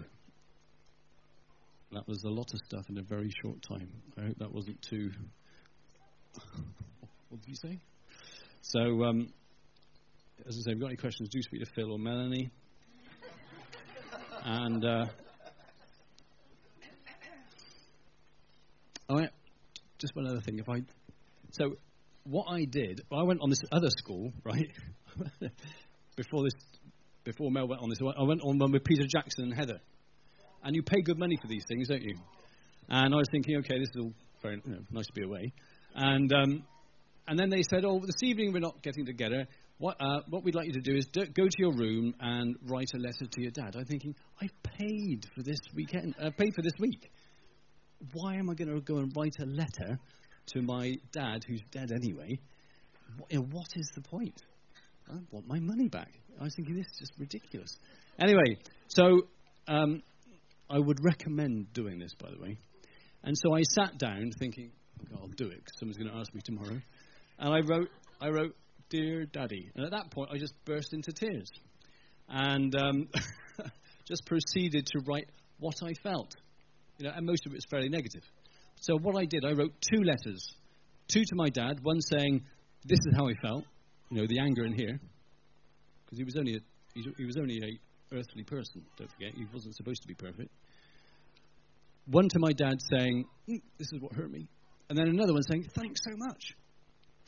that 1.91 2.07
was 2.07 2.23
a 2.23 2.29
lot 2.29 2.53
of 2.53 2.59
stuff 2.65 2.89
in 2.89 2.97
a 2.97 3.03
very 3.03 3.31
short 3.43 3.61
time. 3.61 3.89
I 4.17 4.27
hope 4.27 4.37
that 4.39 4.53
wasn't 4.53 4.81
too. 4.81 5.11
what 7.29 7.41
did 7.41 7.49
you 7.49 7.55
say? 7.55 7.79
So, 8.65 9.03
um, 9.03 9.27
as 10.47 10.55
I 10.55 10.63
say, 10.63 10.71
if 10.71 10.75
you've 10.75 10.79
got 10.79 10.87
any 10.87 10.95
questions, 10.95 11.27
do 11.29 11.41
speak 11.41 11.59
to 11.59 11.69
Phil 11.75 11.91
or 11.91 11.99
Melanie. 11.99 12.49
and 14.45 14.85
uh, 14.85 15.05
I 19.09 19.27
just 19.99 20.15
one 20.15 20.27
other 20.27 20.39
thing. 20.39 20.59
If 20.59 20.69
I 20.69 20.81
so, 21.51 21.75
what 22.23 22.45
I 22.49 22.63
did, 22.63 23.01
I 23.11 23.23
went 23.23 23.41
on 23.41 23.49
this 23.49 23.59
other 23.69 23.89
school, 23.89 24.31
right? 24.45 24.71
before 26.15 26.43
this, 26.43 26.53
before 27.25 27.51
Mel 27.51 27.67
went 27.67 27.81
on 27.81 27.89
this, 27.89 27.99
I 28.01 28.23
went 28.23 28.41
on 28.43 28.59
one 28.59 28.71
with 28.71 28.85
Peter 28.85 29.03
Jackson 29.13 29.43
and 29.43 29.53
Heather, 29.53 29.81
and 30.63 30.73
you 30.73 30.83
pay 30.83 31.01
good 31.01 31.19
money 31.19 31.37
for 31.39 31.49
these 31.49 31.65
things, 31.67 31.89
don't 31.89 32.01
you? 32.01 32.15
And 32.87 33.13
I 33.13 33.17
was 33.17 33.27
thinking, 33.29 33.57
okay, 33.57 33.77
this 33.77 33.89
is 33.93 34.01
all 34.01 34.13
very 34.41 34.61
you 34.65 34.71
know, 34.71 34.79
nice 34.89 35.07
to 35.07 35.13
be 35.13 35.25
away, 35.25 35.51
and 35.95 36.31
um, 36.31 36.63
and 37.27 37.39
then 37.39 37.49
they 37.49 37.63
said, 37.63 37.85
oh, 37.85 37.99
this 37.99 38.21
evening 38.23 38.53
we're 38.53 38.59
not 38.59 38.81
getting 38.81 39.05
together. 39.05 39.47
What, 39.77 39.97
uh, 39.99 40.21
what 40.29 40.43
we'd 40.43 40.55
like 40.55 40.67
you 40.67 40.73
to 40.73 40.81
do 40.81 40.95
is 40.95 41.05
go 41.07 41.43
to 41.45 41.57
your 41.57 41.73
room 41.73 42.13
and 42.19 42.55
write 42.67 42.89
a 42.95 42.97
letter 42.97 43.25
to 43.29 43.41
your 43.41 43.51
dad. 43.51 43.75
I'm 43.75 43.85
thinking, 43.85 44.15
I 44.41 44.47
paid 44.63 45.25
for 45.35 45.43
this 45.43 45.59
weekend, 45.75 46.15
uh, 46.21 46.29
paid 46.37 46.53
for 46.55 46.61
this 46.61 46.73
week 46.79 47.09
why 48.11 48.35
am 48.35 48.49
I 48.49 48.53
going 48.53 48.73
to 48.73 48.81
go 48.81 48.97
and 48.97 49.11
write 49.15 49.35
a 49.39 49.45
letter 49.45 49.99
to 50.47 50.61
my 50.61 50.95
dad, 51.11 51.43
who's 51.47 51.61
dead 51.71 51.91
anyway? 51.91 52.39
What, 53.17 53.31
what 53.51 53.67
is 53.75 53.89
the 53.95 54.01
point? 54.01 54.41
I 55.09 55.15
want 55.31 55.47
my 55.47 55.59
money 55.59 55.87
back. 55.87 56.11
I 56.39 56.43
was 56.43 56.55
thinking, 56.55 56.75
this 56.75 56.87
is 56.87 56.99
just 56.99 57.13
ridiculous. 57.17 57.77
Anyway, 58.19 58.57
so 58.87 59.27
um, 59.67 60.01
I 60.69 60.79
would 60.79 61.03
recommend 61.03 61.73
doing 61.73 61.99
this, 61.99 62.13
by 62.19 62.29
the 62.31 62.41
way. 62.41 62.57
And 63.23 63.37
so 63.37 63.53
I 63.53 63.61
sat 63.63 63.97
down 63.97 64.31
thinking, 64.37 64.71
okay, 65.01 65.15
I'll 65.21 65.27
do 65.27 65.47
it 65.47 65.57
because 65.57 65.79
someone's 65.79 65.97
going 65.97 66.11
to 66.11 66.17
ask 66.17 66.33
me 66.33 66.41
tomorrow. 66.43 66.79
And 67.39 67.53
I 67.53 67.59
wrote, 67.59 67.89
I 68.21 68.29
wrote, 68.29 68.55
Dear 68.89 69.25
Daddy. 69.25 69.71
And 69.75 69.85
at 69.85 69.91
that 69.91 70.11
point, 70.11 70.29
I 70.31 70.37
just 70.37 70.53
burst 70.65 70.93
into 70.93 71.11
tears 71.11 71.49
and 72.29 72.75
um, 72.75 73.07
just 74.07 74.25
proceeded 74.25 74.85
to 74.85 74.99
write 75.07 75.27
what 75.59 75.75
I 75.83 75.93
felt. 76.03 76.35
You 76.99 77.07
know, 77.07 77.13
and 77.15 77.25
most 77.25 77.45
of 77.47 77.53
it's 77.53 77.65
fairly 77.65 77.89
negative. 77.89 78.21
So 78.81 78.97
what 78.97 79.15
I 79.15 79.25
did, 79.25 79.45
I 79.45 79.53
wrote 79.53 79.73
two 79.81 80.03
letters, 80.03 80.55
two 81.07 81.23
to 81.23 81.35
my 81.35 81.49
dad, 81.49 81.79
one 81.81 82.01
saying, 82.01 82.43
"This 82.85 82.99
is 82.99 83.13
how 83.17 83.27
I 83.27 83.33
felt," 83.41 83.63
you 84.11 84.17
know, 84.17 84.27
the 84.27 84.39
anger 84.39 84.65
in 84.65 84.73
here, 84.73 84.99
because 86.05 86.17
he 86.17 86.23
was 86.23 86.35
only 86.37 86.55
a, 86.55 86.59
he 86.93 87.25
was 87.25 87.37
only 87.37 87.59
a 87.63 88.15
earthly 88.15 88.43
person. 88.43 88.83
Don't 88.97 89.09
forget, 89.11 89.33
he 89.35 89.45
wasn't 89.51 89.75
supposed 89.75 90.01
to 90.03 90.07
be 90.07 90.13
perfect. 90.13 90.49
One 92.05 92.27
to 92.29 92.39
my 92.39 92.51
dad 92.51 92.79
saying, 92.93 93.25
mm, 93.49 93.61
"This 93.79 93.87
is 93.91 94.01
what 94.01 94.13
hurt 94.13 94.31
me," 94.31 94.47
and 94.89 94.97
then 94.97 95.07
another 95.07 95.33
one 95.33 95.43
saying, 95.43 95.69
"Thanks 95.73 96.01
so 96.03 96.15
much 96.15 96.55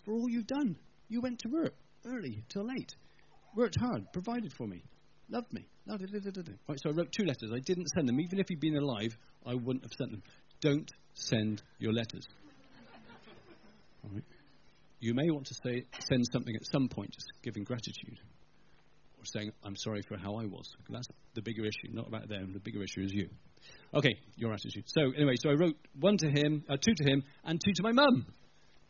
for 0.05 0.13
all 0.13 0.29
you've 0.29 0.47
done. 0.47 0.77
You 1.09 1.21
went 1.21 1.39
to 1.39 1.49
work 1.49 1.73
early 2.05 2.43
till 2.49 2.65
late, 2.65 2.95
worked 3.55 3.79
hard, 3.79 4.05
provided 4.13 4.53
for 4.53 4.67
me, 4.67 4.83
loved 5.29 5.51
me." 5.51 5.67
Right, 6.67 6.79
so 6.81 6.89
I 6.89 6.93
wrote 6.93 7.11
two 7.11 7.25
letters. 7.25 7.51
I 7.53 7.59
didn't 7.59 7.87
send 7.95 8.07
them, 8.07 8.19
even 8.19 8.39
if 8.39 8.47
he'd 8.47 8.59
been 8.59 8.77
alive. 8.77 9.15
I 9.45 9.53
wouldn't 9.53 9.83
have 9.83 9.91
sent 9.97 10.11
them. 10.11 10.23
Don't 10.61 10.89
send 11.13 11.61
your 11.79 11.93
letters. 11.93 12.27
Right. 14.03 14.23
You 14.99 15.13
may 15.13 15.29
want 15.29 15.45
to 15.47 15.55
say, 15.63 15.83
send 16.09 16.25
something 16.31 16.55
at 16.55 16.65
some 16.71 16.87
point, 16.89 17.11
just 17.11 17.27
giving 17.43 17.63
gratitude. 17.63 18.19
Or 19.19 19.25
saying, 19.25 19.51
I'm 19.63 19.75
sorry 19.75 20.01
for 20.07 20.17
how 20.17 20.35
I 20.35 20.45
was. 20.45 20.67
That's 20.89 21.07
the 21.35 21.41
bigger 21.41 21.63
issue, 21.63 21.93
not 21.93 22.07
about 22.07 22.27
them. 22.27 22.53
The 22.53 22.59
bigger 22.59 22.81
issue 22.81 23.01
is 23.01 23.11
you. 23.13 23.29
Okay, 23.93 24.15
your 24.35 24.53
attitude. 24.53 24.85
So, 24.87 25.11
anyway, 25.15 25.35
so 25.39 25.49
I 25.49 25.53
wrote 25.53 25.75
one 25.99 26.17
to 26.17 26.27
him, 26.27 26.63
uh, 26.69 26.77
two 26.77 26.93
to 26.95 27.03
him, 27.03 27.23
and 27.43 27.59
two 27.63 27.73
to 27.75 27.83
my 27.83 27.91
mum. 27.91 28.25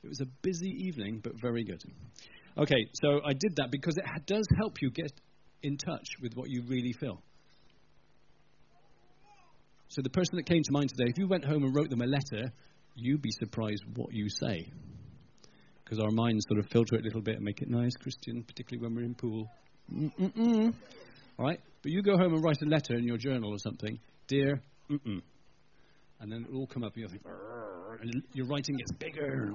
It 0.06 0.10
was 0.10 0.22
a 0.22 0.28
busy 0.44 0.70
evening, 0.70 1.20
but 1.24 1.34
very 1.42 1.64
good. 1.64 1.82
Okay, 2.58 2.88
so 2.94 3.22
I 3.26 3.34
did 3.34 3.56
that 3.58 3.72
because 3.72 3.98
it 3.98 4.06
does 4.28 4.46
help 4.56 4.82
you 4.82 4.92
get 4.92 5.12
in 5.64 5.78
touch 5.78 6.06
with 6.22 6.34
what 6.36 6.48
you 6.48 6.62
really 6.68 6.94
feel. 6.94 7.24
So, 9.88 10.04
the 10.04 10.12
person 10.12 10.36
that 10.36 10.46
came 10.46 10.62
to 10.62 10.72
mind 10.72 10.90
today, 10.90 11.10
if 11.10 11.18
you 11.18 11.28
went 11.28 11.44
home 11.44 11.64
and 11.64 11.76
wrote 11.76 11.90
them 11.90 12.02
a 12.02 12.06
letter, 12.06 12.52
you'd 12.96 13.22
be 13.22 13.32
surprised 13.32 13.84
what 13.96 14.14
you 14.14 14.30
say. 14.30 14.72
Because 15.84 16.00
our 16.00 16.12
minds 16.12 16.46
sort 16.48 16.60
of 16.60 16.70
filter 16.72 16.96
it 16.96 17.02
a 17.02 17.04
little 17.04 17.22
bit 17.22 17.36
and 17.36 17.44
make 17.44 17.62
it 17.62 17.70
nice, 17.70 17.96
Christian, 17.96 18.44
particularly 18.44 18.86
when 18.86 18.96
we're 18.96 19.06
in 19.06 19.16
Poole. 19.16 19.48
Mm-mm-mm. 19.92 20.74
All 21.40 21.46
right? 21.46 21.60
But 21.82 21.92
you 21.92 22.04
go 22.04 22.18
home 22.18 22.34
and 22.34 22.44
write 22.44 22.62
a 22.62 22.66
letter 22.66 22.96
in 22.96 23.06
your 23.06 23.18
journal 23.18 23.52
or 23.52 23.60
something, 23.60 24.00
dear, 24.28 24.62
mm-mm. 24.90 25.22
And 26.20 26.32
then 26.32 26.46
it'll 26.48 26.62
all 26.62 26.68
come 26.68 26.84
up 26.84 26.94
and 26.94 27.02
you'll 27.02 27.10
think, 27.10 27.24
and 28.14 28.24
your 28.34 28.48
writing 28.48 28.76
gets 28.78 28.92
bigger. 28.94 29.54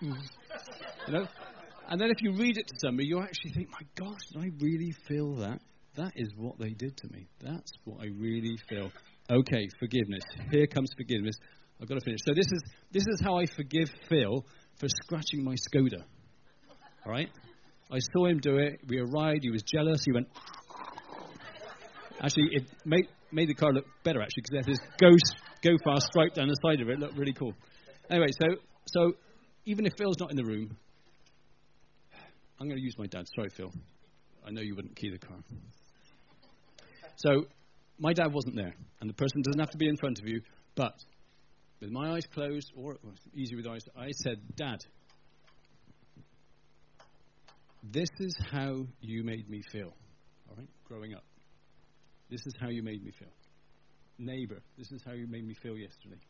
you 0.00 1.12
know? 1.12 1.26
And 1.88 2.00
then 2.00 2.10
if 2.10 2.20
you 2.20 2.32
read 2.32 2.56
it 2.56 2.66
to 2.66 2.74
somebody, 2.78 3.06
you 3.06 3.20
actually 3.20 3.52
think, 3.52 3.68
my 3.70 3.86
gosh, 3.94 4.18
did 4.32 4.42
I 4.42 4.50
really 4.60 4.92
feel 5.06 5.36
that? 5.36 5.60
That 5.94 6.12
is 6.16 6.28
what 6.36 6.58
they 6.58 6.70
did 6.70 6.96
to 6.98 7.08
me. 7.12 7.26
That's 7.40 7.72
what 7.84 8.00
I 8.02 8.06
really 8.18 8.56
feel. 8.68 8.90
Okay, 9.30 9.68
forgiveness. 9.78 10.22
Here 10.50 10.66
comes 10.66 10.90
forgiveness. 10.96 11.36
I've 11.80 11.88
got 11.88 11.94
to 11.94 12.04
finish. 12.04 12.20
So 12.26 12.32
this 12.34 12.46
is 12.46 12.62
this 12.92 13.02
is 13.06 13.20
how 13.22 13.38
I 13.38 13.46
forgive 13.46 13.88
Phil 14.08 14.44
for 14.78 14.88
scratching 14.88 15.44
my 15.44 15.54
Skoda. 15.54 16.02
All 17.04 17.12
right? 17.12 17.28
I 17.90 17.98
saw 18.12 18.26
him 18.26 18.38
do 18.38 18.56
it. 18.58 18.80
We 18.88 18.98
arrived. 18.98 19.40
He 19.42 19.50
was 19.50 19.62
jealous. 19.62 20.02
He 20.04 20.12
went. 20.12 20.28
Actually, 22.20 22.48
it 22.52 22.64
made 22.84 23.06
made 23.32 23.48
the 23.48 23.54
car 23.54 23.72
look 23.72 23.84
better 24.04 24.22
actually 24.22 24.42
because 24.42 24.64
there's 24.64 24.78
this 24.78 24.86
ghost 24.98 25.36
go 25.66 25.76
fast 25.84 26.06
stripe 26.06 26.34
down 26.34 26.48
the 26.48 26.56
side 26.62 26.80
of 26.80 26.88
it. 26.88 26.98
Looked 26.98 27.16
really 27.16 27.32
cool. 27.32 27.54
Anyway, 28.10 28.28
so 28.40 28.46
so 28.86 29.12
even 29.64 29.86
if 29.86 29.92
Phil's 29.98 30.18
not 30.20 30.30
in 30.30 30.36
the 30.36 30.44
room, 30.44 30.76
I'm 32.60 32.68
going 32.68 32.78
to 32.78 32.84
use 32.84 32.96
my 32.98 33.06
dad. 33.06 33.26
Sorry, 33.34 33.50
Phil. 33.50 33.72
I 34.46 34.50
know 34.50 34.62
you 34.62 34.76
wouldn't 34.76 34.96
key 34.96 35.10
the 35.10 35.18
car. 35.18 35.38
So 37.16 37.46
my 37.98 38.12
dad 38.12 38.32
wasn't 38.32 38.56
there, 38.56 38.74
and 39.00 39.10
the 39.10 39.14
person 39.14 39.42
doesn't 39.42 39.58
have 39.58 39.70
to 39.70 39.78
be 39.78 39.88
in 39.88 39.96
front 39.96 40.20
of 40.20 40.28
you, 40.28 40.40
but 40.76 40.94
with 41.80 41.90
my 41.90 42.12
eyes 42.12 42.22
closed, 42.32 42.72
or 42.76 42.96
easy 43.34 43.56
with 43.56 43.66
eyes, 43.66 43.82
I 43.96 44.10
said, 44.22 44.38
Dad, 44.54 44.78
this 47.82 48.08
is 48.20 48.36
how 48.50 48.86
you 49.00 49.24
made 49.24 49.48
me 49.48 49.62
feel, 49.72 49.92
all 50.48 50.56
right, 50.56 50.68
growing 50.84 51.14
up. 51.14 51.24
This 52.30 52.40
is 52.46 52.54
how 52.60 52.68
you 52.68 52.82
made 52.82 53.02
me 53.02 53.12
feel. 53.18 53.28
Neighbor, 54.18 54.60
this 54.78 54.90
is 54.92 55.02
how 55.04 55.12
you 55.12 55.26
made 55.26 55.46
me 55.46 55.54
feel 55.62 55.76
yesterday. 55.76 56.20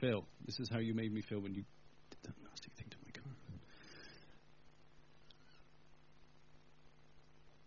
Phil, 0.00 0.24
this 0.46 0.58
is 0.60 0.68
how 0.70 0.78
you 0.78 0.94
made 0.94 1.12
me 1.12 1.22
feel 1.22 1.40
when 1.40 1.54
you 1.54 1.64
did 2.10 2.18
that 2.24 2.34
nasty 2.42 2.70
thing 2.76 2.88
to 2.90 2.96
my 3.04 3.10
car. 3.12 3.32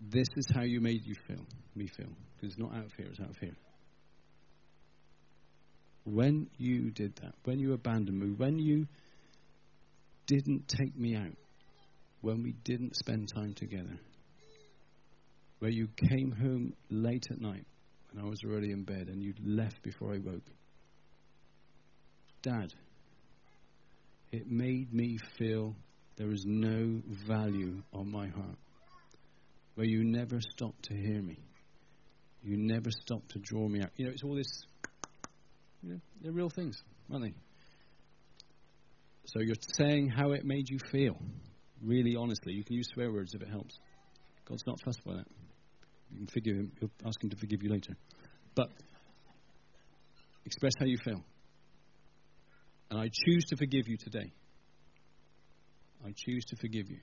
This 0.01 0.27
is 0.35 0.47
how 0.53 0.61
you 0.61 0.81
made 0.81 1.01
you 1.05 1.15
feel, 1.27 1.45
me 1.75 1.87
feel. 1.87 2.09
Because 2.35 2.51
it's 2.51 2.59
not 2.59 2.75
out 2.75 2.85
of 2.85 2.91
fear, 2.91 3.07
it's 3.07 3.19
out 3.19 3.29
of 3.29 3.37
fear. 3.37 3.55
When 6.05 6.49
you 6.57 6.91
did 6.91 7.15
that, 7.21 7.33
when 7.45 7.59
you 7.59 7.73
abandoned 7.73 8.19
me, 8.19 8.33
when 8.35 8.59
you 8.59 8.87
didn't 10.27 10.67
take 10.67 10.95
me 10.97 11.15
out, 11.15 11.37
when 12.21 12.43
we 12.43 12.53
didn't 12.63 12.95
spend 12.95 13.29
time 13.33 13.53
together, 13.53 13.97
where 15.59 15.71
you 15.71 15.87
came 16.09 16.31
home 16.31 16.73
late 16.89 17.25
at 17.31 17.39
night 17.39 17.65
when 18.13 18.25
I 18.25 18.29
was 18.29 18.43
already 18.43 18.71
in 18.71 18.83
bed 18.83 19.07
and 19.07 19.21
you'd 19.21 19.39
left 19.45 19.81
before 19.81 20.13
I 20.13 20.19
woke. 20.19 20.45
Dad, 22.41 22.73
it 24.31 24.49
made 24.49 24.93
me 24.93 25.17
feel 25.37 25.75
there 26.17 26.31
is 26.31 26.43
no 26.45 27.01
value 27.27 27.81
on 27.93 28.11
my 28.11 28.27
heart. 28.27 28.57
Where 29.75 29.87
you 29.87 30.03
never 30.03 30.39
stopped 30.55 30.83
to 30.89 30.93
hear 30.93 31.21
me. 31.21 31.39
You 32.43 32.57
never 32.57 32.91
stopped 32.91 33.31
to 33.31 33.39
draw 33.39 33.67
me 33.67 33.81
out. 33.81 33.89
You 33.95 34.05
know, 34.05 34.11
it's 34.11 34.23
all 34.23 34.35
this 34.35 34.65
you 35.81 35.93
know, 35.93 35.99
they're 36.21 36.31
real 36.31 36.49
things, 36.49 36.81
aren't 37.11 37.25
they? 37.25 37.33
So 39.25 39.39
you're 39.39 39.55
saying 39.77 40.09
how 40.09 40.31
it 40.31 40.45
made 40.45 40.69
you 40.69 40.77
feel, 40.91 41.17
really 41.81 42.15
honestly. 42.15 42.53
You 42.53 42.63
can 42.63 42.75
use 42.75 42.87
swear 42.93 43.11
words 43.11 43.33
if 43.33 43.41
it 43.41 43.49
helps. 43.49 43.79
God's 44.45 44.63
not 44.67 44.79
fussed 44.83 45.03
by 45.05 45.13
that. 45.15 45.27
You 46.13 46.25
can 46.25 46.27
forgive 46.27 46.55
him. 46.55 46.71
He'll 46.79 46.91
ask 47.05 47.23
him 47.23 47.29
to 47.29 47.37
forgive 47.37 47.63
you 47.63 47.71
later. 47.71 47.93
But 48.55 48.67
express 50.45 50.73
how 50.79 50.85
you 50.85 50.97
feel. 51.03 51.23
And 52.91 52.99
I 52.99 53.09
choose 53.25 53.45
to 53.45 53.57
forgive 53.57 53.87
you 53.87 53.97
today. 53.97 54.31
I 56.05 56.13
choose 56.15 56.45
to 56.49 56.55
forgive 56.57 56.89
you. 56.89 56.99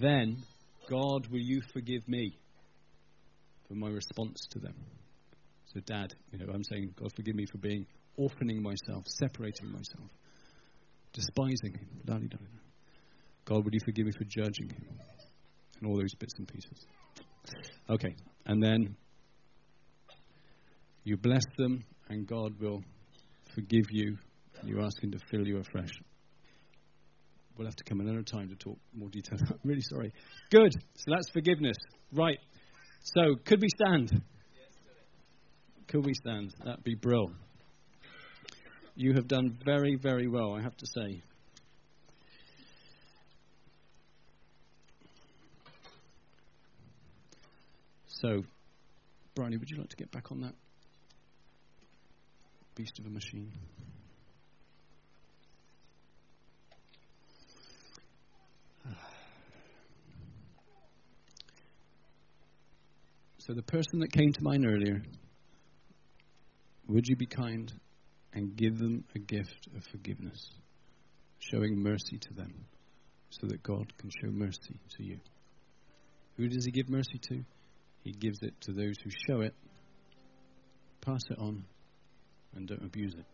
Then, 0.00 0.42
God, 0.90 1.28
will 1.30 1.40
you 1.40 1.62
forgive 1.72 2.06
me 2.08 2.36
for 3.68 3.74
my 3.74 3.88
response 3.88 4.46
to 4.50 4.58
them? 4.58 4.74
So, 5.72 5.80
Dad, 5.86 6.12
you 6.30 6.38
know, 6.38 6.52
I'm 6.52 6.64
saying, 6.64 6.94
God, 7.00 7.12
forgive 7.16 7.34
me 7.34 7.46
for 7.50 7.58
being 7.58 7.86
orphaning 8.18 8.60
myself, 8.60 9.04
separating 9.06 9.72
myself, 9.72 10.10
despising 11.12 11.78
Him. 12.06 12.38
God, 13.44 13.64
would 13.64 13.74
you 13.74 13.80
forgive 13.84 14.06
me 14.06 14.12
for 14.12 14.24
judging 14.24 14.68
Him? 14.68 14.98
And 15.80 15.90
all 15.90 15.96
those 15.96 16.14
bits 16.14 16.34
and 16.38 16.46
pieces. 16.46 16.86
Okay, 17.90 18.14
and 18.46 18.62
then 18.62 18.96
you 21.04 21.16
bless 21.16 21.44
them, 21.58 21.84
and 22.08 22.26
God 22.26 22.58
will 22.60 22.82
forgive 23.54 23.86
you. 23.90 24.16
You 24.62 24.82
ask 24.82 25.02
Him 25.02 25.10
to 25.12 25.18
fill 25.30 25.46
you 25.46 25.58
afresh. 25.58 25.90
We'll 27.56 27.66
have 27.66 27.76
to 27.76 27.84
come 27.84 28.00
another 28.00 28.22
time 28.22 28.48
to 28.48 28.56
talk 28.56 28.78
more 28.94 29.08
detail. 29.10 29.38
I'm 29.50 29.58
really 29.62 29.82
sorry. 29.82 30.12
Good. 30.50 30.72
So 30.72 31.04
that's 31.08 31.30
forgiveness. 31.30 31.76
Right. 32.12 32.38
So, 33.02 33.36
could 33.44 33.60
we 33.60 33.68
stand? 33.68 34.22
Could 35.88 36.06
we 36.06 36.14
stand? 36.14 36.54
That'd 36.64 36.82
be 36.82 36.94
brill. 36.94 37.30
You 38.96 39.12
have 39.14 39.28
done 39.28 39.58
very, 39.64 39.96
very 40.00 40.26
well, 40.26 40.54
I 40.54 40.62
have 40.62 40.76
to 40.76 40.86
say. 40.86 41.22
So, 48.20 48.44
Bryony, 49.34 49.56
would 49.56 49.68
you 49.68 49.76
like 49.76 49.88
to 49.88 49.96
get 49.96 50.12
back 50.12 50.30
on 50.30 50.42
that 50.42 50.54
beast 52.76 53.00
of 53.00 53.06
a 53.06 53.10
machine? 53.10 53.50
So, 63.38 63.52
the 63.52 63.62
person 63.62 63.98
that 63.98 64.12
came 64.12 64.32
to 64.32 64.42
mind 64.42 64.64
earlier 64.64 65.02
would 66.86 67.06
you 67.08 67.16
be 67.16 67.26
kind 67.26 67.72
and 68.32 68.54
give 68.54 68.78
them 68.78 69.04
a 69.16 69.18
gift 69.18 69.66
of 69.76 69.82
forgiveness, 69.90 70.50
showing 71.40 71.82
mercy 71.82 72.18
to 72.18 72.34
them 72.34 72.54
so 73.30 73.48
that 73.48 73.62
God 73.64 73.92
can 73.98 74.10
show 74.10 74.30
mercy 74.30 74.78
to 74.96 75.02
you? 75.02 75.18
Who 76.36 76.48
does 76.48 76.64
He 76.64 76.70
give 76.70 76.88
mercy 76.88 77.18
to? 77.28 77.44
He 78.04 78.12
gives 78.12 78.42
it 78.42 78.54
to 78.62 78.72
those 78.72 78.94
who 79.02 79.10
show 79.26 79.40
it, 79.40 79.54
pass 81.00 81.22
it 81.30 81.38
on, 81.38 81.64
and 82.54 82.68
don't 82.68 82.84
abuse 82.84 83.14
it. 83.14 83.24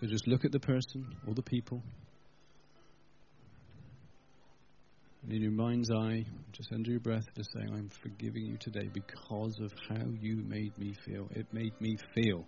So 0.00 0.08
just 0.08 0.26
look 0.26 0.44
at 0.44 0.50
the 0.50 0.60
person 0.60 1.06
or 1.26 1.34
the 1.34 1.42
people 1.42 1.82
And 5.22 5.32
in 5.32 5.40
your 5.40 5.52
mind's 5.52 5.90
eye, 5.90 6.26
just 6.50 6.72
under 6.72 6.90
your 6.90 7.00
breath, 7.00 7.26
just 7.36 7.52
saying, 7.52 7.72
I'm 7.72 7.90
forgiving 8.02 8.44
you 8.44 8.56
today 8.56 8.88
because 8.92 9.60
of 9.60 9.72
how 9.88 10.04
you 10.20 10.36
made 10.36 10.76
me 10.78 10.94
feel. 11.04 11.28
It 11.30 11.46
made 11.52 11.80
me 11.80 11.96
feel 12.12 12.44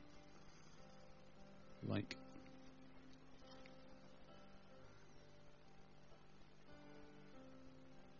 like 1.86 2.16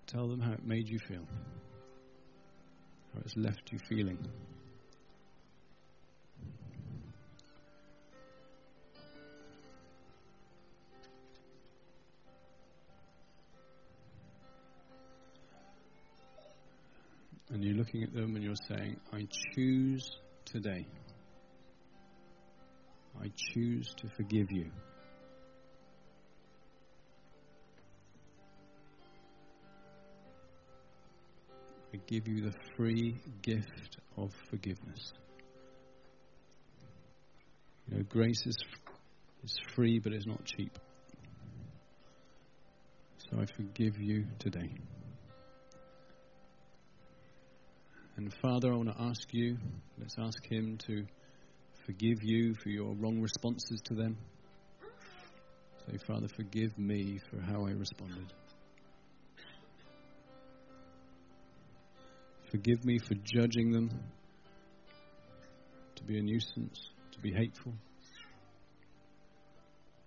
Tell 0.07 0.29
them 0.29 0.41
how 0.41 0.53
it 0.53 0.65
made 0.65 0.89
you 0.89 0.99
feel, 0.99 1.27
how 3.15 3.21
it's 3.25 3.37
left 3.37 3.73
you 3.73 3.79
feeling. 3.89 4.19
and 17.55 17.63
you're 17.63 17.77
looking 17.77 18.03
at 18.03 18.13
them 18.13 18.35
and 18.35 18.45
you're 18.45 18.55
saying, 18.69 18.97
I 19.13 19.29
choose 19.55 20.19
today. 20.45 20.87
I 23.23 23.31
choose 23.37 23.95
to 23.99 24.09
forgive 24.17 24.51
you. 24.51 24.73
Give 32.07 32.29
you 32.29 32.43
the 32.43 32.55
free 32.77 33.17
gift 33.43 33.99
of 34.17 34.33
forgiveness. 34.51 35.13
You 37.89 37.99
know, 37.99 38.05
grace 38.09 38.47
is, 38.47 38.57
is 39.43 39.59
free, 39.75 39.99
but 39.99 40.13
it's 40.13 40.27
not 40.27 40.45
cheap. 40.45 40.79
So 43.19 43.41
I 43.41 43.47
forgive 43.47 43.99
you 43.99 44.25
today. 44.39 44.71
And 48.17 48.33
Father, 48.41 48.73
I 48.73 48.77
want 48.77 48.97
to 48.97 49.03
ask 49.03 49.33
you, 49.33 49.57
let's 49.99 50.17
ask 50.19 50.45
Him 50.47 50.79
to 50.87 51.05
forgive 51.85 52.23
you 52.23 52.55
for 52.55 52.69
your 52.69 52.95
wrong 52.95 53.21
responses 53.21 53.81
to 53.87 53.95
them. 53.95 54.17
Say, 55.91 55.99
Father, 56.07 56.29
forgive 56.29 56.79
me 56.79 57.21
for 57.31 57.41
how 57.41 57.67
I 57.67 57.73
responded. 57.73 58.33
Forgive 62.51 62.85
me 62.85 62.99
for 62.99 63.15
judging 63.15 63.73
them 63.73 63.91
to 65.97 66.05
be 66.05 66.19
a 66.19 66.23
nuisance, 66.23 66.91
to 67.13 67.21
be 67.21 67.33
hateful, 67.33 67.75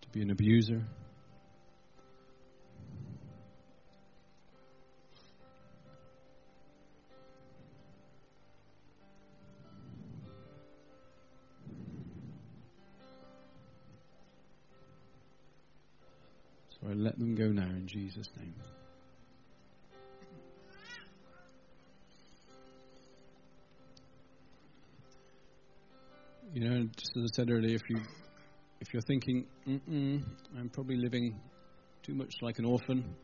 to 0.01 0.09
be 0.09 0.21
an 0.21 0.31
abuser. 0.31 0.81
So 16.69 16.89
I 16.89 16.93
let 16.93 17.17
them 17.17 17.35
go 17.35 17.47
now 17.47 17.63
in 17.63 17.87
Jesus' 17.87 18.29
name. 18.37 18.53
You 26.57 26.67
know, 26.67 26.87
just 26.97 27.15
as 27.15 27.23
I 27.23 27.27
said 27.35 27.51
earlier, 27.51 27.75
if 27.75 27.87
you 27.87 28.01
if 28.81 28.91
you're 28.91 29.03
thinking, 29.03 29.45
I'm 29.67 30.69
probably 30.73 30.95
living 30.95 31.39
too 32.01 32.15
much 32.15 32.33
like 32.41 32.57
an 32.57 32.65
orphan, 32.65 33.15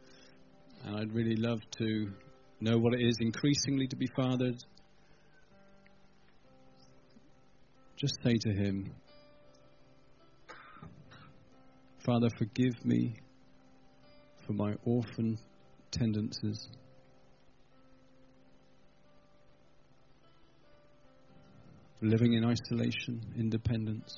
and 0.85 0.95
I'd 0.97 1.11
really 1.11 1.35
love 1.35 1.59
to 1.79 2.11
know 2.61 2.77
what 2.77 2.93
it 2.93 3.01
is 3.01 3.17
increasingly 3.21 3.87
to 3.87 3.95
be 3.95 4.05
fathered, 4.15 4.63
just 7.95 8.21
say 8.23 8.35
to 8.39 8.53
him, 8.53 8.93
Father, 12.05 12.29
forgive 12.37 12.85
me 12.85 13.15
for 14.45 14.53
my 14.53 14.75
orphan 14.85 15.39
tendencies. 15.89 16.67
Living 22.03 22.33
in 22.33 22.43
isolation, 22.43 23.21
independence. 23.37 24.13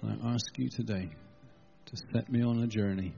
And 0.00 0.22
I 0.22 0.32
ask 0.32 0.46
you 0.56 0.68
today 0.68 1.10
to 1.86 1.96
set 2.14 2.30
me 2.30 2.40
on 2.44 2.62
a 2.62 2.68
journey 2.68 3.14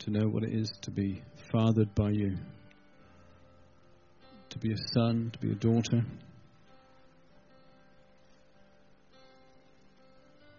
to 0.00 0.10
know 0.10 0.26
what 0.26 0.42
it 0.42 0.52
is 0.52 0.68
to 0.82 0.90
be 0.90 1.22
fathered 1.52 1.94
by 1.94 2.10
you, 2.10 2.38
to 4.50 4.58
be 4.58 4.72
a 4.72 4.78
son, 4.94 5.30
to 5.32 5.38
be 5.38 5.52
a 5.52 5.54
daughter. 5.54 6.04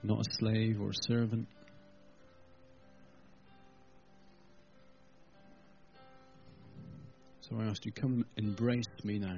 not 0.04 0.20
a 0.20 0.34
slave 0.40 0.80
or 0.80 0.92
a 0.92 1.04
servant. 1.10 1.46
So 7.50 7.56
I 7.62 7.64
ask 7.66 7.86
you, 7.86 7.94
come 7.94 8.26
embrace 8.36 8.84
me 9.06 9.20
now 9.20 9.38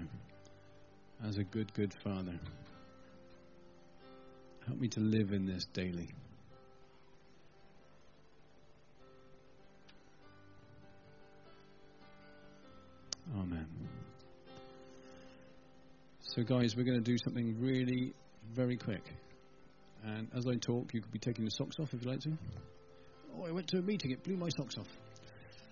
as 1.28 1.38
a 1.38 1.44
good, 1.44 1.72
good 1.76 1.94
Father. 2.04 2.40
Help 4.66 4.80
me 4.80 4.88
to 4.88 5.00
live 5.00 5.32
in 5.32 5.46
this 5.46 5.66
daily. 5.74 6.10
Amen. 13.38 13.68
So, 16.22 16.42
guys, 16.42 16.76
we're 16.76 16.86
going 16.86 17.04
to 17.04 17.12
do 17.12 17.18
something 17.24 17.60
really 17.60 18.14
very 18.56 18.78
quick. 18.78 19.04
And 20.04 20.28
as 20.36 20.48
I 20.48 20.56
talk, 20.56 20.96
you 20.96 21.02
could 21.02 21.12
be 21.12 21.20
taking 21.20 21.44
your 21.44 21.52
socks 21.52 21.76
off 21.80 21.94
if 21.94 22.04
you 22.04 22.10
like 22.10 22.22
to. 22.22 22.32
Oh, 23.38 23.46
I 23.46 23.52
went 23.52 23.68
to 23.68 23.78
a 23.78 23.82
meeting, 23.84 24.10
it 24.10 24.24
blew 24.24 24.36
my 24.36 24.50
socks 24.50 24.80
off. 24.80 24.88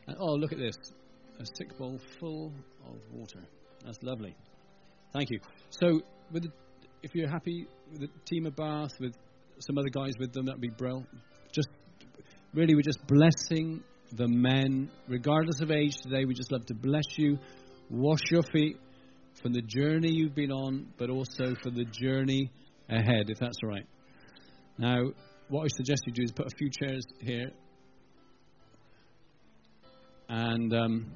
And, 0.05 0.17
oh, 0.19 0.35
look 0.35 0.51
at 0.51 0.59
this 0.59 0.75
a 1.39 1.45
sick 1.57 1.77
bowl 1.77 1.99
full 2.19 2.51
of 2.85 2.95
water. 3.11 3.39
That's 3.85 4.01
lovely. 4.01 4.35
Thank 5.13 5.29
you. 5.29 5.39
So, 5.69 6.01
the, 6.31 6.49
if 7.03 7.15
you're 7.15 7.29
happy 7.29 7.67
with 7.91 8.01
the 8.01 8.09
team 8.25 8.45
of 8.45 8.55
Bath, 8.55 8.91
with 8.99 9.13
some 9.59 9.77
other 9.77 9.89
guys 9.89 10.13
with 10.19 10.33
them, 10.33 10.45
that'd 10.45 10.61
be 10.61 10.69
brilliant. 10.69 11.07
Just 11.51 11.69
really, 12.53 12.75
we're 12.75 12.81
just 12.81 13.05
blessing 13.07 13.83
the 14.11 14.27
men, 14.27 14.89
regardless 15.07 15.61
of 15.61 15.71
age 15.71 15.97
today. 16.01 16.25
We 16.25 16.33
just 16.33 16.51
love 16.51 16.65
to 16.67 16.73
bless 16.73 17.05
you, 17.17 17.37
wash 17.89 18.21
your 18.31 18.43
feet 18.43 18.77
from 19.41 19.53
the 19.53 19.61
journey 19.61 20.11
you've 20.11 20.35
been 20.35 20.51
on, 20.51 20.87
but 20.97 21.09
also 21.09 21.55
for 21.61 21.69
the 21.69 21.85
journey 21.85 22.51
ahead, 22.89 23.29
if 23.29 23.39
that's 23.39 23.57
all 23.63 23.69
right. 23.69 23.85
Now, 24.77 24.97
what 25.49 25.63
I 25.63 25.67
suggest 25.75 26.03
you 26.05 26.13
do 26.13 26.23
is 26.23 26.31
put 26.31 26.47
a 26.47 26.55
few 26.57 26.69
chairs 26.69 27.03
here. 27.19 27.51
And 30.29 30.73
um, 30.73 31.11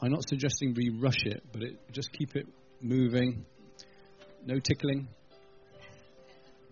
I'm 0.00 0.10
not 0.10 0.28
suggesting 0.28 0.74
we 0.76 0.90
rush 0.90 1.24
it, 1.24 1.42
but 1.52 1.62
it, 1.62 1.78
just 1.92 2.12
keep 2.12 2.36
it 2.36 2.46
moving. 2.80 3.46
No 4.44 4.58
tickling. 4.58 5.08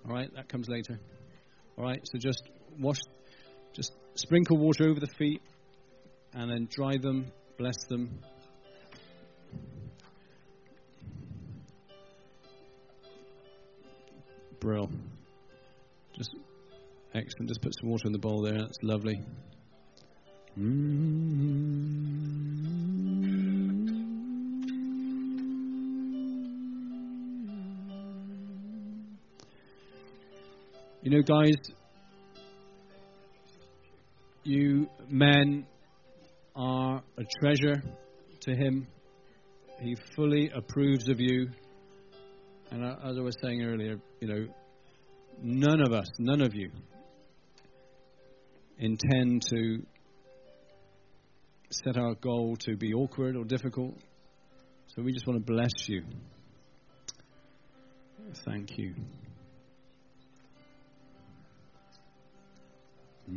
All 0.06 0.14
right, 0.14 0.28
that 0.34 0.48
comes 0.48 0.68
later. 0.68 1.00
All 1.78 1.84
right, 1.84 2.00
so 2.04 2.18
just 2.18 2.42
wash, 2.78 2.98
just 3.74 3.92
sprinkle 4.14 4.58
water 4.58 4.88
over 4.88 5.00
the 5.00 5.08
feet 5.18 5.40
and 6.34 6.50
then 6.50 6.68
dry 6.70 6.96
them, 7.00 7.32
bless 7.56 7.76
them. 7.88 8.20
Brill. 14.60 14.90
Just 16.16 16.34
excellent. 17.14 17.48
Just 17.48 17.60
put 17.60 17.74
some 17.78 17.90
water 17.90 18.04
in 18.06 18.12
the 18.12 18.18
bowl 18.18 18.42
there. 18.42 18.58
That's 18.58 18.78
lovely. 18.82 19.20
Mm-hmm. 20.58 22.43
You 31.04 31.10
know, 31.10 31.20
guys, 31.20 31.56
you 34.42 34.88
men 35.10 35.66
are 36.56 37.02
a 37.18 37.22
treasure 37.38 37.82
to 38.40 38.54
Him. 38.54 38.86
He 39.82 39.96
fully 40.16 40.50
approves 40.54 41.10
of 41.10 41.20
you. 41.20 41.50
And 42.70 42.82
uh, 42.82 42.96
as 43.04 43.18
I 43.18 43.20
was 43.20 43.36
saying 43.42 43.62
earlier, 43.62 44.00
you 44.20 44.28
know, 44.28 44.46
none 45.42 45.82
of 45.82 45.92
us, 45.92 46.08
none 46.18 46.40
of 46.40 46.54
you, 46.54 46.70
intend 48.78 49.42
to 49.50 49.82
set 51.68 51.98
our 51.98 52.14
goal 52.14 52.56
to 52.60 52.78
be 52.78 52.94
awkward 52.94 53.36
or 53.36 53.44
difficult. 53.44 53.92
So 54.96 55.02
we 55.02 55.12
just 55.12 55.26
want 55.26 55.46
to 55.46 55.52
bless 55.52 55.86
you. 55.86 56.02
Thank 58.46 58.78
you. 58.78 58.94
Okay. 63.26 63.36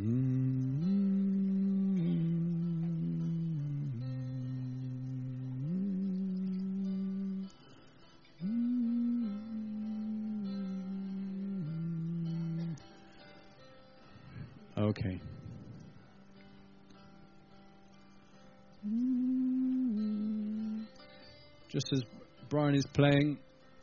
Just 21.68 21.92
as 21.92 22.02
Brian 22.48 22.74
is 22.74 22.86
playing, 22.92 23.38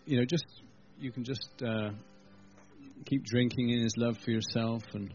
you 0.06 0.18
know, 0.20 0.26
just 0.26 0.45
you 0.99 1.12
can 1.12 1.24
just 1.24 1.49
uh, 1.64 1.89
keep 3.06 3.24
drinking 3.24 3.70
in 3.70 3.82
his 3.82 3.95
love 3.97 4.18
for 4.24 4.32
yourself 4.32 4.84
and. 4.93 5.12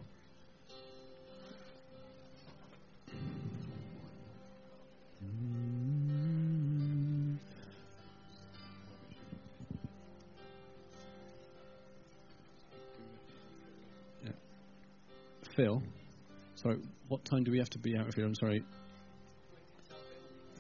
Sorry, 16.63 16.79
what 17.09 17.25
time 17.25 17.43
do 17.45 17.51
we 17.51 17.59
have 17.59 17.71
to 17.71 17.79
be 17.79 17.97
out 17.97 18.07
of 18.07 18.15
here? 18.15 18.27
I'm 18.27 18.35
sorry. 18.35 18.63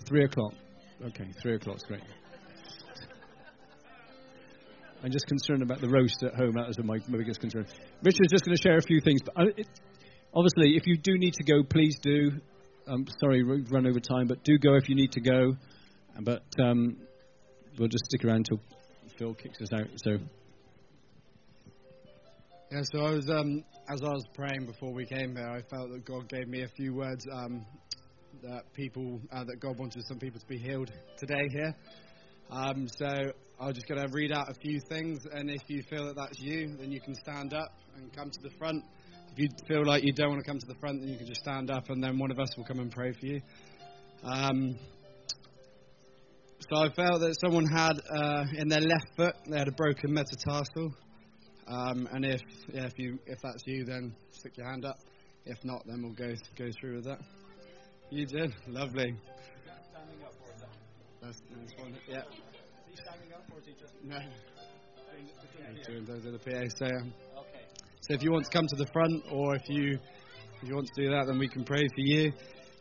Three 0.07 0.25
o'clock. 0.25 0.55
Okay, 1.05 1.27
three 1.43 1.57
o'clock's 1.57 1.83
great. 1.83 2.01
I'm 5.03 5.11
just 5.11 5.27
concerned 5.27 5.63
about 5.63 5.81
the 5.81 5.89
roast 5.89 6.23
at 6.23 6.35
home. 6.35 6.53
That 6.53 6.71
is 6.71 6.79
my, 6.83 6.99
my 7.09 7.19
biggest 7.19 7.41
concern. 7.41 7.67
Richard's 8.03 8.31
just 8.31 8.45
going 8.45 8.57
to 8.57 8.63
share 8.63 8.79
a 8.79 8.83
few 8.83 9.01
things. 9.01 9.21
But 9.23 9.35
I, 9.37 9.43
it, 9.57 9.69
obviously, 10.35 10.77
if 10.77 10.87
you 10.87 10.97
do 10.97 11.19
need 11.19 11.35
to 11.35 11.45
go, 11.45 11.63
please 11.63 11.97
do. 12.03 12.33
I'm 12.87 13.07
sorry, 13.21 13.43
we've 13.43 13.71
run 13.71 13.87
over 13.87 14.01
time, 14.01 14.27
but 14.27 14.43
do 14.43 14.59
go 14.59 14.77
if 14.77 14.89
you 14.89 14.95
need 14.95 15.13
to 15.13 15.21
go. 15.21 15.53
But 16.23 16.45
um, 16.59 16.97
we'll 17.79 17.89
just 17.89 18.05
stick 18.07 18.25
around 18.25 18.49
until 18.49 18.61
Phil 19.19 19.35
kicks 19.35 19.61
us 19.61 19.73
out. 19.73 19.89
So. 19.97 20.19
Yeah, 22.73 22.83
so 22.93 23.01
I 23.01 23.11
was, 23.11 23.29
um, 23.29 23.65
as 23.89 24.01
I 24.01 24.11
was 24.11 24.25
praying 24.33 24.65
before 24.65 24.93
we 24.93 25.05
came 25.05 25.35
here, 25.35 25.49
I 25.49 25.61
felt 25.75 25.91
that 25.91 26.05
God 26.05 26.29
gave 26.29 26.47
me 26.47 26.63
a 26.63 26.69
few 26.69 26.95
words 26.95 27.27
um, 27.33 27.67
that 28.45 28.63
people, 28.75 29.21
uh, 29.33 29.43
that 29.43 29.59
God 29.59 29.77
wanted 29.77 30.05
some 30.07 30.21
people 30.21 30.39
to 30.39 30.47
be 30.47 30.57
healed 30.57 30.89
today 31.19 31.49
here. 31.51 31.75
Um, 32.49 32.87
so 32.97 33.09
I'm 33.59 33.75
just 33.75 33.89
going 33.89 34.01
to 34.01 34.09
read 34.13 34.31
out 34.31 34.49
a 34.49 34.55
few 34.55 34.79
things, 34.89 35.19
and 35.33 35.51
if 35.51 35.63
you 35.67 35.83
feel 35.91 36.07
that 36.07 36.15
that's 36.15 36.39
you, 36.39 36.77
then 36.79 36.93
you 36.93 37.01
can 37.01 37.17
stand 37.17 37.55
up 37.55 37.73
and 37.97 38.13
come 38.13 38.31
to 38.31 38.41
the 38.41 38.51
front. 38.57 38.85
If 39.33 39.39
you 39.39 39.49
feel 39.67 39.85
like 39.85 40.05
you 40.05 40.13
don't 40.13 40.29
want 40.29 40.45
to 40.45 40.49
come 40.49 40.61
to 40.61 40.67
the 40.69 40.79
front, 40.79 41.01
then 41.01 41.09
you 41.09 41.19
can 41.19 41.27
just 41.27 41.41
stand 41.41 41.73
up, 41.73 41.91
and 41.91 42.01
then 42.01 42.21
one 42.21 42.31
of 42.31 42.39
us 42.39 42.51
will 42.57 42.65
come 42.65 42.79
and 42.79 42.93
pray 42.93 43.13
for 43.19 43.27
you. 43.27 43.41
Um, 44.23 44.79
so 46.71 46.77
I 46.77 46.93
felt 46.95 47.19
that 47.19 47.37
someone 47.45 47.67
had 47.67 47.99
uh, 48.09 48.45
in 48.57 48.69
their 48.69 48.81
left 48.81 49.09
foot 49.17 49.35
they 49.51 49.59
had 49.59 49.67
a 49.67 49.73
broken 49.73 50.15
metatarsal. 50.15 50.95
Um, 51.71 52.09
and 52.13 52.25
if 52.25 52.41
yeah, 52.75 52.87
if 52.87 52.99
you 52.99 53.19
if 53.27 53.39
that's 53.43 53.63
you, 53.65 53.85
then 53.85 54.13
stick 54.33 54.57
your 54.57 54.69
hand 54.69 54.85
up. 54.85 54.99
If 55.47 55.65
not, 55.65 55.87
then 55.87 56.03
we'll 56.03 56.15
go 56.15 56.35
go 56.59 56.69
through 56.81 56.97
with 56.97 57.05
that. 57.05 57.21
You 58.11 58.27
did, 58.27 58.53
lovely. 58.67 59.15
Standing 59.93 60.25
up 60.25 60.35
or 60.43 60.53
is 60.53 60.61
that? 60.61 60.69
That's, 61.23 61.41
that's 61.49 61.81
one. 61.81 61.97
Yeah. 62.09 62.19
Is 62.19 62.25
he 62.89 62.97
standing 62.97 63.33
up 63.33 63.45
or 63.53 63.59
is 63.61 63.67
he 63.67 63.75
just 63.79 63.95
No. 64.03 64.19
doing 65.87 66.05
those 66.05 66.27
are 66.27 66.33
the 66.33 66.39
PA. 66.39 66.67
So, 66.77 66.87
um, 66.87 67.15
Okay. 67.39 67.65
so 68.01 68.15
if 68.15 68.23
you 68.25 68.33
want 68.33 68.47
to 68.47 68.51
come 68.51 68.67
to 68.67 68.77
the 68.77 68.87
front, 68.93 69.23
or 69.31 69.55
if 69.55 69.63
you 69.69 69.99
if 70.61 70.69
you 70.69 70.75
want 70.75 70.89
to 70.95 71.03
do 71.03 71.11
that, 71.11 71.27
then 71.29 71.39
we 71.39 71.47
can 71.49 71.65
pray 71.65 71.87
for 71.87 72.01
you. 72.01 72.33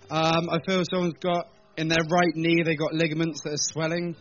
Um, 0.10 0.50
I 0.50 0.58
feel 0.66 0.84
someone's 0.92 1.14
got 1.22 1.46
in 1.78 1.88
their 1.88 2.04
right 2.10 2.36
knee. 2.36 2.64
They 2.64 2.76
got 2.76 2.94
ligaments 2.94 3.42
that 3.44 3.54
are 3.54 3.72
swelling. 3.72 4.16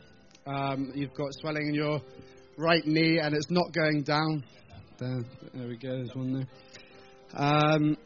Um, 0.46 0.92
you've 0.94 1.14
got 1.14 1.32
swelling 1.40 1.68
in 1.68 1.74
your 1.74 2.00
right 2.58 2.84
knee, 2.84 3.18
and 3.22 3.34
it's 3.34 3.50
not 3.50 3.72
going 3.72 4.02
down. 4.02 4.44
There, 4.98 5.24
there 5.54 5.68
we 5.68 5.76
go. 5.76 5.96
There's 5.96 6.14
one 6.14 6.32
there. 6.34 6.48
Um, 7.34 7.96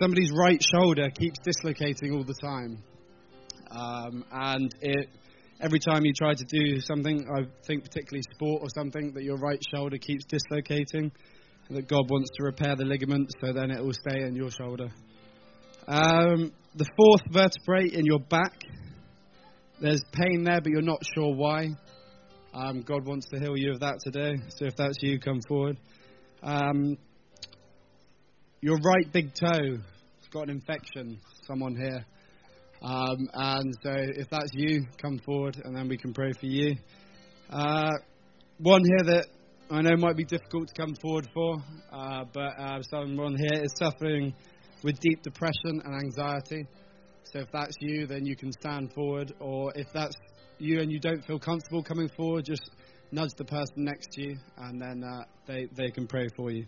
somebody's 0.00 0.32
right 0.36 0.60
shoulder 0.60 1.08
keeps 1.10 1.38
dislocating 1.44 2.12
all 2.12 2.24
the 2.24 2.34
time, 2.34 2.82
um, 3.70 4.24
and 4.32 4.70
it 4.80 5.08
every 5.60 5.78
time 5.78 6.04
you 6.04 6.12
try 6.12 6.34
to 6.34 6.44
do 6.44 6.80
something, 6.80 7.26
I 7.34 7.46
think 7.66 7.84
particularly 7.84 8.22
sport 8.34 8.62
or 8.62 8.68
something, 8.74 9.12
that 9.14 9.22
your 9.22 9.36
right 9.36 9.62
shoulder 9.74 9.96
keeps 9.98 10.24
dislocating, 10.26 11.12
that 11.70 11.88
God 11.88 12.10
wants 12.10 12.30
to 12.36 12.44
repair 12.44 12.76
the 12.76 12.84
ligament 12.84 13.30
so 13.40 13.52
then 13.52 13.70
it 13.70 13.82
will 13.82 13.94
stay 13.94 14.22
in 14.22 14.34
your 14.34 14.50
shoulder. 14.50 14.90
Um, 15.88 16.52
the 16.74 16.86
fourth 16.96 17.22
vertebrae 17.30 17.88
in 17.92 18.04
your 18.04 18.18
back, 18.18 18.60
there's 19.80 20.02
pain 20.12 20.44
there, 20.44 20.60
but 20.60 20.70
you're 20.70 20.82
not 20.82 21.02
sure 21.14 21.34
why. 21.34 21.68
Um, 22.56 22.80
God 22.80 23.04
wants 23.04 23.26
to 23.34 23.38
heal 23.38 23.54
you 23.54 23.72
of 23.72 23.80
that 23.80 23.98
today, 24.02 24.32
so 24.56 24.64
if 24.64 24.76
that's 24.76 24.96
you, 25.02 25.20
come 25.20 25.40
forward. 25.46 25.76
Um, 26.42 26.96
your 28.62 28.78
right 28.78 29.12
big 29.12 29.34
toe 29.34 29.76
has 29.76 30.28
got 30.32 30.44
an 30.44 30.50
infection, 30.50 31.20
someone 31.46 31.76
here. 31.76 32.06
Um, 32.80 33.28
and 33.34 33.74
so 33.82 33.90
if 33.92 34.30
that's 34.30 34.54
you, 34.54 34.86
come 35.02 35.18
forward 35.18 35.60
and 35.62 35.76
then 35.76 35.86
we 35.86 35.98
can 35.98 36.14
pray 36.14 36.32
for 36.40 36.46
you. 36.46 36.76
Uh, 37.50 37.92
one 38.56 38.82
here 38.86 39.14
that 39.14 39.26
I 39.70 39.82
know 39.82 39.96
might 39.98 40.16
be 40.16 40.24
difficult 40.24 40.68
to 40.68 40.74
come 40.80 40.94
forward 40.94 41.28
for, 41.34 41.56
uh, 41.92 42.24
but 42.32 42.58
uh, 42.58 42.80
someone 42.90 43.36
here 43.36 43.64
is 43.64 43.74
suffering 43.78 44.32
with 44.82 44.98
deep 45.00 45.22
depression 45.22 45.82
and 45.84 45.94
anxiety. 45.94 46.66
So 47.24 47.40
if 47.40 47.48
that's 47.52 47.76
you, 47.80 48.06
then 48.06 48.24
you 48.24 48.34
can 48.34 48.50
stand 48.52 48.94
forward. 48.94 49.34
Or 49.40 49.72
if 49.74 49.88
that's 49.92 50.16
you 50.58 50.80
and 50.80 50.90
you 50.90 50.98
don't 50.98 51.24
feel 51.24 51.38
comfortable 51.38 51.82
coming 51.82 52.08
forward, 52.16 52.44
just 52.44 52.70
nudge 53.12 53.30
the 53.36 53.44
person 53.44 53.84
next 53.84 54.08
to 54.12 54.22
you 54.22 54.36
and 54.58 54.80
then 54.80 55.02
uh, 55.04 55.24
they, 55.46 55.68
they 55.76 55.90
can 55.90 56.06
pray 56.06 56.26
for 56.36 56.50
you. 56.50 56.66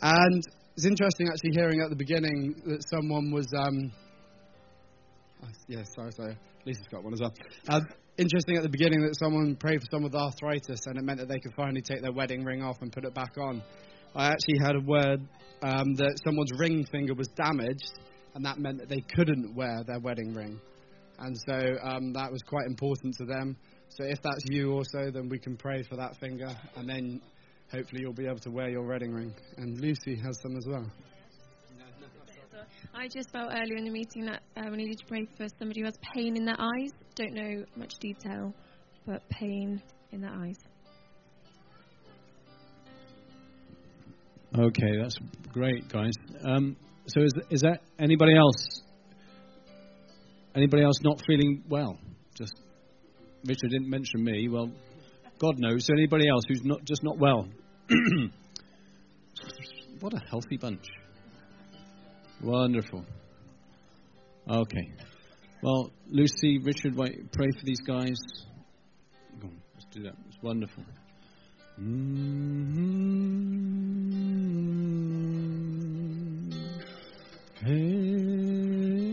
And 0.00 0.42
it's 0.76 0.86
interesting 0.86 1.28
actually 1.28 1.50
hearing 1.54 1.80
at 1.80 1.90
the 1.90 1.96
beginning 1.96 2.54
that 2.66 2.84
someone 2.88 3.32
was. 3.32 3.46
Um, 3.56 3.92
oh, 5.42 5.48
yeah, 5.66 5.82
sorry, 5.94 6.12
sorry. 6.12 6.36
Lisa's 6.64 6.86
got 6.90 7.02
one 7.02 7.12
as 7.12 7.20
well. 7.20 7.34
Um, 7.68 7.86
interesting 8.16 8.56
at 8.56 8.62
the 8.62 8.68
beginning 8.68 9.00
that 9.02 9.16
someone 9.18 9.56
prayed 9.56 9.80
for 9.80 9.86
someone 9.90 10.12
with 10.12 10.20
arthritis 10.20 10.80
and 10.86 10.98
it 10.98 11.04
meant 11.04 11.18
that 11.18 11.28
they 11.28 11.40
could 11.40 11.54
finally 11.54 11.82
take 11.82 12.02
their 12.02 12.12
wedding 12.12 12.44
ring 12.44 12.62
off 12.62 12.76
and 12.80 12.92
put 12.92 13.04
it 13.04 13.14
back 13.14 13.36
on. 13.38 13.62
I 14.14 14.26
actually 14.26 14.58
had 14.60 14.76
a 14.76 14.80
word 14.80 15.20
um, 15.62 15.94
that 15.94 16.18
someone's 16.24 16.52
ring 16.58 16.84
finger 16.90 17.14
was 17.14 17.28
damaged 17.28 17.98
and 18.34 18.44
that 18.44 18.58
meant 18.58 18.78
that 18.78 18.88
they 18.88 19.02
couldn't 19.16 19.54
wear 19.56 19.82
their 19.86 19.98
wedding 19.98 20.32
ring. 20.32 20.60
And 21.18 21.36
so 21.48 21.76
um, 21.82 22.12
that 22.12 22.30
was 22.30 22.42
quite 22.42 22.66
important 22.66 23.14
to 23.18 23.24
them. 23.24 23.56
So 23.88 24.04
if 24.04 24.20
that's 24.22 24.44
you 24.50 24.72
also, 24.72 25.10
then 25.10 25.28
we 25.28 25.38
can 25.38 25.56
pray 25.56 25.82
for 25.82 25.96
that 25.96 26.16
finger 26.20 26.54
and 26.76 26.88
then 26.88 27.20
hopefully 27.72 28.02
you'll 28.02 28.12
be 28.12 28.26
able 28.26 28.38
to 28.40 28.50
wear 28.50 28.68
your 28.68 28.86
wedding 28.86 29.12
ring. 29.12 29.34
And 29.56 29.80
Lucy 29.80 30.16
has 30.16 30.38
some 30.42 30.56
as 30.56 30.66
well. 30.66 30.86
I 32.94 33.06
just 33.06 33.30
felt 33.30 33.50
earlier 33.52 33.76
in 33.76 33.84
the 33.84 33.90
meeting 33.90 34.24
that 34.26 34.42
uh, 34.56 34.68
we 34.70 34.78
needed 34.78 34.98
to 34.98 35.06
pray 35.06 35.26
for 35.36 35.46
somebody 35.58 35.80
who 35.80 35.86
has 35.86 35.94
pain 36.14 36.36
in 36.36 36.44
their 36.44 36.56
eyes. 36.58 36.90
Don't 37.14 37.34
know 37.34 37.64
much 37.76 37.94
detail, 38.00 38.52
but 39.06 39.22
pain 39.28 39.80
in 40.10 40.20
their 40.20 40.32
eyes. 40.32 40.56
Okay, 44.58 44.96
that's 45.00 45.16
great, 45.52 45.88
guys. 45.88 46.14
Um, 46.42 46.76
so 47.06 47.20
is 47.20 47.32
is 47.50 47.60
that 47.60 47.80
anybody 47.98 48.34
else? 48.36 48.82
Anybody 50.58 50.82
else 50.82 51.00
not 51.02 51.22
feeling 51.24 51.62
well? 51.68 51.96
Just 52.34 52.52
Richard 53.44 53.70
didn't 53.70 53.88
mention 53.88 54.24
me. 54.24 54.48
Well, 54.48 54.72
God 55.38 55.54
knows. 55.56 55.86
So 55.86 55.92
anybody 55.94 56.28
else 56.28 56.42
who's 56.48 56.64
not 56.64 56.82
just 56.84 57.04
not 57.04 57.16
well? 57.16 57.46
what 60.00 60.14
a 60.14 60.18
healthy 60.28 60.56
bunch. 60.56 60.84
Wonderful. 62.42 63.04
Okay. 64.50 64.92
Well, 65.62 65.92
Lucy, 66.08 66.58
Richard, 66.58 66.96
wait, 66.96 67.30
pray 67.30 67.50
for 67.56 67.64
these 67.64 67.80
guys. 67.86 68.16
On, 69.40 69.60
let's 69.74 69.86
do 69.92 70.02
that. 70.02 70.14
It's 70.28 70.42
wonderful. 70.42 70.82
Mm-hmm. 71.80 72.98
Hey. 77.64 79.07